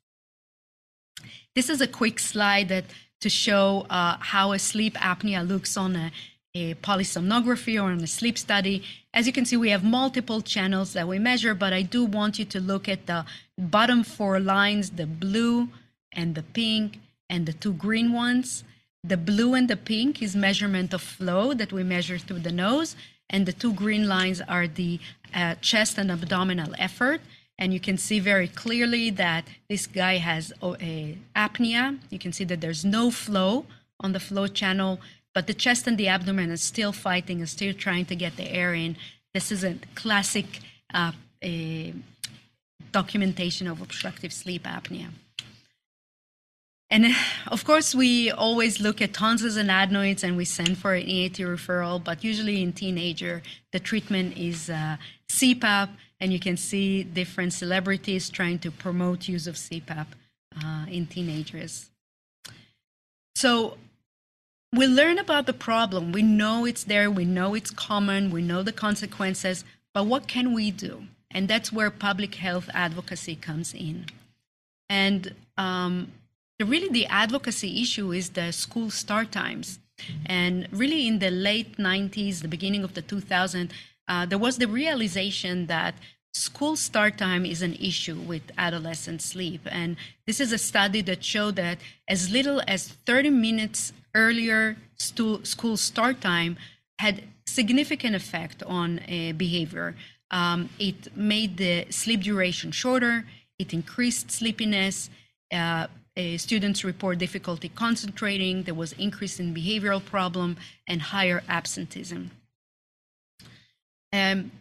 This 1.56 1.70
is 1.70 1.80
a 1.80 1.88
quick 1.88 2.20
slide 2.20 2.68
that 2.68 2.84
to 3.22 3.30
show 3.30 3.86
uh, 3.90 4.18
how 4.20 4.52
a 4.52 4.60
sleep 4.60 4.96
apnea 4.96 5.48
looks 5.48 5.78
on 5.78 5.96
a, 5.96 6.12
a 6.54 6.74
polysomnography 6.76 7.82
or 7.82 7.90
on 7.92 8.02
a 8.02 8.08
sleep 8.08 8.38
study. 8.38 8.84
As 9.14 9.28
you 9.28 9.32
can 9.32 9.46
see, 9.46 9.56
we 9.56 9.70
have 9.70 9.86
multiple 9.86 10.42
channels 10.42 10.92
that 10.92 11.08
we 11.08 11.20
measure, 11.20 11.56
but 11.56 11.72
I 11.72 11.84
do 11.84 12.04
want 12.04 12.38
you 12.38 12.44
to 12.44 12.60
look 12.60 12.90
at 12.90 13.06
the 13.06 13.26
bottom 13.58 14.04
four 14.04 14.42
lines, 14.42 14.90
the 14.90 15.06
blue 15.08 15.70
and 16.12 16.36
the 16.36 16.44
pink 16.44 17.00
and 17.30 17.46
the 17.46 17.54
two 17.54 17.72
green 17.72 18.12
ones. 18.12 18.66
The 19.06 19.18
blue 19.18 19.54
and 19.54 19.70
the 19.70 19.76
pink 19.76 20.22
is 20.22 20.36
measurement 20.36 20.94
of 20.94 21.02
flow 21.02 21.54
that 21.54 21.74
we 21.74 21.84
measure 21.84 22.18
through 22.18 22.40
the 22.40 22.54
nose, 22.54 22.96
and 23.30 23.46
the 23.46 23.52
two 23.52 23.74
green 23.74 24.08
lines 24.08 24.40
are 24.42 24.68
the 24.68 25.00
uh, 25.34 25.56
chest 25.56 25.98
and 25.98 26.10
abdominal 26.10 26.74
effort. 26.78 27.20
And 27.60 27.74
you 27.74 27.80
can 27.80 27.98
see 27.98 28.20
very 28.20 28.48
clearly 28.48 29.10
that 29.12 29.46
this 29.70 29.88
guy 29.88 30.18
has 30.18 30.54
a 30.62 31.18
apnea. 31.36 32.00
You 32.10 32.20
can 32.20 32.32
see 32.32 32.46
that 32.46 32.62
there's 32.62 32.86
no 32.86 33.12
flow 33.12 33.66
on 34.00 34.14
the 34.14 34.20
flow 34.20 34.48
channel, 34.48 35.00
but 35.34 35.48
the 35.48 35.54
chest 35.54 35.86
and 35.86 35.98
the 35.98 36.08
abdomen 36.08 36.50
are 36.52 36.58
still 36.58 36.92
fighting, 36.92 37.42
are 37.42 37.46
still 37.46 37.74
trying 37.74 38.06
to 38.06 38.16
get 38.16 38.38
the 38.38 38.50
air 38.52 38.74
in. 38.74 38.96
This 39.34 39.52
is 39.52 39.64
a 39.64 39.76
classic 39.96 40.60
uh, 40.94 41.12
documentation 42.92 43.68
of 43.68 43.82
obstructive 43.82 44.32
sleep 44.32 44.64
apnea. 44.64 45.10
And 46.90 47.08
of 47.48 47.66
course, 47.66 47.96
we 47.96 48.30
always 48.30 48.80
look 48.80 49.02
at 49.02 49.14
tonsils 49.14 49.56
and 49.56 49.72
adenoids 49.72 50.24
and 50.24 50.38
we 50.38 50.46
send 50.46 50.78
for 50.78 50.94
an 50.94 51.04
ENT 51.04 51.38
referral, 51.38 52.04
but 52.04 52.24
usually 52.24 52.62
in 52.62 52.72
teenager, 52.74 53.42
the 53.72 53.80
treatment 53.80 54.38
is 54.38 54.70
uh, 54.70 54.98
CPAP, 55.28 55.90
and 56.20 56.32
you 56.32 56.40
can 56.40 56.56
see 56.56 57.04
different 57.04 57.54
celebrities 57.54 58.30
trying 58.30 58.60
to 58.60 58.70
promote 58.70 59.28
use 59.28 59.48
of 59.48 59.56
CPAP 59.56 60.06
uh, 60.64 60.86
in 60.88 61.08
teenagers. 61.08 61.90
So 63.36 63.78
we 64.72 64.88
learn 64.88 65.18
about 65.20 65.46
the 65.46 65.54
problem. 65.54 66.12
We 66.12 66.22
know 66.22 66.66
it's 66.66 66.84
there, 66.84 67.10
we 67.10 67.26
know 67.26 67.56
it's 67.56 67.72
common, 67.72 68.32
we 68.32 68.42
know 68.42 68.64
the 68.64 68.72
consequences, 68.72 69.66
but 69.94 70.06
what 70.06 70.28
can 70.28 70.54
we 70.54 70.72
do? 70.72 71.04
And 71.30 71.48
that's 71.48 71.72
where 71.72 71.90
public 71.90 72.36
health 72.36 72.70
advocacy 72.74 73.36
comes 73.36 73.74
in. 73.74 74.06
And 74.90 75.34
um, 75.58 76.12
really 76.60 76.90
the 76.90 77.06
advocacy 77.08 77.82
issue 77.82 78.12
is 78.12 78.30
the 78.32 78.52
school 78.52 78.90
start 78.90 79.32
times. 79.32 79.80
And 80.26 80.68
really 80.72 81.08
in 81.08 81.20
the 81.20 81.32
late 81.32 81.78
90s, 81.78 82.42
the 82.42 82.48
beginning 82.48 82.84
of 82.84 82.94
the 82.94 83.02
2000s, 83.02 83.72
uh, 84.08 84.26
there 84.26 84.38
was 84.38 84.58
the 84.58 84.68
realization 84.68 85.68
that 85.68 85.96
school 86.34 86.76
start 86.76 87.18
time 87.18 87.46
is 87.46 87.62
an 87.62 87.76
issue 87.76 88.16
with 88.16 88.42
adolescent 88.58 89.22
sleep. 89.22 89.62
And 89.66 89.96
this 90.26 90.40
is 90.40 90.52
a 90.52 90.58
study 90.58 91.02
that 91.02 91.24
showed 91.24 91.56
that 91.56 91.78
as 92.08 92.32
little 92.32 92.62
as 92.68 92.88
30 92.88 93.30
minutes 93.30 93.94
earlier 94.16 94.78
stu- 94.98 95.44
school 95.46 95.78
start 95.78 96.22
time 96.22 96.58
had 97.00 97.24
significant 97.46 98.16
effect 98.16 98.64
on 98.64 99.00
uh, 99.00 99.34
behavior. 99.38 99.96
Um, 100.32 100.70
it 100.80 101.16
made 101.16 101.58
the 101.58 101.86
sleep 101.92 102.22
duration 102.22 102.72
shorter, 102.72 103.26
it 103.60 103.74
increased 103.74 104.32
sleepiness, 104.32 105.10
uh, 105.52 105.88
uh, 106.16 106.38
students 106.38 106.84
report 106.84 107.18
difficulty 107.18 107.70
concentrating, 107.70 108.64
there 108.64 108.74
was 108.74 108.94
increase 108.94 109.40
in 109.40 109.54
behavioral 109.54 110.04
problem, 110.04 110.58
and 110.88 111.02
higher 111.02 111.44
absenteeism. 111.50 112.32
Um, 114.12 114.52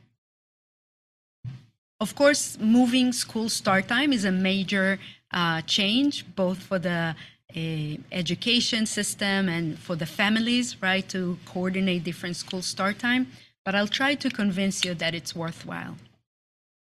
of 2.01 2.15
course, 2.17 2.59
moving 2.59 3.13
school 3.13 3.49
start 3.49 3.87
time 3.87 4.13
is 4.13 4.25
a 4.25 4.33
major 4.33 4.99
uh, 5.31 5.61
change, 5.63 6.25
both 6.35 6.59
for 6.59 6.79
the 6.79 7.15
uh, 7.55 7.97
education 8.11 8.87
system 8.87 9.49
and 9.49 9.79
for 9.79 9.95
the 9.95 10.07
families, 10.07 10.81
right, 10.83 11.07
to 11.11 11.39
coordinate 11.45 12.03
different 12.03 12.37
school 12.37 12.63
start 12.63 12.99
time. 12.99 13.27
But 13.65 13.75
I'll 13.75 13.87
try 13.87 14.15
to 14.15 14.31
convince 14.31 14.85
you 14.85 14.95
that 14.95 15.15
it's 15.15 15.37
worthwhile. 15.37 15.97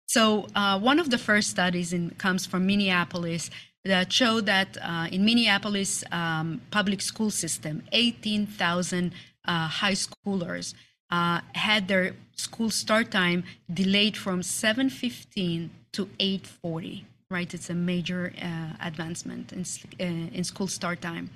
So, 0.07 0.47
uh, 0.55 0.80
one 0.80 0.99
of 0.99 1.10
the 1.12 1.18
first 1.18 1.49
studies 1.49 1.93
in, 1.93 2.12
comes 2.12 2.45
from 2.45 2.66
Minneapolis 2.66 3.49
that 3.86 4.12
showed 4.12 4.46
that 4.46 4.78
uh, 4.82 5.08
in 5.12 5.24
Minneapolis 5.26 6.04
um, 6.12 6.62
public 6.72 7.02
school 7.02 7.32
system, 7.32 7.84
18,000 7.92 9.14
uh, 9.46 9.68
high 9.68 9.94
schoolers 9.94 10.74
uh, 11.12 11.42
had 11.54 11.88
their 11.88 12.14
school 12.36 12.70
start 12.70 13.12
time 13.12 13.44
delayed 13.72 14.16
from 14.16 14.42
7:15 14.42 15.70
to 15.94 16.10
8:40. 16.20 17.04
Right, 17.32 17.54
it's 17.54 17.70
a 17.70 17.76
major 17.76 18.34
uh, 18.42 18.74
advancement 18.82 19.52
in 19.54 19.62
uh, 19.62 20.38
in 20.38 20.44
school 20.44 20.68
start 20.68 21.02
time. 21.02 21.30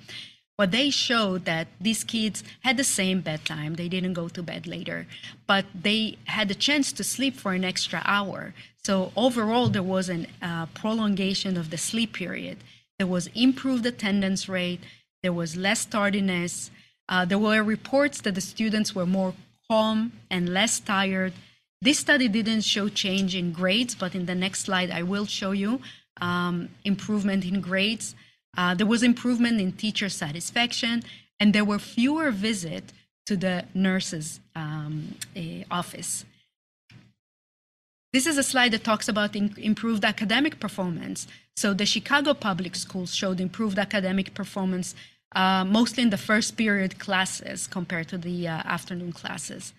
But 0.56 0.70
they 0.70 0.90
showed 0.90 1.44
that 1.46 1.66
these 1.80 2.04
kids 2.04 2.44
had 2.60 2.76
the 2.76 2.84
same 2.84 3.20
bedtime. 3.20 3.74
They 3.74 3.88
didn't 3.88 4.12
go 4.14 4.28
to 4.28 4.42
bed 4.42 4.66
later, 4.68 5.06
but 5.48 5.64
they 5.74 6.16
had 6.26 6.46
the 6.48 6.54
chance 6.54 6.92
to 6.92 7.02
sleep 7.02 7.34
for 7.34 7.52
an 7.52 7.64
extra 7.64 8.02
hour. 8.04 8.54
So 8.84 9.12
overall, 9.16 9.68
there 9.68 9.82
was 9.82 10.10
a 10.10 10.26
uh, 10.42 10.66
prolongation 10.66 11.56
of 11.56 11.70
the 11.70 11.78
sleep 11.78 12.12
period. 12.12 12.58
There 12.98 13.06
was 13.06 13.28
improved 13.34 13.86
attendance 13.86 14.48
rate. 14.48 14.80
There 15.22 15.32
was 15.32 15.56
less 15.56 15.84
tardiness. 15.86 16.70
Uh, 17.08 17.24
there 17.24 17.38
were 17.38 17.62
reports 17.62 18.20
that 18.22 18.34
the 18.34 18.40
students 18.40 18.94
were 18.94 19.06
more 19.06 19.34
calm 19.68 20.12
and 20.30 20.50
less 20.50 20.80
tired. 20.80 21.32
This 21.80 21.98
study 21.98 22.28
didn't 22.28 22.62
show 22.62 22.88
change 22.88 23.34
in 23.34 23.52
grades, 23.52 23.94
but 23.94 24.14
in 24.14 24.26
the 24.26 24.34
next 24.34 24.60
slide, 24.60 24.90
I 24.90 25.02
will 25.02 25.26
show 25.26 25.52
you 25.52 25.80
um, 26.20 26.68
improvement 26.84 27.44
in 27.44 27.60
grades. 27.60 28.14
Uh, 28.56 28.74
there 28.74 28.86
was 28.86 29.02
improvement 29.02 29.60
in 29.60 29.72
teacher 29.72 30.08
satisfaction, 30.08 31.02
and 31.40 31.54
there 31.54 31.64
were 31.64 31.78
fewer 31.78 32.30
visits 32.30 32.92
to 33.26 33.36
the 33.36 33.64
nurse's 33.74 34.40
um, 34.54 35.16
uh, 35.36 35.40
office. 35.70 36.24
This 38.14 38.28
is 38.28 38.38
a 38.38 38.44
slide 38.44 38.70
that 38.70 38.84
talks 38.84 39.08
about 39.08 39.34
improved 39.34 40.04
academic 40.04 40.60
performance. 40.60 41.26
So 41.56 41.74
the 41.74 41.84
Chicago 41.84 42.32
public 42.32 42.76
schools 42.76 43.12
showed 43.12 43.40
improved 43.40 43.76
academic 43.76 44.34
performance, 44.34 44.94
uh, 45.34 45.64
mostly 45.64 46.04
in 46.04 46.10
the 46.10 46.16
first 46.30 46.56
period 46.56 47.00
classes 47.00 47.66
compared 47.66 48.06
to 48.10 48.18
the 48.18 48.46
uh, 48.46 48.52
afternoon 48.76 49.10
classes. 49.10 49.74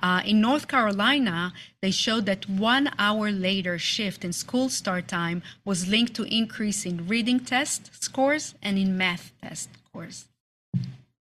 Uh, 0.00 0.22
in 0.24 0.40
North 0.40 0.68
Carolina, 0.68 1.52
they 1.82 1.90
showed 1.90 2.26
that 2.26 2.48
one 2.48 2.90
hour 2.96 3.32
later 3.32 3.76
shift 3.76 4.24
in 4.24 4.32
school 4.32 4.68
start 4.68 5.08
time 5.08 5.42
was 5.64 5.88
linked 5.88 6.14
to 6.14 6.22
increase 6.32 6.86
in 6.86 7.08
reading 7.08 7.40
test 7.40 7.90
scores 8.00 8.54
and 8.62 8.78
in 8.78 8.96
math 8.96 9.32
test 9.42 9.68
scores. 9.88 10.26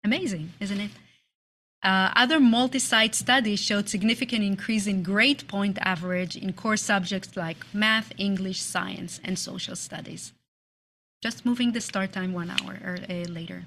Amazing, 0.03 0.53
isn't 0.59 0.81
it? 0.81 0.91
Uh, 1.87 2.11
other 2.17 2.41
multi-site 2.41 3.15
studies 3.15 3.61
showed 3.61 3.89
significant 3.89 4.43
increase 4.43 4.89
in 4.89 5.05
grade 5.05 5.47
point 5.47 5.79
average 5.81 6.35
in 6.37 6.53
core 6.53 6.77
subjects 6.77 7.37
like 7.37 7.59
math, 7.73 8.13
English, 8.19 8.61
science, 8.61 9.21
and 9.23 9.39
social 9.39 9.77
studies. 9.77 10.33
Just 11.23 11.47
moving 11.47 11.71
the 11.71 11.81
start 11.81 12.13
time 12.13 12.33
one 12.33 12.51
hour 12.51 12.81
or, 12.85 12.99
uh, 13.09 13.29
later. 13.29 13.67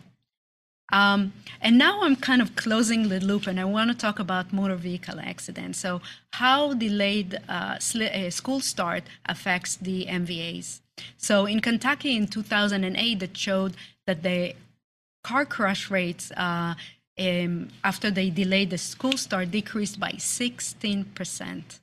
Um, 0.91 1.32
and 1.61 1.78
now 1.78 2.01
I'm 2.01 2.17
kind 2.17 2.41
of 2.41 2.57
closing 2.57 3.07
the 3.07 3.22
loop, 3.22 3.47
and 3.47 3.57
I 3.57 3.63
want 3.63 3.89
to 3.89 3.95
talk 3.95 4.20
about 4.20 4.51
motor 4.51 4.76
vehicle 4.76 5.22
accidents. 5.22 5.80
So, 5.80 6.01
how 6.34 6.74
delayed 6.74 7.39
uh, 7.47 7.78
uh 7.78 8.30
school 8.32 8.59
start 8.59 9.03
affects 9.28 9.78
the 9.78 10.07
MVAs. 10.07 10.82
So, 11.15 11.45
in 11.45 11.61
Kentucky 11.61 12.17
in 12.17 12.28
2008, 12.28 13.20
that 13.20 13.38
showed 13.38 13.78
that 14.07 14.24
the 14.24 14.55
car 15.24 15.45
crash 15.45 15.89
rates 15.89 16.32
uh, 16.32 16.74
um, 17.20 17.70
after 17.84 18.09
they 18.09 18.30
delayed 18.30 18.70
the 18.70 18.78
school 18.78 19.17
start 19.17 19.51
decreased 19.51 19.99
by 19.99 20.11
16%. 20.11 21.80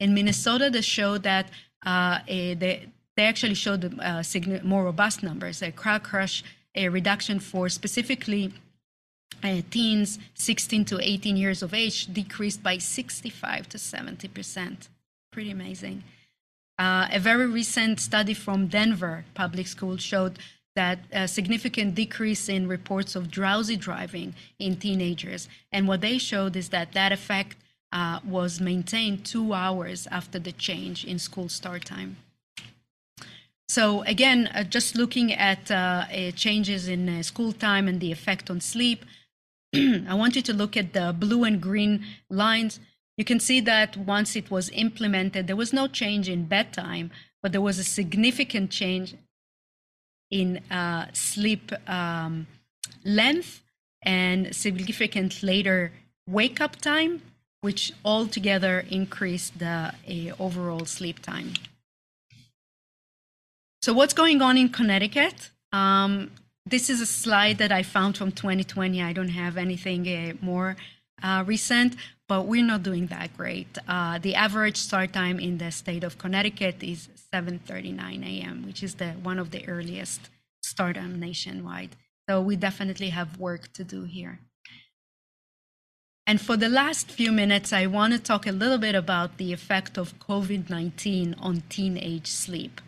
In 0.00 0.14
Minnesota, 0.14 0.70
they 0.70 0.80
showed 0.80 1.22
that 1.24 1.50
uh, 1.84 2.20
a, 2.26 2.54
they, 2.54 2.88
they 3.16 3.24
actually 3.24 3.54
showed 3.54 3.98
uh, 4.00 4.22
more 4.62 4.84
robust 4.84 5.22
numbers. 5.22 5.62
A 5.62 5.72
crowd 5.72 6.02
crush 6.02 6.42
a 6.74 6.88
reduction 6.88 7.40
for 7.40 7.68
specifically 7.68 8.52
uh, 9.42 9.60
teens 9.70 10.18
16 10.34 10.84
to 10.86 11.00
18 11.00 11.36
years 11.36 11.62
of 11.62 11.74
age 11.74 12.12
decreased 12.12 12.62
by 12.62 12.78
65 12.78 13.68
to 13.68 13.78
70 13.78 14.28
percent. 14.28 14.88
Pretty 15.32 15.50
amazing. 15.50 16.04
Uh, 16.78 17.08
a 17.12 17.18
very 17.18 17.46
recent 17.46 17.98
study 18.00 18.34
from 18.34 18.68
Denver 18.68 19.24
Public 19.34 19.66
School 19.66 19.96
showed 19.96 20.38
that 20.78 21.00
a 21.10 21.26
significant 21.26 21.96
decrease 21.96 22.48
in 22.48 22.68
reports 22.68 23.16
of 23.16 23.32
drowsy 23.32 23.76
driving 23.76 24.32
in 24.60 24.76
teenagers. 24.76 25.48
And 25.72 25.88
what 25.88 26.02
they 26.02 26.18
showed 26.18 26.54
is 26.54 26.68
that 26.68 26.92
that 26.92 27.10
effect 27.10 27.56
uh, 27.90 28.20
was 28.24 28.60
maintained 28.60 29.26
two 29.26 29.52
hours 29.52 30.06
after 30.18 30.38
the 30.38 30.52
change 30.52 31.04
in 31.04 31.18
school 31.18 31.48
start 31.48 31.84
time. 31.84 32.18
So 33.68 34.02
again, 34.02 34.40
uh, 34.54 34.62
just 34.76 34.94
looking 34.94 35.28
at 35.32 35.62
uh, 35.68 35.76
uh 35.76 36.30
changes 36.44 36.82
in 36.86 37.02
uh, 37.08 37.22
school 37.32 37.52
time 37.52 37.88
and 37.88 37.98
the 38.00 38.12
effect 38.12 38.48
on 38.48 38.60
sleep, 38.60 39.04
I 40.12 40.14
want 40.22 40.36
you 40.36 40.42
to 40.42 40.52
look 40.60 40.76
at 40.76 40.92
the 40.92 41.06
blue 41.24 41.42
and 41.48 41.60
green 41.60 41.94
lines. 42.30 42.78
You 43.16 43.24
can 43.24 43.40
see 43.40 43.60
that 43.72 43.96
once 43.96 44.36
it 44.36 44.48
was 44.48 44.70
implemented, 44.86 45.48
there 45.48 45.62
was 45.64 45.72
no 45.72 45.88
change 45.88 46.28
in 46.28 46.52
bedtime, 46.56 47.10
but 47.42 47.50
there 47.50 47.66
was 47.68 47.78
a 47.80 47.92
significant 47.98 48.70
change 48.70 49.16
in 50.30 50.58
uh, 50.70 51.06
sleep 51.12 51.72
um, 51.88 52.46
length 53.04 53.62
and 54.02 54.54
significant 54.54 55.42
later 55.42 55.92
wake 56.26 56.60
up 56.60 56.76
time, 56.76 57.22
which 57.60 57.92
altogether 58.04 58.84
increased 58.90 59.58
the 59.58 59.92
overall 60.38 60.84
sleep 60.84 61.20
time. 61.20 61.54
So, 63.82 63.92
what's 63.92 64.12
going 64.12 64.42
on 64.42 64.56
in 64.56 64.68
Connecticut? 64.68 65.50
Um, 65.72 66.30
this 66.66 66.90
is 66.90 67.00
a 67.00 67.06
slide 67.06 67.58
that 67.58 67.72
I 67.72 67.82
found 67.82 68.16
from 68.16 68.32
2020. 68.32 69.02
I 69.02 69.12
don't 69.12 69.28
have 69.28 69.56
anything 69.56 70.06
uh, 70.06 70.34
more 70.44 70.76
uh, 71.22 71.44
recent, 71.46 71.96
but 72.28 72.46
we're 72.46 72.64
not 72.64 72.82
doing 72.82 73.06
that 73.06 73.36
great. 73.36 73.78
Uh, 73.88 74.18
the 74.18 74.34
average 74.34 74.76
start 74.76 75.12
time 75.12 75.40
in 75.40 75.58
the 75.58 75.70
state 75.72 76.04
of 76.04 76.18
Connecticut 76.18 76.82
is 76.82 77.08
7:39 77.32 78.22
a.m., 78.22 78.66
which 78.66 78.82
is 78.82 78.94
the 78.94 79.10
one 79.12 79.38
of 79.38 79.50
the 79.50 79.66
earliest 79.66 80.28
start 80.62 80.96
time 80.96 81.18
nationwide. 81.18 81.96
So 82.28 82.42
we 82.42 82.56
definitely 82.56 83.10
have 83.10 83.38
work 83.38 83.72
to 83.72 83.84
do 83.84 84.04
here. 84.04 84.40
And 86.26 86.38
for 86.38 86.58
the 86.58 86.68
last 86.68 87.10
few 87.10 87.32
minutes, 87.32 87.72
I 87.72 87.86
want 87.86 88.12
to 88.12 88.18
talk 88.18 88.46
a 88.46 88.52
little 88.52 88.76
bit 88.76 88.94
about 88.94 89.38
the 89.38 89.54
effect 89.54 89.96
of 89.96 90.18
COVID 90.18 90.68
19 90.68 91.34
on 91.40 91.62
teenage 91.70 92.26
sleep. 92.26 92.82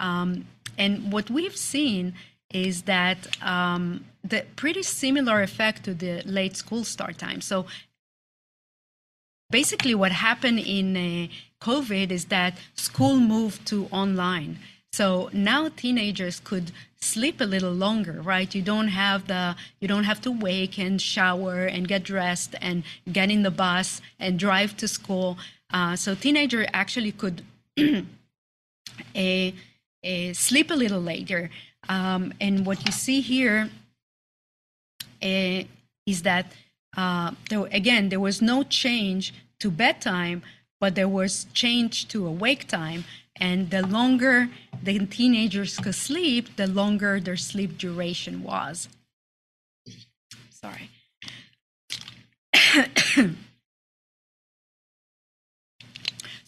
Um, 0.00 0.46
and 0.78 1.12
what 1.12 1.30
we've 1.30 1.56
seen 1.56 2.14
is 2.50 2.82
that 2.82 3.18
um, 3.42 4.06
the 4.24 4.46
pretty 4.56 4.82
similar 4.82 5.42
effect 5.42 5.84
to 5.84 5.92
the 5.92 6.22
late 6.24 6.56
school 6.56 6.84
start 6.84 7.18
time. 7.18 7.42
So 7.42 7.66
basically, 9.50 9.94
what 9.94 10.12
happened 10.12 10.60
in 10.60 10.96
uh, 10.96 11.28
COVID 11.64 12.10
is 12.10 12.26
that 12.26 12.58
school 12.74 13.18
moved 13.18 13.66
to 13.68 13.86
online. 13.90 14.58
So 14.92 15.30
now 15.32 15.68
teenagers 15.68 16.40
could 16.40 16.72
sleep 17.00 17.40
a 17.40 17.44
little 17.44 17.72
longer, 17.72 18.20
right? 18.22 18.54
You 18.54 18.62
don't 18.62 18.88
have 18.88 19.26
the 19.26 19.54
you 19.80 19.88
don't 19.88 20.04
have 20.04 20.20
to 20.22 20.30
wake 20.32 20.78
and 20.78 21.00
shower 21.00 21.66
and 21.66 21.86
get 21.86 22.02
dressed 22.02 22.54
and 22.60 22.82
get 23.10 23.30
in 23.30 23.42
the 23.42 23.50
bus 23.50 24.00
and 24.18 24.38
drive 24.38 24.76
to 24.78 24.88
school. 24.88 25.36
Uh, 25.70 25.96
so 25.96 26.14
teenager 26.14 26.66
actually 26.72 27.12
could 27.12 27.42
a 29.14 29.54
uh, 30.06 30.32
sleep 30.32 30.70
a 30.70 30.74
little 30.74 31.00
later. 31.00 31.50
Um, 31.88 32.32
and 32.40 32.66
what 32.66 32.84
you 32.86 32.92
see 32.92 33.20
here 33.20 33.70
uh, 35.22 35.62
is 36.06 36.22
that, 36.22 36.52
uh, 36.96 37.32
there, 37.50 37.66
again, 37.72 38.08
there 38.08 38.20
was 38.20 38.40
no 38.40 38.62
change 38.62 39.34
to 39.60 39.70
bedtime, 39.70 40.42
but 40.80 40.94
there 40.94 41.08
was 41.08 41.46
change 41.52 42.08
to 42.08 42.26
awake 42.26 42.66
time. 42.68 43.04
And 43.38 43.70
the 43.70 43.86
longer 43.86 44.48
the 44.82 45.06
teenagers 45.06 45.78
could 45.78 45.94
sleep, 45.94 46.56
the 46.56 46.66
longer 46.66 47.20
their 47.20 47.36
sleep 47.36 47.76
duration 47.76 48.42
was. 48.42 48.88
Sorry. 50.50 50.90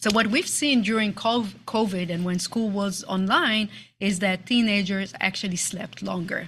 So 0.01 0.09
what 0.11 0.27
we've 0.27 0.47
seen 0.47 0.81
during 0.81 1.13
COVID 1.13 2.09
and 2.09 2.23
when 2.23 2.39
school 2.39 2.69
was 2.69 3.03
online 3.03 3.67
is 3.99 4.19
that 4.19 4.45
teenagers 4.45 5.13
actually 5.19 5.57
slept 5.57 6.01
longer. 6.01 6.47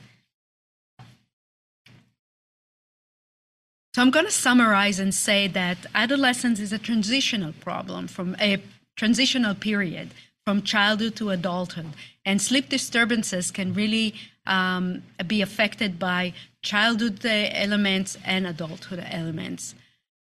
So 3.93 4.01
I'm 4.01 4.09
going 4.09 4.25
to 4.25 4.31
summarize 4.31 4.99
and 4.99 5.13
say 5.13 5.47
that 5.49 5.85
adolescence 5.93 6.61
is 6.61 6.71
a 6.71 6.79
transitional 6.79 7.51
problem 7.51 8.07
from 8.07 8.37
a 8.39 8.63
transitional 8.95 9.53
period 9.53 10.11
from 10.45 10.61
childhood 10.61 11.15
to 11.17 11.29
adulthood. 11.29 11.87
And 12.25 12.41
sleep 12.41 12.69
disturbances 12.69 13.51
can 13.51 13.73
really 13.73 14.15
um, 14.47 15.03
be 15.27 15.41
affected 15.41 15.99
by 15.99 16.33
childhood 16.61 17.25
elements 17.25 18.17
and 18.23 18.47
adulthood 18.47 19.05
elements. 19.09 19.75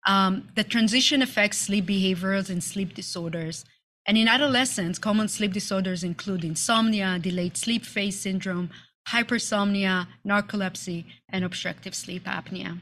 Um, 0.07 0.49
the 0.55 0.63
transition 0.63 1.21
affects 1.21 1.59
sleep 1.59 1.87
behaviors 1.87 2.49
and 2.49 2.63
sleep 2.63 2.95
disorders. 2.95 3.65
And 4.07 4.17
in 4.17 4.29
adolescence, 4.29 5.01
common 5.01 5.27
sleep 5.27 5.53
disorders 5.53 6.05
include 6.05 6.45
insomnia, 6.45 7.19
delayed 7.19 7.57
sleep 7.57 7.85
phase 7.85 8.21
syndrome, 8.21 8.71
hypersomnia, 9.09 10.07
narcolepsy, 10.25 11.05
and 11.29 11.45
obstructive 11.45 11.97
sleep 11.97 12.25
apnea. 12.25 12.79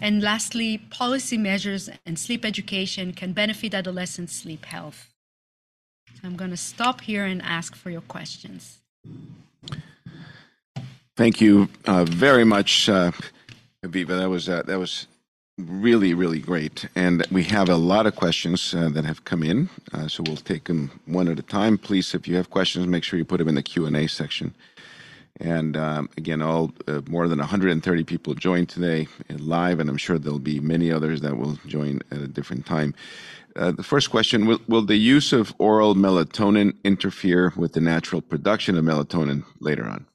And 0.00 0.22
lastly, 0.22 0.78
policy 0.78 1.36
measures 1.36 1.90
and 2.06 2.18
sleep 2.18 2.44
education 2.44 3.12
can 3.12 3.32
benefit 3.32 3.74
adolescent 3.74 4.30
sleep 4.30 4.64
health. 4.64 5.10
So 6.14 6.20
I'm 6.24 6.36
going 6.36 6.50
to 6.50 6.56
stop 6.56 7.02
here 7.02 7.24
and 7.24 7.40
ask 7.42 7.74
for 7.74 7.90
your 7.90 8.00
questions. 8.02 8.78
Thank 11.16 11.40
you 11.40 11.68
uh, 11.86 12.04
very 12.04 12.44
much, 12.44 12.88
uh, 12.88 13.12
Aviva. 13.84 14.18
That 14.18 14.30
was 14.30 14.48
uh, 14.48 14.62
that 14.62 14.78
was 14.78 15.06
really, 15.58 16.14
really 16.14 16.38
great. 16.38 16.88
And 16.94 17.26
we 17.30 17.44
have 17.44 17.68
a 17.68 17.76
lot 17.76 18.06
of 18.06 18.16
questions 18.16 18.74
uh, 18.74 18.88
that 18.90 19.04
have 19.04 19.24
come 19.24 19.42
in, 19.42 19.68
uh, 19.92 20.08
so 20.08 20.22
we'll 20.26 20.36
take 20.36 20.64
them 20.64 20.90
one 21.06 21.28
at 21.28 21.38
a 21.38 21.42
time. 21.42 21.78
Please, 21.78 22.14
if 22.14 22.26
you 22.26 22.36
have 22.36 22.50
questions, 22.50 22.86
make 22.86 23.04
sure 23.04 23.18
you 23.18 23.24
put 23.24 23.38
them 23.38 23.48
in 23.48 23.54
the 23.54 23.62
Q&A 23.62 24.06
section. 24.06 24.54
And 25.38 25.76
um, 25.76 26.10
again, 26.16 26.42
all 26.42 26.72
uh, 26.86 27.00
more 27.08 27.28
than 27.28 27.38
130 27.38 28.04
people 28.04 28.34
joined 28.34 28.68
today 28.68 29.08
live, 29.30 29.80
and 29.80 29.88
I'm 29.88 29.96
sure 29.96 30.18
there'll 30.18 30.38
be 30.38 30.60
many 30.60 30.92
others 30.92 31.20
that 31.22 31.36
will 31.36 31.58
join 31.66 32.00
at 32.10 32.18
a 32.18 32.28
different 32.28 32.66
time. 32.66 32.94
Uh, 33.56 33.72
the 33.72 33.82
first 33.82 34.10
question 34.10 34.46
will, 34.46 34.60
will 34.68 34.82
the 34.82 34.96
use 34.96 35.32
of 35.32 35.54
oral 35.58 35.94
melatonin 35.94 36.74
interfere 36.84 37.52
with 37.56 37.72
the 37.72 37.80
natural 37.80 38.20
production 38.20 38.76
of 38.76 38.84
melatonin 38.84 39.44
later 39.60 39.84
on? 39.84 40.06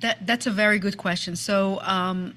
That, 0.00 0.26
that's 0.26 0.46
a 0.46 0.50
very 0.50 0.78
good 0.78 0.96
question. 0.96 1.36
So, 1.36 1.80
um, 1.82 2.34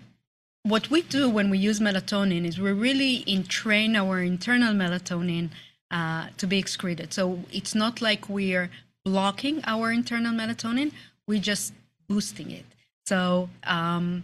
what 0.63 0.89
we 0.89 1.01
do 1.01 1.29
when 1.29 1.49
we 1.49 1.57
use 1.57 1.79
melatonin 1.79 2.45
is 2.45 2.59
we 2.59 2.71
really 2.71 3.23
entrain 3.27 3.95
our 3.95 4.21
internal 4.21 4.73
melatonin 4.73 5.49
uh, 5.91 6.27
to 6.37 6.45
be 6.45 6.59
excreted. 6.59 7.13
So 7.13 7.39
it's 7.51 7.73
not 7.73 8.01
like 8.01 8.29
we're 8.29 8.69
blocking 9.09 9.57
our 9.65 9.91
internal 9.91 10.33
melatonin, 10.41 10.91
we're 11.27 11.45
just 11.53 11.73
boosting 12.07 12.51
it. 12.51 12.65
So, 13.07 13.49
um, 13.63 14.23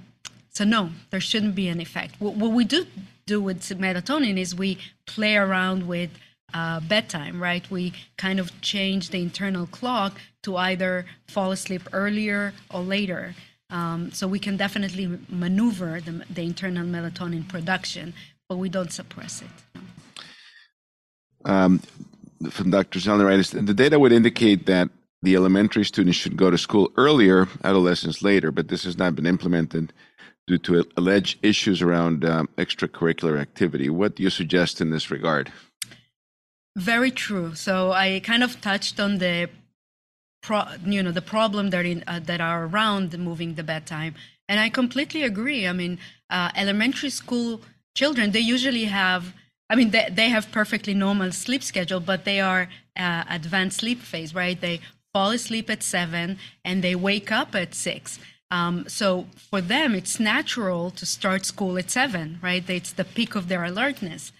so 0.50 0.64
no, 0.64 0.92
there 1.10 1.20
shouldn't 1.20 1.56
be 1.56 1.68
an 1.70 1.80
effect. 1.82 2.12
What, 2.20 2.36
what 2.36 2.52
we 2.52 2.64
do 2.66 2.86
do 3.26 3.42
with 3.42 3.62
melatonin 3.86 4.38
is 4.38 4.54
we 4.54 4.78
play 5.08 5.36
around 5.36 5.88
with 5.88 6.12
uh, 6.54 6.80
bedtime, 6.82 7.42
right? 7.42 7.66
We 7.72 7.94
kind 8.18 8.40
of 8.40 8.48
change 8.62 9.10
the 9.10 9.22
internal 9.30 9.66
clock 9.66 10.22
to 10.44 10.56
either 10.58 11.08
fall 11.28 11.52
asleep 11.52 11.82
earlier 11.92 12.54
or 12.70 12.82
later. 12.82 13.34
Um, 13.72 14.12
so 14.12 14.28
we 14.28 14.38
can 14.38 14.56
definitely 14.56 15.08
maneuver 15.28 16.00
the, 16.00 16.24
the 16.30 16.44
internal 16.44 16.86
melatonin 16.86 17.50
production, 17.50 18.14
but 18.48 18.58
we 18.58 18.70
don't 18.70 18.94
suppress 18.94 19.42
it. 19.42 19.82
Um, 21.44 21.82
from 22.50 22.72
Dr. 22.72 23.00
Zelneritis, 23.00 23.66
the 23.66 23.74
data 23.74 24.00
would 24.00 24.12
indicate 24.12 24.66
that 24.66 24.90
the 25.22 25.36
elementary 25.36 25.84
students 25.84 26.18
should 26.18 26.38
go 26.38 26.52
to 26.52 26.58
school 26.58 26.92
earlier, 26.98 27.48
adolescents 27.64 28.22
later, 28.22 28.52
but 28.52 28.68
this 28.68 28.84
has 28.84 28.98
not 28.98 29.16
been 29.16 29.26
implemented 29.26 29.94
due 30.48 30.60
to 30.60 30.86
alleged 30.96 31.44
issues 31.44 31.82
around 31.82 32.24
um, 32.24 32.48
extracurricular 32.58 33.40
activity. 33.40 33.90
What 33.90 34.16
do 34.16 34.24
you 34.24 34.30
suggest 34.30 34.82
in 34.82 34.92
this 34.92 35.10
regard? 35.10 35.52
Very 36.78 37.10
true. 37.10 37.56
So 37.56 37.92
I 37.92 38.22
kind 38.24 38.44
of 38.44 38.62
touched 38.62 39.00
on 39.00 39.18
the, 39.18 39.50
pro, 40.44 40.64
you 40.86 41.02
know, 41.02 41.12
the 41.12 41.22
problem 41.22 41.70
that 41.72 41.86
in, 41.86 42.04
uh, 42.06 42.20
that 42.20 42.42
are 42.42 42.66
around 42.66 43.18
moving 43.18 43.56
the 43.56 43.64
bedtime, 43.64 44.14
and 44.48 44.60
I 44.60 44.70
completely 44.70 45.24
agree. 45.24 45.68
I 45.68 45.74
mean, 45.74 45.98
uh, 46.30 46.52
elementary 46.56 47.10
school 47.10 47.62
children 47.96 48.32
they 48.32 48.42
usually 48.42 48.86
have. 48.86 49.34
I 49.70 49.76
mean, 49.76 49.92
they, 49.92 50.10
they 50.12 50.30
have 50.30 50.52
perfectly 50.52 50.94
normal 50.94 51.32
sleep 51.32 51.64
schedule, 51.64 52.00
but 52.00 52.26
they 52.26 52.40
are 52.40 52.70
uh, 52.98 53.24
advanced 53.30 53.80
sleep 53.80 54.00
phase, 54.02 54.36
right? 54.36 54.60
They 54.60 54.80
fall 55.14 55.32
asleep 55.32 55.70
at 55.70 55.82
seven 55.82 56.38
and 56.64 56.84
they 56.84 56.96
wake 56.96 57.32
up 57.32 57.56
at 57.56 57.74
six. 57.74 58.20
Um, 58.52 58.88
so 58.88 59.28
for 59.50 59.62
them, 59.62 59.96
it's 59.96 60.20
natural 60.20 60.92
to 60.92 61.06
start 61.06 61.46
school 61.46 61.78
at 61.78 61.90
seven, 61.90 62.40
right? 62.42 62.68
It's 62.70 62.94
the 62.94 63.04
peak 63.06 63.36
of 63.36 63.48
their 63.48 63.64
alertness. 63.64 64.32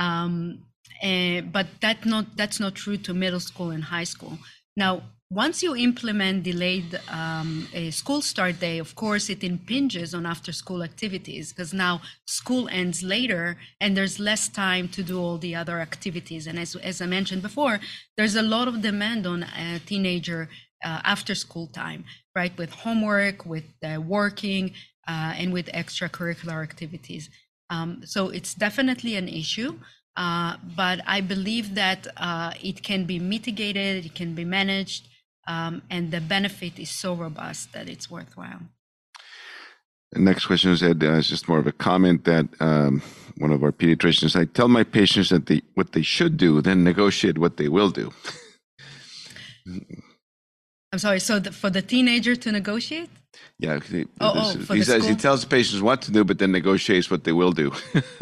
Um, 0.00 0.62
and, 1.02 1.44
eh, 1.44 1.48
but 1.52 1.66
that 1.80 2.04
not 2.06 2.36
that's 2.36 2.60
not 2.60 2.74
true 2.74 2.96
to 2.98 3.14
middle 3.14 3.40
school 3.40 3.70
and 3.70 3.84
high 3.84 4.04
school. 4.04 4.38
Now, 4.76 5.02
once 5.30 5.62
you 5.62 5.76
implement 5.76 6.42
delayed 6.42 7.00
um, 7.08 7.68
a 7.72 7.92
school 7.92 8.20
start 8.20 8.58
day, 8.58 8.78
of 8.78 8.96
course, 8.96 9.30
it 9.30 9.44
impinges 9.44 10.12
on 10.12 10.26
after 10.26 10.50
school 10.50 10.82
activities 10.82 11.52
because 11.52 11.72
now 11.72 12.02
school 12.26 12.68
ends 12.68 13.04
later 13.04 13.56
and 13.80 13.96
there's 13.96 14.18
less 14.18 14.48
time 14.48 14.88
to 14.88 15.04
do 15.04 15.20
all 15.20 15.38
the 15.38 15.54
other 15.54 15.78
activities. 15.78 16.48
And 16.48 16.58
as, 16.58 16.74
as 16.76 17.00
I 17.00 17.06
mentioned 17.06 17.42
before, 17.42 17.78
there's 18.16 18.34
a 18.34 18.42
lot 18.42 18.66
of 18.66 18.82
demand 18.82 19.24
on 19.24 19.44
a 19.44 19.78
teenager 19.86 20.48
uh, 20.84 21.00
after 21.04 21.36
school 21.36 21.68
time, 21.68 22.04
right? 22.34 22.56
With 22.58 22.72
homework, 22.72 23.46
with 23.46 23.68
uh, 23.84 24.00
working, 24.00 24.72
uh, 25.06 25.34
and 25.36 25.52
with 25.52 25.66
extracurricular 25.66 26.60
activities. 26.60 27.30
Um, 27.70 28.02
so 28.04 28.30
it's 28.30 28.52
definitely 28.52 29.14
an 29.14 29.28
issue. 29.28 29.78
Uh, 30.16 30.56
but 30.76 31.00
I 31.06 31.20
believe 31.20 31.76
that 31.76 32.08
uh, 32.16 32.52
it 32.60 32.82
can 32.82 33.04
be 33.04 33.20
mitigated, 33.20 34.06
it 34.06 34.14
can 34.16 34.34
be 34.34 34.44
managed, 34.44 35.06
um, 35.50 35.82
and 35.90 36.10
the 36.10 36.20
benefit 36.20 36.78
is 36.78 36.90
so 36.90 37.14
robust 37.14 37.72
that 37.72 37.88
it's 37.88 38.10
worthwhile. 38.10 38.62
The 40.12 40.20
next 40.20 40.46
question 40.46 40.70
is, 40.72 40.82
Ed, 40.82 41.02
uh, 41.02 41.14
it's 41.14 41.28
just 41.28 41.48
more 41.48 41.58
of 41.58 41.66
a 41.66 41.72
comment 41.72 42.24
that 42.24 42.46
um, 42.60 43.02
one 43.38 43.52
of 43.52 43.62
our 43.62 43.72
pediatricians, 43.72 44.34
I 44.40 44.44
tell 44.44 44.68
my 44.68 44.84
patients 44.84 45.28
that 45.30 45.46
they, 45.46 45.62
what 45.74 45.92
they 45.92 46.02
should 46.02 46.36
do, 46.36 46.60
then 46.60 46.84
negotiate 46.84 47.38
what 47.38 47.56
they 47.56 47.68
will 47.68 47.90
do. 47.90 48.12
I'm 50.92 50.98
sorry, 50.98 51.20
so 51.20 51.38
the, 51.38 51.52
for 51.52 51.70
the 51.70 51.82
teenager 51.82 52.34
to 52.34 52.50
negotiate? 52.50 53.10
Yeah, 53.60 53.78
he, 53.78 54.06
oh, 54.20 54.32
oh, 54.34 54.74
he 54.74 54.82
says 54.82 55.06
he 55.06 55.14
tells 55.14 55.42
the 55.42 55.46
patients 55.48 55.80
what 55.80 56.02
to 56.02 56.10
do, 56.10 56.24
but 56.24 56.38
then 56.40 56.50
negotiates 56.50 57.10
what 57.10 57.22
they 57.22 57.32
will 57.32 57.52
do. 57.52 57.72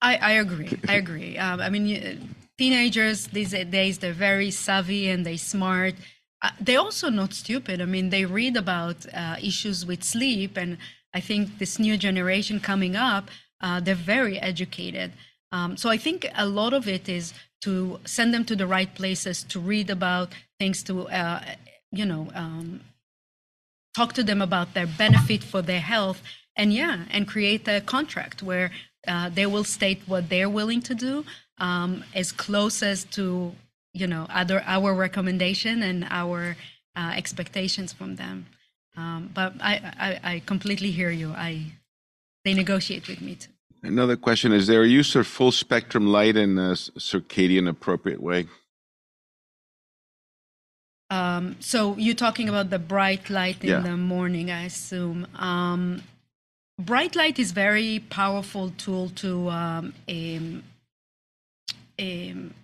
I, 0.00 0.16
I 0.16 0.32
agree. 0.32 0.78
I 0.88 0.94
agree. 0.94 1.36
Um, 1.38 1.60
I 1.60 1.68
mean, 1.70 2.34
teenagers 2.58 3.26
these 3.28 3.50
days 3.50 3.98
they're 3.98 4.12
very 4.12 4.50
savvy 4.52 5.08
and 5.08 5.26
they 5.26 5.36
smart. 5.36 5.94
Uh, 6.42 6.50
they're 6.60 6.80
also 6.80 7.08
not 7.08 7.32
stupid. 7.32 7.80
I 7.80 7.86
mean, 7.86 8.10
they 8.10 8.24
read 8.24 8.56
about 8.56 9.06
uh, 9.14 9.36
issues 9.42 9.86
with 9.86 10.04
sleep, 10.04 10.56
and 10.56 10.78
I 11.14 11.20
think 11.20 11.58
this 11.58 11.78
new 11.78 11.96
generation 11.96 12.60
coming 12.60 12.94
up, 12.94 13.30
uh, 13.60 13.80
they're 13.80 13.94
very 13.94 14.38
educated. 14.38 15.12
Um, 15.50 15.76
so 15.76 15.88
I 15.88 15.96
think 15.96 16.26
a 16.34 16.46
lot 16.46 16.72
of 16.74 16.88
it 16.88 17.08
is 17.08 17.32
to 17.62 17.98
send 18.04 18.34
them 18.34 18.44
to 18.44 18.56
the 18.56 18.66
right 18.66 18.94
places 18.94 19.42
to 19.44 19.58
read 19.58 19.88
about 19.90 20.34
things, 20.58 20.82
to 20.84 21.08
uh, 21.08 21.40
you 21.90 22.04
know, 22.04 22.28
um, 22.34 22.80
talk 23.96 24.12
to 24.12 24.22
them 24.22 24.42
about 24.42 24.74
their 24.74 24.86
benefit 24.86 25.42
for 25.42 25.62
their 25.62 25.80
health, 25.80 26.22
and 26.54 26.72
yeah, 26.72 27.04
and 27.10 27.26
create 27.26 27.66
a 27.66 27.80
contract 27.80 28.42
where 28.42 28.70
uh, 29.08 29.30
they 29.30 29.46
will 29.46 29.64
state 29.64 30.02
what 30.06 30.28
they're 30.28 30.50
willing 30.50 30.82
to 30.82 30.94
do 30.94 31.24
um, 31.58 32.04
as 32.14 32.32
close 32.32 32.82
as 32.82 33.04
to 33.04 33.54
you 33.96 34.06
know 34.06 34.26
other 34.30 34.62
our 34.66 34.94
recommendation 34.94 35.82
and 35.82 36.06
our 36.10 36.56
uh, 36.94 37.12
expectations 37.14 37.92
from 37.92 38.16
them. 38.16 38.46
Um, 38.96 39.30
but 39.34 39.52
I, 39.60 39.74
I, 40.06 40.32
I 40.32 40.42
completely 40.46 40.90
hear 40.90 41.10
you. 41.10 41.32
I 41.32 41.72
they 42.44 42.54
negotiate 42.54 43.08
with 43.08 43.20
me 43.20 43.34
too. 43.34 43.50
Another 43.82 44.16
question 44.16 44.52
is 44.52 44.66
there 44.66 44.82
a 44.82 44.88
use 44.88 45.14
of 45.16 45.26
full 45.26 45.52
spectrum 45.52 46.06
light 46.06 46.36
in 46.36 46.58
a 46.58 46.72
circadian 46.98 47.68
appropriate 47.68 48.22
way? 48.22 48.46
Um, 51.10 51.56
so 51.60 51.96
you're 51.96 52.16
talking 52.16 52.48
about 52.48 52.70
the 52.70 52.80
bright 52.80 53.30
light 53.30 53.62
in 53.62 53.70
yeah. 53.70 53.80
the 53.80 53.96
morning 53.96 54.50
i 54.50 54.64
assume. 54.64 55.26
Um, 55.36 56.02
bright 56.80 57.14
light 57.14 57.38
is 57.38 57.52
very 57.52 58.00
powerful 58.10 58.70
tool 58.70 59.10
to 59.10 59.48
um, 59.50 59.94
um, 60.08 60.64
um, 61.98 62.54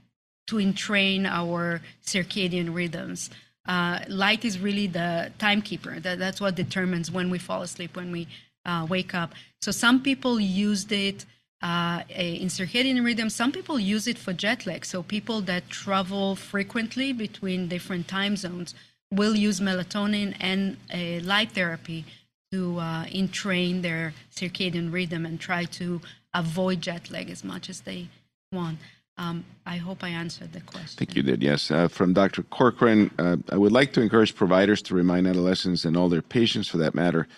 to 0.52 0.58
entrain 0.58 1.24
our 1.24 1.80
circadian 2.04 2.74
rhythms. 2.74 3.30
Uh, 3.64 4.00
light 4.08 4.44
is 4.44 4.58
really 4.58 4.86
the 4.86 5.32
timekeeper. 5.38 5.98
That, 5.98 6.18
that's 6.18 6.42
what 6.42 6.56
determines 6.56 7.10
when 7.10 7.30
we 7.30 7.38
fall 7.38 7.62
asleep, 7.62 7.96
when 7.96 8.12
we 8.12 8.28
uh, 8.66 8.86
wake 8.86 9.14
up. 9.14 9.32
So 9.62 9.70
some 9.72 10.02
people 10.02 10.38
used 10.38 10.92
it 10.92 11.24
uh, 11.62 12.02
in 12.10 12.48
circadian 12.48 13.02
rhythm. 13.02 13.30
Some 13.30 13.50
people 13.50 13.78
use 13.78 14.06
it 14.06 14.18
for 14.18 14.34
jet 14.34 14.66
lag. 14.66 14.84
So 14.84 15.02
people 15.02 15.40
that 15.42 15.70
travel 15.70 16.36
frequently 16.36 17.14
between 17.14 17.68
different 17.68 18.08
time 18.08 18.36
zones 18.36 18.74
will 19.10 19.34
use 19.34 19.58
melatonin 19.58 20.36
and 20.38 20.76
light 21.24 21.52
therapy 21.52 22.04
to 22.50 22.78
uh, 22.78 23.04
entrain 23.06 23.80
their 23.80 24.12
circadian 24.34 24.92
rhythm 24.92 25.24
and 25.24 25.40
try 25.40 25.64
to 25.64 26.02
avoid 26.34 26.82
jet 26.82 27.10
lag 27.10 27.30
as 27.30 27.42
much 27.42 27.70
as 27.70 27.80
they 27.82 28.08
want. 28.52 28.78
Um, 29.22 29.44
I 29.66 29.76
hope 29.76 30.02
I 30.02 30.08
answered 30.08 30.52
the 30.52 30.60
question. 30.60 30.96
I 30.96 30.98
think 30.98 31.14
you 31.14 31.22
did, 31.22 31.42
yes. 31.42 31.70
Uh, 31.70 31.86
from 31.86 32.12
Dr. 32.12 32.42
Corcoran, 32.42 33.10
uh, 33.18 33.36
I 33.50 33.56
would 33.56 33.72
like 33.72 33.92
to 33.92 34.00
encourage 34.00 34.34
providers 34.34 34.82
to 34.82 34.94
remind 34.94 35.28
adolescents 35.28 35.84
and 35.84 35.96
all 35.96 36.08
their 36.08 36.22
patients, 36.22 36.68
for 36.68 36.78
that 36.78 36.94
matter, 36.94 37.28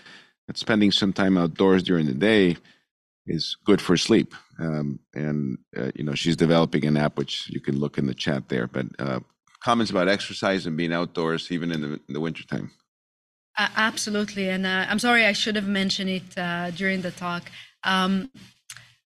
that 0.46 0.56
spending 0.56 0.90
some 0.90 1.12
time 1.12 1.36
outdoors 1.36 1.82
during 1.82 2.06
the 2.06 2.14
day 2.14 2.56
is 3.26 3.56
good 3.64 3.80
for 3.82 3.96
sleep. 3.96 4.34
Um, 4.58 4.98
and, 5.14 5.58
uh, 5.76 5.90
you 5.94 6.04
know, 6.04 6.14
she's 6.14 6.36
developing 6.36 6.86
an 6.86 6.96
app 6.96 7.18
which 7.18 7.50
you 7.50 7.60
can 7.60 7.78
look 7.78 7.98
in 7.98 8.06
the 8.06 8.14
chat 8.14 8.48
there. 8.48 8.66
But 8.66 8.86
uh, 8.98 9.20
comments 9.62 9.90
about 9.90 10.08
exercise 10.08 10.66
and 10.66 10.76
being 10.76 10.92
outdoors, 10.92 11.50
even 11.50 11.70
in 11.70 11.80
the, 11.82 12.00
in 12.08 12.14
the 12.14 12.20
wintertime. 12.20 12.70
Uh, 13.58 13.68
absolutely. 13.76 14.48
And 14.48 14.66
uh, 14.66 14.86
I'm 14.88 14.98
sorry, 14.98 15.26
I 15.26 15.32
should 15.32 15.56
have 15.56 15.68
mentioned 15.68 16.10
it 16.10 16.38
uh, 16.38 16.70
during 16.70 17.02
the 17.02 17.10
talk. 17.10 17.50
Um, 17.84 18.30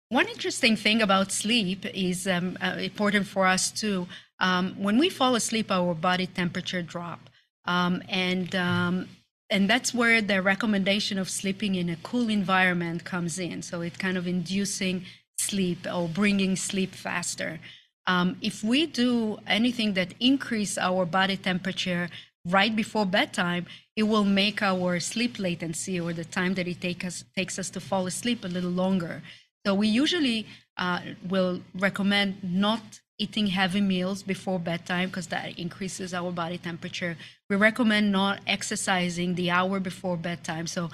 one 0.09 0.27
interesting 0.29 0.77
thing 0.77 1.03
about 1.03 1.33
sleep 1.33 1.85
is 1.95 2.27
um, 2.27 2.57
uh, 2.61 2.77
important 2.79 3.27
for 3.27 3.47
us 3.47 3.71
too. 3.71 4.07
Um, 4.41 4.75
when 4.79 4.99
we 4.99 5.09
fall 5.11 5.35
asleep, 5.35 5.71
our 5.71 5.95
body 5.95 6.27
temperature 6.27 6.83
drop, 6.83 7.29
um, 7.67 8.03
and 8.09 8.55
um, 8.55 9.09
and 9.51 9.69
that's 9.69 9.93
where 9.93 10.21
the 10.21 10.43
recommendation 10.43 11.19
of 11.19 11.29
sleeping 11.29 11.75
in 11.75 11.89
a 11.89 11.97
cool 11.97 12.29
environment 12.29 13.05
comes 13.05 13.39
in. 13.39 13.63
So 13.63 13.81
it 13.81 13.99
kind 13.99 14.17
of 14.17 14.27
inducing 14.27 15.05
sleep 15.39 15.87
or 15.93 16.09
bringing 16.09 16.57
sleep 16.57 16.95
faster. 16.95 17.59
Um, 18.07 18.37
if 18.43 18.63
we 18.63 18.87
do 18.87 19.39
anything 19.47 19.95
that 19.95 20.15
increase 20.21 20.79
our 20.79 21.05
body 21.05 21.37
temperature 21.37 22.09
right 22.47 22.75
before 22.75 23.07
bedtime, 23.07 23.67
it 23.97 24.05
will 24.05 24.25
make 24.25 24.63
our 24.63 25.01
sleep 25.01 25.39
latency 25.39 26.01
or 26.01 26.13
the 26.13 26.25
time 26.25 26.55
that 26.55 26.69
it 26.69 26.81
take 26.81 27.05
us, 27.05 27.25
takes 27.37 27.59
us 27.59 27.71
to 27.71 27.81
fall 27.81 28.07
asleep 28.07 28.45
a 28.45 28.49
little 28.49 28.71
longer. 28.71 29.23
So 29.69 29.75
we 29.75 29.89
usually 29.89 30.47
uh, 30.79 31.01
will 31.29 31.61
recommend 31.75 32.43
not 32.43 33.01
eating 33.19 33.49
heavy 33.49 33.83
meals 33.83 34.23
before 34.23 34.59
bedtime 34.59 35.11
because 35.11 35.27
that 35.27 35.59
increases 35.59 36.15
our 36.15 36.33
body 36.33 36.57
temperature. 36.57 37.19
We 37.51 37.57
recommend 37.57 38.11
not 38.11 38.41
exercising 38.47 39.35
the 39.35 39.51
hour 39.51 39.79
before 39.79 40.17
bedtime. 40.17 40.67
So 40.69 40.89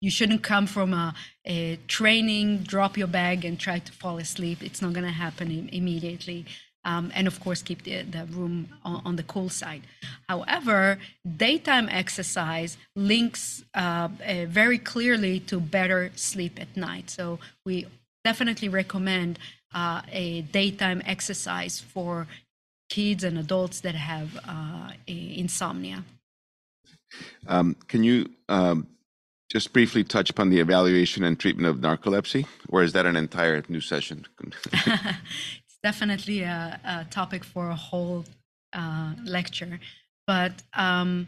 you 0.00 0.12
shouldn't 0.12 0.44
come 0.44 0.68
from 0.68 0.94
a, 0.94 1.12
a 1.44 1.80
training, 1.88 2.58
drop 2.58 2.96
your 2.96 3.08
bag, 3.08 3.44
and 3.44 3.58
try 3.58 3.80
to 3.80 3.90
fall 3.90 4.18
asleep. 4.18 4.62
It's 4.62 4.80
not 4.80 4.92
going 4.92 5.06
to 5.06 5.10
happen 5.10 5.50
Im- 5.50 5.68
immediately. 5.72 6.46
Um, 6.88 7.12
and 7.14 7.26
of 7.26 7.38
course 7.40 7.60
keep 7.60 7.82
the, 7.82 8.02
the 8.02 8.24
room 8.38 8.68
on, 8.82 9.02
on, 9.04 9.16
the 9.16 9.22
cool 9.22 9.50
side. 9.50 9.82
However, 10.28 10.98
daytime 11.36 11.88
exercise 11.90 12.78
links 12.96 13.62
uh, 13.74 14.08
uh, 14.26 14.46
very 14.46 14.78
clearly 14.78 15.38
to 15.50 15.60
better 15.60 16.10
sleep 16.16 16.58
at 16.58 16.74
night. 16.76 17.10
So 17.10 17.38
we 17.66 17.86
definitely 18.24 18.70
recommend 18.70 19.38
uh, 19.74 20.00
a 20.10 20.42
daytime 20.42 21.02
exercise 21.04 21.78
for 21.78 22.26
kids 22.88 23.22
and 23.22 23.38
adults 23.38 23.80
that 23.82 23.94
have 23.94 24.30
uh, 24.48 24.92
insomnia. 25.06 26.04
Um, 27.46 27.76
can 27.86 28.02
you 28.02 28.30
um, 28.48 28.86
just 29.50 29.74
briefly 29.74 30.04
touch 30.04 30.30
upon 30.30 30.48
the 30.48 30.60
evaluation 30.60 31.22
and 31.22 31.38
treatment 31.38 31.68
of 31.68 31.76
narcolepsy, 31.82 32.46
or 32.70 32.82
is 32.82 32.94
that 32.94 33.04
an 33.04 33.16
entire 33.16 33.62
new 33.68 33.82
session? 33.82 34.24
definitely 35.82 36.42
a, 36.42 36.80
a, 36.84 37.06
topic 37.10 37.44
for 37.44 37.70
a 37.70 37.76
whole 37.76 38.24
uh, 38.72 39.12
lecture, 39.24 39.80
but 40.26 40.52
um, 40.74 41.26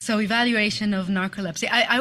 so 0.00 0.20
evaluation 0.20 0.92
of 0.92 1.06
narcolepsy. 1.06 1.66
I, 1.70 2.00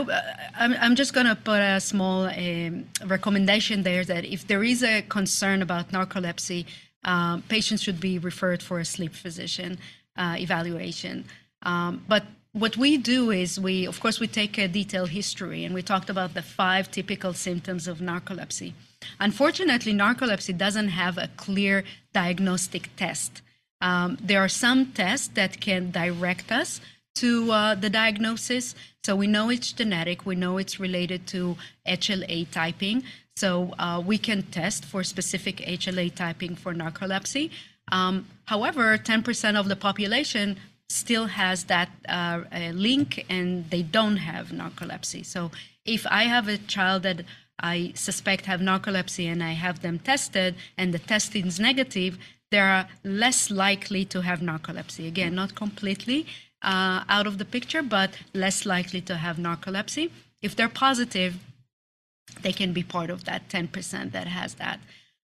I 0.60 0.86
am 0.86 0.96
just 0.96 1.14
going 1.14 1.26
to 1.26 1.36
put 1.36 1.62
a 1.62 1.80
small 1.80 2.26
um, 2.26 2.86
recommendation 3.06 3.84
there 3.84 4.04
that 4.04 4.26
if 4.26 4.46
there 4.46 4.64
is 4.64 4.84
a 4.84 5.04
concern 5.04 5.62
about 5.62 5.92
narcolepsy, 5.92 6.66
um, 7.06 7.44
patients 7.44 7.82
should 7.82 8.02
be 8.02 8.20
referred 8.20 8.62
for 8.62 8.80
a 8.80 8.86
sleep 8.86 9.14
physician 9.14 9.78
uh, 10.18 10.36
evaluation. 10.38 11.26
Um, 11.62 12.04
but 12.08 12.26
what 12.52 12.78
we 12.78 12.98
do 12.98 13.32
is 13.32 13.60
we, 13.60 13.88
of 13.88 14.00
course, 14.00 14.20
we 14.20 14.28
take 14.28 14.58
a 14.58 14.68
detailed 14.68 15.10
history 15.10 15.64
and 15.66 15.74
we 15.74 15.82
talked 15.82 16.10
about 16.10 16.34
the 16.34 16.42
five 16.42 16.92
typical 16.92 17.34
symptoms 17.34 17.88
of 17.88 18.00
narcolepsy. 18.00 18.74
Unfortunately, 19.20 19.94
narcolepsy 19.94 20.58
doesn't 20.58 20.90
have 20.90 21.18
a 21.18 21.30
clear 21.38 21.84
diagnostic 22.14 22.90
test. 22.96 23.42
Um, 23.82 24.18
there 24.22 24.42
are 24.42 24.50
some 24.50 24.94
tests 24.94 25.28
that 25.30 25.60
can 25.60 25.92
direct 25.92 26.52
us 26.52 26.80
to 27.16 27.52
uh, 27.52 27.76
the 27.76 27.90
diagnosis. 27.90 28.76
So 29.04 29.16
we 29.16 29.28
know 29.28 29.50
it's 29.50 29.72
genetic, 29.72 30.26
we 30.26 30.36
know 30.36 30.58
it's 30.58 30.80
related 30.80 31.28
to 31.28 31.58
HLA 31.88 32.50
typing. 32.50 33.04
So 33.36 33.74
uh, 33.80 34.02
we 34.06 34.18
can 34.18 34.44
test 34.44 34.86
for 34.86 35.04
specific 35.04 35.58
HLA 35.58 36.14
typing 36.14 36.56
for 36.56 36.74
narcolepsy. 36.74 37.50
Um, 37.92 38.28
however, 38.46 38.98
10% 38.98 39.60
of 39.60 39.68
the 39.68 39.76
population 39.76 40.58
still 40.90 41.26
has 41.26 41.66
that 41.66 41.90
uh, 42.08 42.42
link 42.74 43.26
and 43.30 43.70
they 43.70 43.82
don't 43.82 44.18
have 44.18 44.50
narcolepsy. 44.50 45.26
So 45.26 45.52
if 45.86 46.06
I 46.10 46.24
have 46.24 46.48
a 46.48 46.58
child 46.58 47.04
that 47.04 47.26
I 47.64 47.94
suspect 47.96 48.46
have 48.46 48.60
narcolepsy 48.60 49.26
and 49.32 49.42
I 49.42 49.54
have 49.54 49.82
them 49.82 49.98
tested 49.98 50.56
and 50.78 50.94
the 50.94 51.00
testing 51.00 51.48
is 51.48 51.60
negative, 51.60 52.20
they 52.52 52.60
are 52.60 52.88
less 53.04 53.50
likely 53.50 54.06
to 54.06 54.22
have 54.22 54.40
narcolepsy. 54.40 55.08
Again, 55.08 55.34
not 55.34 55.56
completely 55.56 56.28
uh, 56.62 57.04
out 57.10 57.26
of 57.26 57.38
the 57.40 57.46
picture, 57.46 57.82
but 57.82 58.12
less 58.34 58.66
likely 58.66 59.02
to 59.02 59.16
have 59.16 59.38
narcolepsy. 59.38 60.12
If 60.42 60.56
they're 60.56 60.70
positive, 60.70 61.36
they 62.42 62.54
can 62.54 62.74
be 62.74 62.84
part 62.84 63.10
of 63.10 63.24
that 63.24 63.50
10% 63.50 64.12
that 64.12 64.28
has 64.28 64.56
that. 64.56 64.80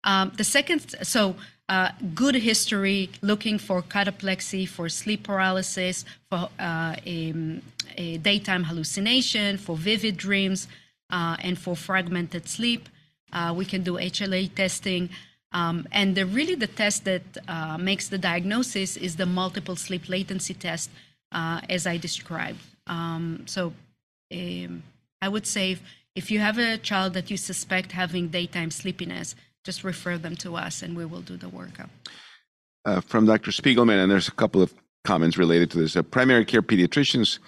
Um, 0.03 0.34
the 0.36 0.43
second, 0.43 0.95
so 1.03 1.36
uh, 1.69 1.89
good 2.13 2.36
history 2.36 3.09
looking 3.21 3.57
for 3.57 3.81
cataplexy, 3.81 4.67
for 4.67 4.89
sleep 4.89 5.23
paralysis, 5.23 6.03
for 6.29 6.49
uh, 6.59 6.95
a, 7.05 7.34
a, 7.97 8.17
daytime 8.17 8.63
hallucination, 8.65 9.57
for 9.57 9.77
vivid 9.77 10.17
dreams, 10.17 10.67
and 11.14 11.57
for 11.57 11.76
fragmented 11.76 12.47
sleep. 12.47 12.89
Uh, 13.32 13.53
we 13.55 13.66
can 13.66 13.84
do 13.84 13.93
HLA 13.93 14.53
testing. 14.53 15.09
Um, 15.51 15.88
and 15.91 16.16
the, 16.16 16.26
really, 16.26 16.55
the 16.55 16.68
test 16.68 17.05
that 17.05 17.24
uh, 17.47 17.78
makes 17.78 18.09
the 18.09 18.18
diagnosis 18.18 18.97
is 18.97 19.16
the 19.16 19.26
multiple 19.26 19.76
sleep 19.76 20.09
latency 20.09 20.53
test, 20.53 20.89
uh, 21.32 21.61
as 21.70 21.86
I 21.86 21.97
described. 21.97 22.59
Um, 22.88 23.43
so 23.45 23.74
um, 24.34 24.84
I 25.22 25.30
would 25.30 25.47
say 25.47 25.72
if, 25.72 25.82
if 26.16 26.32
you 26.32 26.39
have 26.39 26.57
a 26.57 26.78
child 26.78 27.14
that 27.14 27.30
you 27.32 27.38
suspect 27.38 27.91
having 27.91 28.30
daytime 28.30 28.72
sleepiness, 28.72 29.36
just 29.64 29.84
refer 29.84 30.18
them 30.18 30.36
to 30.38 30.55
us 30.55 30.82
and 30.82 30.95
we 30.97 31.05
will 31.05 31.22
do 31.22 31.38
the 31.38 31.47
workup. 31.47 31.89
Uh, 32.86 32.99
from 32.99 33.26
Dr. 33.26 33.51
Spiegelman, 33.51 34.01
and 34.01 34.11
there's 34.11 34.28
a 34.28 34.34
couple 34.34 34.61
of 34.61 34.74
comments 35.05 35.38
related 35.38 35.72
to 35.72 35.78
this. 35.78 35.95
Uh, 35.95 36.03
primary 36.03 36.43
care 36.43 36.61
pediatricians 36.61 37.39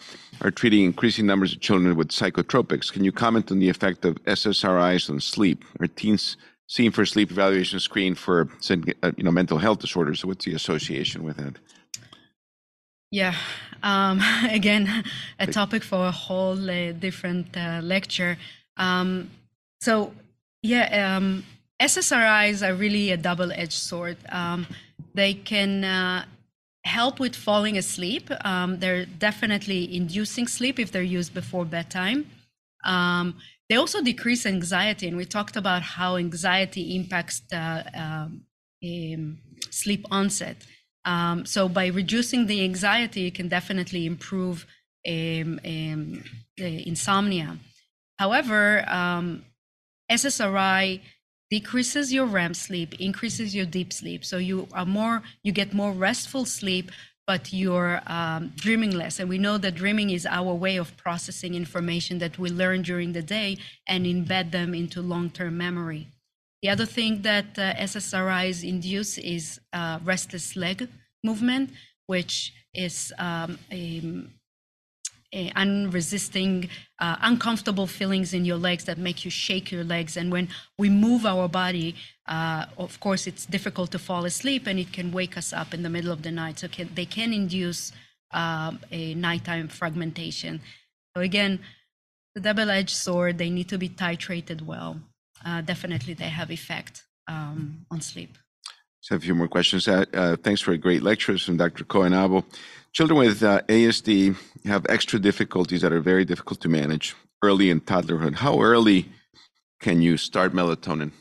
are 0.41 0.51
treating 0.51 0.86
increasing 0.86 1.25
numbers 1.25 1.53
of 1.53 1.59
children 1.61 1.95
with 1.95 2.09
psychotropics. 2.09 2.91
Can 2.91 3.03
you 3.03 3.11
comment 3.11 3.51
on 3.51 3.59
the 3.59 3.69
effect 3.69 4.05
of 4.05 4.15
SSRIs 4.25 5.09
on 5.09 5.19
sleep? 5.19 5.63
Are 5.79 5.88
teens 5.88 6.38
seen 6.67 6.91
for 6.91 7.05
sleep 7.05 7.31
evaluation 7.31 7.79
screen 7.79 8.15
for 8.15 8.49
uh, 8.69 9.11
you 9.17 9.23
know 9.23 9.31
mental 9.31 9.57
health 9.57 9.79
disorders? 9.79 10.19
So 10.19 10.27
what's 10.27 10.45
the 10.45 10.53
association 10.53 11.23
with 11.23 11.39
it? 11.39 11.55
Yeah, 13.11 13.36
um, 13.83 14.21
again, 14.49 15.03
a 15.39 15.47
topic 15.47 15.83
for 15.83 16.07
a 16.07 16.11
whole 16.11 16.69
uh, 16.69 16.91
different 16.91 17.55
uh, 17.55 17.79
lecture. 17.83 18.38
Um, 18.77 19.29
so 19.81 20.13
yeah, 20.61 21.17
um, 21.17 21.45
SSRIs 21.79 22.67
are 22.67 22.73
really 22.73 23.11
a 23.11 23.17
double 23.17 23.51
edged 23.51 23.73
sword. 23.73 24.17
Um, 24.29 24.67
they 25.13 25.33
can 25.33 25.83
uh, 25.83 26.25
help 26.86 27.19
with 27.19 27.36
falling 27.36 27.77
asleep. 27.77 28.29
Um, 28.45 28.79
they're 28.79 29.05
definitely 29.05 29.95
inducing 29.95 30.47
sleep 30.47 30.79
if 30.79 30.91
they're 30.91 31.01
used 31.01 31.33
before 31.33 31.65
bedtime. 31.65 32.29
Um, 32.86 33.38
they 33.67 33.75
also 33.75 34.01
decrease 34.01 34.45
anxiety, 34.45 35.07
and 35.07 35.17
we 35.17 35.25
talked 35.25 35.55
about 35.55 35.81
how 35.81 36.17
anxiety 36.17 36.95
impacts 36.95 37.39
the 37.49 37.83
um, 37.95 38.43
um, 38.83 39.39
sleep 39.71 40.05
onset. 40.11 40.57
Um, 41.03 41.47
so, 41.47 41.67
by 41.67 41.88
reducing 41.88 42.45
the 42.45 42.63
anxiety, 42.63 43.21
you 43.21 43.31
can 43.31 43.47
definitely 43.47 44.05
improve 44.05 44.67
insomnia. 45.03 45.67
However, 48.19 48.86
SSRI 50.11 51.01
decreases 51.52 52.12
your 52.12 52.26
REM 52.26 52.54
sleep, 52.54 53.00
increases 53.00 53.56
your 53.56 53.66
deep 53.66 53.93
sleep. 53.93 54.26
So 54.26 54.38
you 54.38 54.68
are 54.74 54.86
more, 54.86 55.22
you 55.43 55.52
get 55.52 55.74
more 55.74 55.91
restful 55.91 56.46
sleep, 56.46 56.91
but 57.28 57.52
you're 57.52 58.02
um, 58.08 58.52
dreaming 58.56 58.91
less. 58.91 59.20
And 59.20 59.30
we 59.30 59.38
know 59.38 59.58
that 59.58 59.76
dreaming 59.76 60.10
is 60.12 60.26
our 60.26 60.54
way 60.54 60.78
of 60.78 60.96
processing 60.98 61.56
information 61.56 62.20
that 62.20 62.38
we 62.38 62.50
learn 62.50 62.82
during 62.82 63.14
the 63.14 63.22
day 63.22 63.58
and 63.88 64.06
embed 64.06 64.52
them 64.52 64.74
into 64.74 65.02
long-term 65.02 65.58
memory. 65.58 66.08
The 66.62 66.70
other 66.70 66.86
thing 66.86 67.22
that 67.22 67.58
uh, 67.58 67.74
SSRIs 67.76 68.68
induce 68.68 69.18
is 69.18 69.60
uh, 69.74 70.00
restless 70.04 70.56
leg 70.56 70.88
movement, 71.24 71.72
which 72.08 72.54
is 72.74 73.14
um, 73.18 73.58
a, 73.72 74.02
unresisting, 75.55 76.69
uh, 76.99 77.17
uncomfortable 77.21 77.88
feelings 77.88 78.33
in 78.33 78.45
your 78.45 78.57
legs 78.57 78.86
that 78.86 78.97
make 78.97 79.25
you 79.25 79.31
shake 79.31 79.71
your 79.71 79.83
legs. 79.83 80.17
And 80.17 80.31
when 80.31 80.47
we 80.77 80.89
move 80.89 81.25
our 81.25 81.47
body, 81.47 81.95
uh, 82.27 82.65
of 82.77 82.99
course, 82.99 83.27
it's 83.27 83.45
difficult 83.45 83.91
to 83.91 83.99
fall 83.99 84.25
asleep 84.25 84.67
and 84.67 84.79
it 84.79 84.91
can 84.93 85.11
wake 85.11 85.38
us 85.38 85.53
up 85.53 85.73
in 85.73 85.83
the 85.83 85.89
middle 85.89 86.11
of 86.11 86.21
the 86.21 86.31
night. 86.31 86.59
So 86.59 86.67
can, 86.67 86.89
they 86.95 87.05
can 87.05 87.33
induce 87.33 87.91
uh, 88.31 88.73
a 88.91 89.13
nighttime 89.15 89.67
fragmentation. 89.67 90.61
So 91.15 91.21
again, 91.21 91.59
the 92.33 92.41
double-edged 92.41 92.95
sword, 92.95 93.38
they 93.38 93.49
need 93.49 93.69
to 93.69 93.77
be 93.77 93.89
titrated 93.89 94.61
well. 94.61 95.01
Uh, 95.45 95.61
definitely, 95.61 96.13
they 96.13 96.29
have 96.29 96.51
effect 96.51 97.03
um, 97.27 97.86
on 97.91 98.01
sleep. 98.01 98.38
So 99.06 99.16
a 99.16 99.20
few 99.20 99.36
more 99.36 99.47
questions. 99.47 99.88
Uh, 99.88 100.03
uh, 100.16 100.36
thanks 100.36 100.62
for 100.62 100.72
a 100.72 100.80
great 100.80 101.03
lecture 101.03 101.38
from 101.38 101.58
Dr. 101.58 101.84
Cohen 101.84 102.12
Abo. 102.12 102.43
Children 102.91 103.20
with 103.20 103.43
uh, 103.43 103.62
ASD 103.70 104.36
have 104.66 104.84
extra 104.89 105.20
difficulties 105.20 105.82
that 105.82 105.93
are 105.93 106.01
very 106.01 106.26
difficult 106.26 106.60
to 106.62 106.70
manage 106.70 107.16
early 107.43 107.70
in 107.70 107.82
toddlerhood. 107.82 108.34
How 108.38 108.60
early 108.60 109.06
can 109.80 110.01
you 110.01 110.18
start 110.18 110.53
melatonin? 110.53 111.12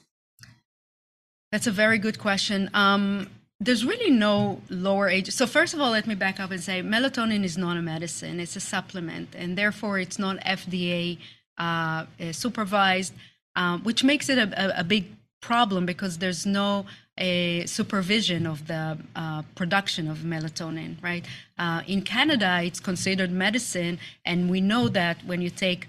That's 1.53 1.67
a 1.67 1.71
very 1.71 1.99
good 1.99 2.19
question. 2.19 2.71
Um, 2.73 3.29
there's 3.61 3.85
really 3.85 4.11
no 4.11 4.63
lower 4.71 5.11
age. 5.11 5.31
So 5.33 5.47
first 5.47 5.75
of 5.75 5.81
all, 5.83 5.91
let 5.91 6.07
me 6.07 6.15
back 6.15 6.41
up 6.41 6.51
and 6.53 6.63
say 6.63 6.81
melatonin 6.81 7.45
is 7.45 7.59
not 7.59 7.77
a 7.77 7.83
medicine; 7.83 8.41
it's 8.41 8.57
a 8.57 8.61
supplement, 8.61 9.35
and 9.37 9.59
therefore 9.59 9.99
it's 9.99 10.19
not 10.19 10.39
FDA 10.39 11.19
uh, 11.59 12.07
supervised, 12.33 13.13
um, 13.57 13.83
which 13.83 14.03
makes 14.03 14.31
it 14.31 14.39
a, 14.39 14.49
a, 14.57 14.81
a 14.81 14.85
big 14.85 15.05
problem 15.51 15.85
because 15.87 16.19
there's 16.19 16.45
no 16.47 16.87
a 17.17 17.65
supervision 17.67 18.47
of 18.47 18.67
the 18.67 18.99
uh, 19.15 19.43
production 19.55 20.05
of 20.11 20.19
melatonin, 20.19 20.93
right? 21.03 21.25
Uh, 21.59 21.81
in 21.87 22.03
Canada, 22.03 22.61
it's 22.69 22.81
considered 22.81 23.31
medicine, 23.31 23.99
and 24.25 24.51
we 24.51 24.61
know 24.61 24.89
that 24.89 25.17
when 25.25 25.41
you 25.41 25.51
take 25.51 25.87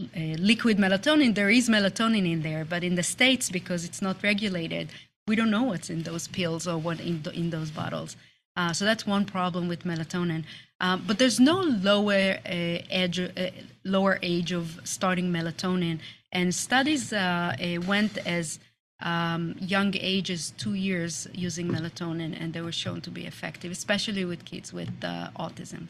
uh, 0.00 0.36
liquid 0.52 0.76
melatonin, 0.78 1.34
there 1.34 1.50
is 1.50 1.68
melatonin 1.68 2.26
in 2.34 2.42
there, 2.42 2.64
but 2.64 2.84
in 2.84 2.94
the 2.94 3.02
States, 3.02 3.50
because 3.50 3.84
it's 3.84 4.02
not 4.02 4.16
regulated, 4.22 4.88
we 5.26 5.34
don't 5.34 5.50
know 5.50 5.64
what's 5.70 5.90
in 5.90 6.02
those 6.02 6.28
pills 6.28 6.68
or 6.68 6.76
what 6.78 7.00
in, 7.00 7.16
in 7.34 7.50
those 7.50 7.70
bottles. 7.70 8.16
Uh, 8.56 8.72
so 8.72 8.84
that's 8.84 9.04
one 9.06 9.24
problem 9.24 9.66
with 9.68 9.82
melatonin. 9.84 10.44
Um, 10.80 11.04
but 11.06 11.18
there's 11.18 11.40
no 11.40 11.60
lower 11.60 12.38
uh, 12.46 12.78
age, 13.02 13.18
uh, 13.18 13.50
lower 13.84 14.18
age 14.22 14.52
of 14.52 14.80
starting 14.84 15.32
melatonin, 15.32 15.98
and 16.34 16.54
studies 16.54 17.12
went 17.12 18.18
as 18.26 18.58
um, 19.04 19.54
young 19.60 19.94
ages, 19.96 20.52
two 20.56 20.74
years, 20.74 21.28
using 21.32 21.68
melatonin, 21.68 22.38
and 22.40 22.52
they 22.52 22.60
were 22.60 22.72
shown 22.72 23.00
to 23.02 23.10
be 23.10 23.26
effective, 23.26 23.70
especially 23.70 24.24
with 24.24 24.44
kids 24.44 24.72
with 24.72 24.92
uh, 25.02 25.28
autism. 25.38 25.88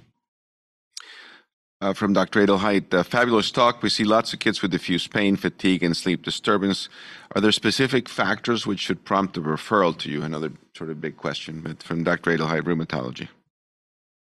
Uh, 1.81 1.93
from 1.93 2.13
Dr. 2.13 2.47
Adelheid, 2.47 2.95
uh, 2.95 3.03
fabulous 3.03 3.51
talk. 3.51 3.83
We 3.83 3.91
see 3.91 4.05
lots 4.05 4.33
of 4.33 4.39
kids 4.39 4.63
with 4.63 4.71
diffuse 4.71 5.07
pain, 5.07 5.37
fatigue, 5.37 5.83
and 5.83 5.97
sleep 5.97 6.23
disturbance. 6.23 6.89
Are 7.35 7.41
there 7.41 7.53
specific 7.53 8.09
factors 8.09 8.67
which 8.67 8.81
should 8.81 9.05
prompt 9.05 9.37
a 9.37 9.41
referral 9.41 9.97
to 9.99 10.11
you? 10.11 10.23
Another 10.23 10.53
sort 10.77 10.91
of 10.91 11.01
big 11.01 11.17
question, 11.17 11.61
but 11.61 11.83
from 11.83 12.03
Dr. 12.03 12.37
Adelheid, 12.37 12.63
rheumatology. 12.63 13.29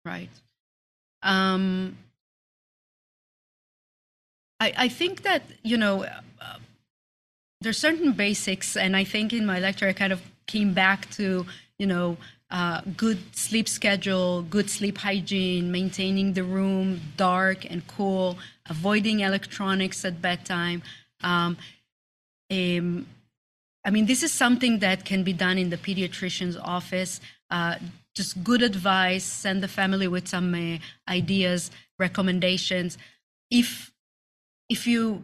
Right. 0.03 0.29
Um, 1.21 1.97
I, 4.63 4.73
I 4.85 4.87
think 4.87 5.23
that, 5.23 5.43
you 5.63 5.77
know, 5.77 6.03
uh, 6.03 6.59
there's 7.61 7.77
certain 7.77 8.13
basics, 8.13 8.77
and 8.77 8.95
I 8.95 9.03
think 9.03 9.33
in 9.33 9.45
my 9.45 9.59
lecture 9.59 9.87
I 9.87 9.93
kind 9.93 10.13
of 10.13 10.21
came 10.47 10.73
back 10.73 11.09
to, 11.11 11.45
you 11.77 11.87
know, 11.87 12.17
uh, 12.49 12.81
good 12.95 13.19
sleep 13.35 13.67
schedule, 13.67 14.43
good 14.43 14.69
sleep 14.69 14.97
hygiene, 14.99 15.71
maintaining 15.71 16.33
the 16.33 16.43
room 16.43 17.01
dark 17.17 17.65
and 17.71 17.85
cool, 17.87 18.37
avoiding 18.69 19.21
electronics 19.21 20.05
at 20.05 20.21
bedtime. 20.21 20.81
Um, 21.21 21.57
um, 22.51 23.07
I 23.83 23.89
mean, 23.89 24.05
this 24.05 24.23
is 24.23 24.31
something 24.31 24.79
that 24.79 25.03
can 25.03 25.23
be 25.23 25.33
done 25.33 25.57
in 25.57 25.69
the 25.71 25.77
pediatrician's 25.77 26.57
office. 26.57 27.19
Uh, 27.49 27.75
just 28.13 28.43
good 28.43 28.61
advice, 28.61 29.23
send 29.23 29.63
the 29.63 29.67
family 29.67 30.07
with 30.07 30.27
some 30.27 30.53
uh, 30.53 30.77
ideas, 31.11 31.71
recommendations. 31.97 32.97
If 33.49 33.92
if 34.69 34.87
you 34.87 35.23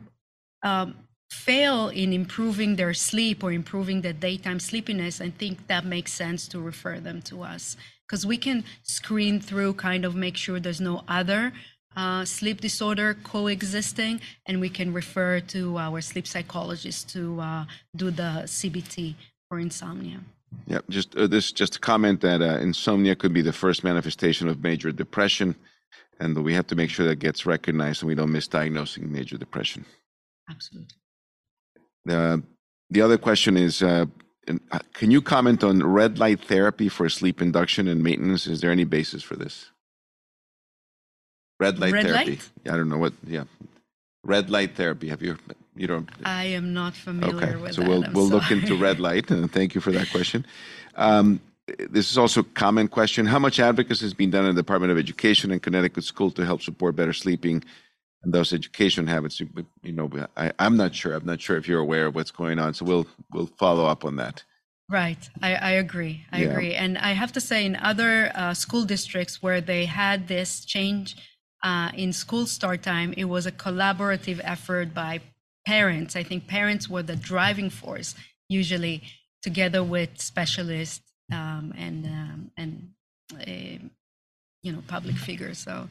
um, 0.64 0.96
fail 1.30 1.90
in 1.90 2.14
improving 2.14 2.76
their 2.76 2.94
sleep 2.94 3.44
or 3.44 3.52
improving 3.52 4.02
the 4.02 4.14
daytime 4.14 4.60
sleepiness, 4.60 5.22
I 5.22 5.30
think 5.30 5.68
that 5.68 5.86
makes 5.86 6.12
sense 6.14 6.48
to 6.50 6.60
refer 6.60 7.00
them 7.00 7.22
to 7.24 7.44
us 7.44 7.78
because 8.08 8.26
we 8.26 8.38
can 8.38 8.64
screen 8.84 9.40
through, 9.40 9.74
kind 9.74 10.04
of 10.04 10.16
make 10.16 10.36
sure 10.36 10.60
there's 10.60 10.82
no 10.82 11.04
other 11.08 11.54
uh, 11.96 12.26
sleep 12.26 12.62
disorder 12.62 13.16
coexisting, 13.24 14.22
and 14.46 14.60
we 14.60 14.70
can 14.70 14.94
refer 14.94 15.40
to 15.40 15.78
our 15.78 16.02
sleep 16.02 16.26
psychologist 16.28 17.10
to 17.10 17.40
uh, 17.40 17.66
do 17.96 18.10
the 18.10 18.44
CBT 18.46 19.16
for 19.48 19.60
insomnia. 19.60 20.20
Yeah, 20.66 20.80
just 20.90 21.16
uh, 21.16 21.28
this 21.28 21.52
just 21.52 21.76
a 21.76 21.80
comment 21.80 22.22
that 22.22 22.42
uh, 22.42 22.58
insomnia 22.60 23.16
could 23.16 23.34
be 23.34 23.42
the 23.42 23.54
first 23.54 23.84
manifestation 23.84 24.48
of 24.48 24.64
major 24.64 24.92
depression, 24.92 25.56
and 26.20 26.38
we 26.44 26.54
have 26.54 26.68
to 26.68 26.76
make 26.76 26.90
sure 26.90 27.06
that 27.06 27.18
gets 27.18 27.46
recognized 27.46 28.02
and 28.02 28.08
we 28.08 28.16
don't 28.16 28.32
misdiagnosing 28.32 29.10
major 29.10 29.38
depression. 29.38 29.86
Absolutely. 30.50 30.96
Uh, 32.10 32.38
the 32.90 33.02
other 33.02 33.18
question 33.18 33.56
is 33.56 33.84
uh, 33.84 34.06
uh, 34.72 34.80
Can 34.94 35.12
you 35.12 35.22
comment 35.22 35.64
on 35.64 35.84
red 35.84 36.20
light 36.20 36.42
therapy 36.42 36.90
for 36.90 37.08
sleep 37.10 37.42
induction 37.42 37.88
and 37.88 38.04
maintenance? 38.04 38.48
Is 38.48 38.62
there 38.62 38.72
any 38.72 38.84
basis 38.84 39.24
for 39.24 39.36
this? 39.36 39.70
Red 41.60 41.80
light 41.80 41.94
red 41.94 42.06
therapy. 42.06 42.32
Light? 42.32 42.50
I 42.66 42.78
don't 42.78 42.90
know 42.90 42.98
what, 42.98 43.14
yeah. 43.26 43.44
Red 44.24 44.50
light 44.50 44.76
therapy. 44.76 45.10
Have 45.10 45.22
you, 45.22 45.38
you 45.76 45.88
don't? 45.88 46.10
I 46.24 46.46
am 46.46 46.74
not 46.74 46.94
familiar 46.94 47.36
okay. 47.36 47.56
with 47.56 47.74
so 47.76 47.82
that. 47.82 47.90
we'll, 47.90 48.06
I'm 48.06 48.14
we'll 48.14 48.30
sorry. 48.30 48.42
look 48.42 48.52
into 48.52 48.76
red 48.78 49.00
light, 49.00 49.30
and 49.30 49.52
thank 49.58 49.76
you 49.76 49.82
for 49.82 49.92
that 49.92 50.10
question. 50.10 50.46
Um, 50.96 51.42
this 51.90 52.12
is 52.12 52.18
also 52.18 52.42
a 52.42 52.44
common 52.44 52.88
question. 52.88 53.26
How 53.26 53.40
much 53.40 53.60
advocacy 53.60 54.06
has 54.06 54.14
been 54.14 54.32
done 54.32 54.46
in 54.46 54.56
the 54.56 54.62
Department 54.62 54.92
of 54.92 54.98
Education 54.98 55.52
and 55.52 55.62
Connecticut 55.62 56.04
School 56.04 56.32
to 56.32 56.46
help 56.46 56.62
support 56.62 56.96
better 56.96 57.14
sleeping 57.14 57.64
and 58.24 58.34
those 58.34 58.54
education 58.54 59.08
habits. 59.08 59.40
You 59.40 59.92
know, 59.92 60.10
I, 60.36 60.52
I'm 60.60 60.76
not 60.78 60.94
sure. 60.94 61.14
I'm 61.14 61.26
not 61.26 61.42
sure 61.42 61.58
if 61.58 61.68
you're 61.68 61.80
aware 61.80 62.08
of 62.08 62.16
what's 62.16 62.32
going 62.32 62.60
on. 62.60 62.74
So 62.74 62.86
we'll 62.86 63.08
we'll 63.32 63.48
follow 63.48 63.86
up 63.86 64.06
on 64.06 64.18
that. 64.18 64.44
Right. 64.90 65.30
I, 65.42 65.56
I 65.56 65.72
agree. 65.72 66.26
I 66.32 66.42
Yeah. 66.42 66.48
agree. 66.48 66.74
And 66.74 66.98
I 66.98 67.12
have 67.12 67.32
to 67.34 67.42
say, 67.42 67.64
in 67.66 67.76
other 67.76 68.32
uh, 68.34 68.54
school 68.56 68.86
districts 68.86 69.42
where 69.42 69.62
they 69.62 69.86
had 69.86 70.28
this 70.28 70.66
change 70.66 71.16
uh, 71.64 71.92
in 71.94 72.12
school 72.12 72.48
start 72.48 72.82
time, 72.82 73.14
it 73.16 73.26
was 73.26 73.46
a 73.46 73.52
collaborative 73.52 74.42
effort 74.44 74.94
by 74.94 75.22
parents. 75.66 76.16
I 76.16 76.24
think 76.24 76.48
parents 76.48 76.90
were 76.90 77.04
the 77.04 77.16
driving 77.16 77.70
force, 77.70 78.16
usually 78.48 79.04
together 79.44 79.84
with 79.84 80.20
specialists 80.20 81.09
um, 81.32 81.74
and 81.78 82.06
um, 82.06 82.52
and 82.58 82.92
uh, 83.34 83.88
you 84.64 84.72
know 84.72 84.82
public 84.88 85.16
figures. 85.16 85.60
So. 85.60 85.88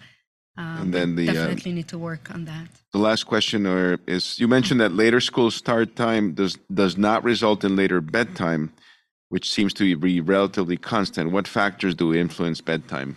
Um, 0.56 0.82
And 0.82 0.92
then 0.92 1.14
the, 1.14 1.28
uh, 1.28 1.32
definitely 1.34 1.72
need 1.72 1.88
to 1.88 1.98
work 1.98 2.34
on 2.34 2.44
that. 2.46 2.68
The 2.92 2.98
last 2.98 3.24
question 3.24 3.64
or 3.64 4.00
is 4.08 4.40
you 4.40 4.48
mentioned 4.48 4.80
that 4.80 4.92
later 4.92 5.20
school 5.20 5.52
start 5.52 5.94
time 5.94 6.34
does 6.34 6.58
does 6.74 6.96
not 6.96 7.22
result 7.22 7.62
in 7.62 7.76
later 7.76 8.00
bedtime, 8.00 8.72
which 9.28 9.48
seems 9.48 9.72
to 9.74 9.96
be 9.96 10.20
relatively 10.20 10.76
constant. 10.76 11.30
What 11.30 11.46
factors 11.46 11.94
do 11.94 12.12
influence 12.12 12.60
bedtime? 12.60 13.16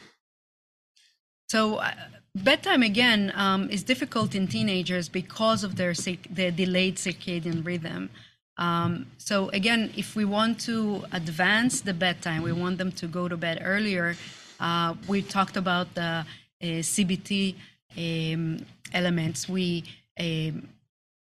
So 1.50 1.78
uh, 1.78 1.92
bedtime 2.36 2.84
again 2.84 3.34
um, 3.36 3.70
is 3.70 3.84
difficult 3.84 4.36
in 4.36 4.48
teenagers 4.48 5.10
because 5.10 5.64
of 5.64 5.78
their 5.78 5.94
their 6.30 6.52
delayed 6.52 6.98
circadian 6.98 7.66
rhythm. 7.66 8.10
Um, 8.58 9.08
so 9.18 9.50
again, 9.50 9.92
if 9.96 10.16
we 10.16 10.26
want 10.26 10.60
to 10.62 11.04
advance 11.12 11.82
the 11.82 11.94
bedtime, 11.94 12.44
we 12.44 12.52
want 12.52 12.78
them 12.78 12.92
to 12.94 13.08
go 13.08 13.28
to 13.28 13.38
bed 13.38 13.62
earlier. 13.64 14.16
Uh, 14.60 14.96
we 15.08 15.22
talked 15.22 15.58
about 15.58 15.94
the 15.96 16.26
uh, 16.62 16.66
CBT 16.66 17.56
um, 17.98 18.66
elements. 18.94 19.50
We 19.50 19.84
um, 20.20 20.68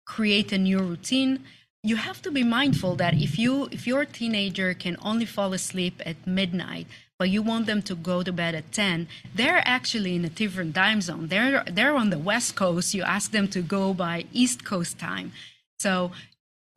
create 0.05 0.51
a 0.51 0.57
new 0.57 0.79
routine 0.79 1.45
you 1.81 1.95
have 1.95 2.21
to 2.21 2.31
be 2.31 2.43
mindful 2.43 2.95
that 2.95 3.13
if 3.13 3.39
you 3.39 3.69
if 3.71 3.87
your 3.87 4.03
teenager 4.05 4.73
can 4.73 4.97
only 5.01 5.25
fall 5.25 5.53
asleep 5.53 6.01
at 6.05 6.15
midnight 6.27 6.87
but 7.17 7.29
you 7.29 7.41
want 7.41 7.65
them 7.65 7.81
to 7.81 7.95
go 7.95 8.21
to 8.21 8.31
bed 8.33 8.53
at 8.53 8.71
10 8.71 9.07
they're 9.33 9.61
actually 9.65 10.15
in 10.15 10.25
a 10.25 10.29
different 10.29 10.75
time 10.75 10.99
zone 11.01 11.27
they're 11.27 11.63
they're 11.71 11.95
on 11.95 12.09
the 12.09 12.19
west 12.19 12.55
coast 12.55 12.93
you 12.93 13.03
ask 13.03 13.31
them 13.31 13.47
to 13.47 13.61
go 13.61 13.93
by 13.93 14.25
east 14.33 14.65
coast 14.65 14.99
time 14.99 15.31
so 15.79 16.11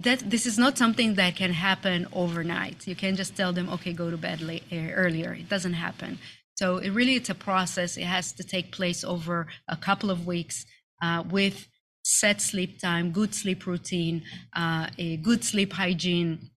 that 0.03 0.31
this 0.31 0.47
is 0.47 0.59
not 0.59 0.79
something 0.79 1.15
that 1.15 1.37
can 1.37 1.53
happen 1.53 2.07
overnight. 2.13 2.87
You 2.87 2.97
can't 2.97 3.17
just 3.17 3.37
tell 3.37 3.53
them 3.53 3.69
okay 3.71 3.93
go 3.93 4.11
to 4.11 4.17
bed 4.17 4.41
late, 4.41 4.65
earlier. 4.73 5.33
It 5.35 5.49
doesn't 5.49 5.75
happen. 5.75 6.19
So 6.57 6.79
it 6.79 6.91
really 6.91 7.15
it's 7.17 7.31
a 7.31 7.35
process. 7.35 7.97
It 7.97 8.05
has 8.05 8.33
to 8.33 8.45
take 8.45 8.71
place 8.73 9.05
over 9.05 9.47
a 9.69 9.77
couple 9.77 10.11
of 10.11 10.27
weeks 10.27 10.67
uh, 11.03 11.25
with 11.29 11.69
set 12.05 12.41
sleep 12.41 12.79
time, 12.81 13.11
good 13.13 13.35
sleep 13.35 13.67
routine, 13.67 14.23
uh, 14.55 14.89
a 14.99 15.17
good 15.19 15.45
sleep 15.45 15.73
hygiene, 15.73 16.51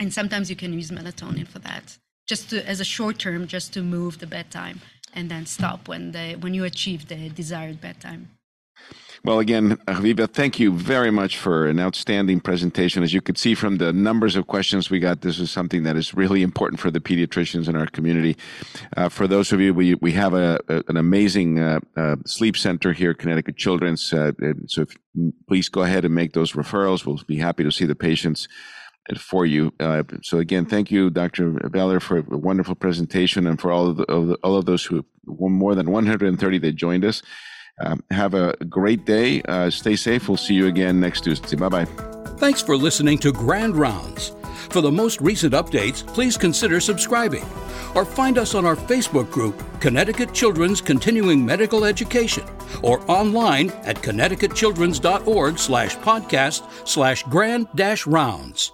and 0.00 0.12
sometimes 0.12 0.50
you 0.50 0.56
can 0.56 0.72
use 0.72 0.90
melatonin 0.90 1.46
for 1.46 1.60
that, 1.60 1.98
just 2.28 2.50
to, 2.50 2.66
as 2.68 2.80
a 2.80 2.84
short 2.84 3.18
term, 3.18 3.46
just 3.46 3.72
to 3.74 3.82
move 3.82 4.18
the 4.18 4.26
bedtime, 4.26 4.80
and 5.14 5.30
then 5.30 5.46
stop 5.46 5.88
when 5.88 6.12
the 6.12 6.36
when 6.40 6.52
you 6.54 6.64
achieve 6.64 7.08
the 7.08 7.28
desired 7.30 7.80
bedtime. 7.80 8.35
Well, 9.26 9.40
again, 9.40 9.78
Aviva, 9.88 10.30
thank 10.32 10.60
you 10.60 10.70
very 10.70 11.10
much 11.10 11.36
for 11.36 11.66
an 11.66 11.80
outstanding 11.80 12.38
presentation. 12.38 13.02
As 13.02 13.12
you 13.12 13.20
could 13.20 13.36
see 13.36 13.56
from 13.56 13.78
the 13.78 13.92
numbers 13.92 14.36
of 14.36 14.46
questions 14.46 14.88
we 14.88 15.00
got, 15.00 15.22
this 15.22 15.40
is 15.40 15.50
something 15.50 15.82
that 15.82 15.96
is 15.96 16.14
really 16.14 16.44
important 16.44 16.78
for 16.78 16.92
the 16.92 17.00
pediatricians 17.00 17.68
in 17.68 17.74
our 17.74 17.88
community. 17.88 18.36
Uh, 18.96 19.08
for 19.08 19.26
those 19.26 19.50
of 19.50 19.60
you, 19.60 19.74
we, 19.74 19.96
we 19.96 20.12
have 20.12 20.32
a, 20.32 20.60
a 20.68 20.84
an 20.86 20.96
amazing 20.96 21.58
uh, 21.58 21.80
uh, 21.96 22.14
sleep 22.24 22.56
center 22.56 22.92
here, 22.92 23.14
Connecticut 23.14 23.56
Children's. 23.56 24.12
Uh, 24.12 24.30
so 24.68 24.82
if, 24.82 24.96
please 25.48 25.68
go 25.68 25.82
ahead 25.82 26.04
and 26.04 26.14
make 26.14 26.32
those 26.32 26.52
referrals. 26.52 27.04
We'll 27.04 27.20
be 27.26 27.38
happy 27.38 27.64
to 27.64 27.72
see 27.72 27.84
the 27.84 27.96
patients 27.96 28.46
for 29.18 29.44
you. 29.44 29.72
Uh, 29.80 30.04
so 30.22 30.38
again, 30.38 30.66
thank 30.66 30.92
you, 30.92 31.10
Dr. 31.10 31.50
Veler, 31.50 32.00
for 32.00 32.18
a 32.18 32.38
wonderful 32.38 32.76
presentation 32.76 33.48
and 33.48 33.60
for 33.60 33.72
all 33.72 33.88
of, 33.88 33.98
of 34.02 34.28
the, 34.28 34.34
all 34.44 34.54
of 34.54 34.66
those 34.66 34.84
who 34.84 35.04
more 35.24 35.74
than 35.74 35.90
130 35.90 36.58
that 36.58 36.76
joined 36.76 37.04
us. 37.04 37.22
Um, 37.80 38.02
have 38.10 38.34
a 38.34 38.56
great 38.68 39.04
day. 39.04 39.42
Uh, 39.42 39.70
stay 39.70 39.96
safe. 39.96 40.28
We'll 40.28 40.36
see 40.36 40.54
you 40.54 40.66
again 40.66 41.00
next 41.00 41.22
Tuesday. 41.22 41.56
Bye 41.56 41.68
bye. 41.68 41.84
Thanks 42.38 42.62
for 42.62 42.76
listening 42.76 43.18
to 43.18 43.32
Grand 43.32 43.76
Rounds. 43.76 44.32
For 44.70 44.80
the 44.80 44.90
most 44.90 45.20
recent 45.20 45.54
updates, 45.54 46.06
please 46.06 46.36
consider 46.36 46.80
subscribing 46.80 47.44
or 47.94 48.04
find 48.04 48.36
us 48.36 48.54
on 48.54 48.66
our 48.66 48.76
Facebook 48.76 49.30
group, 49.30 49.62
Connecticut 49.80 50.34
Children's 50.34 50.80
Continuing 50.80 51.44
Medical 51.44 51.84
Education, 51.84 52.44
or 52.82 53.08
online 53.10 53.70
at 53.84 53.96
connecticutchildrens.org 53.96 55.58
slash 55.58 55.96
podcast 55.98 56.86
slash 56.86 57.22
grand 57.24 57.68
rounds. 58.06 58.72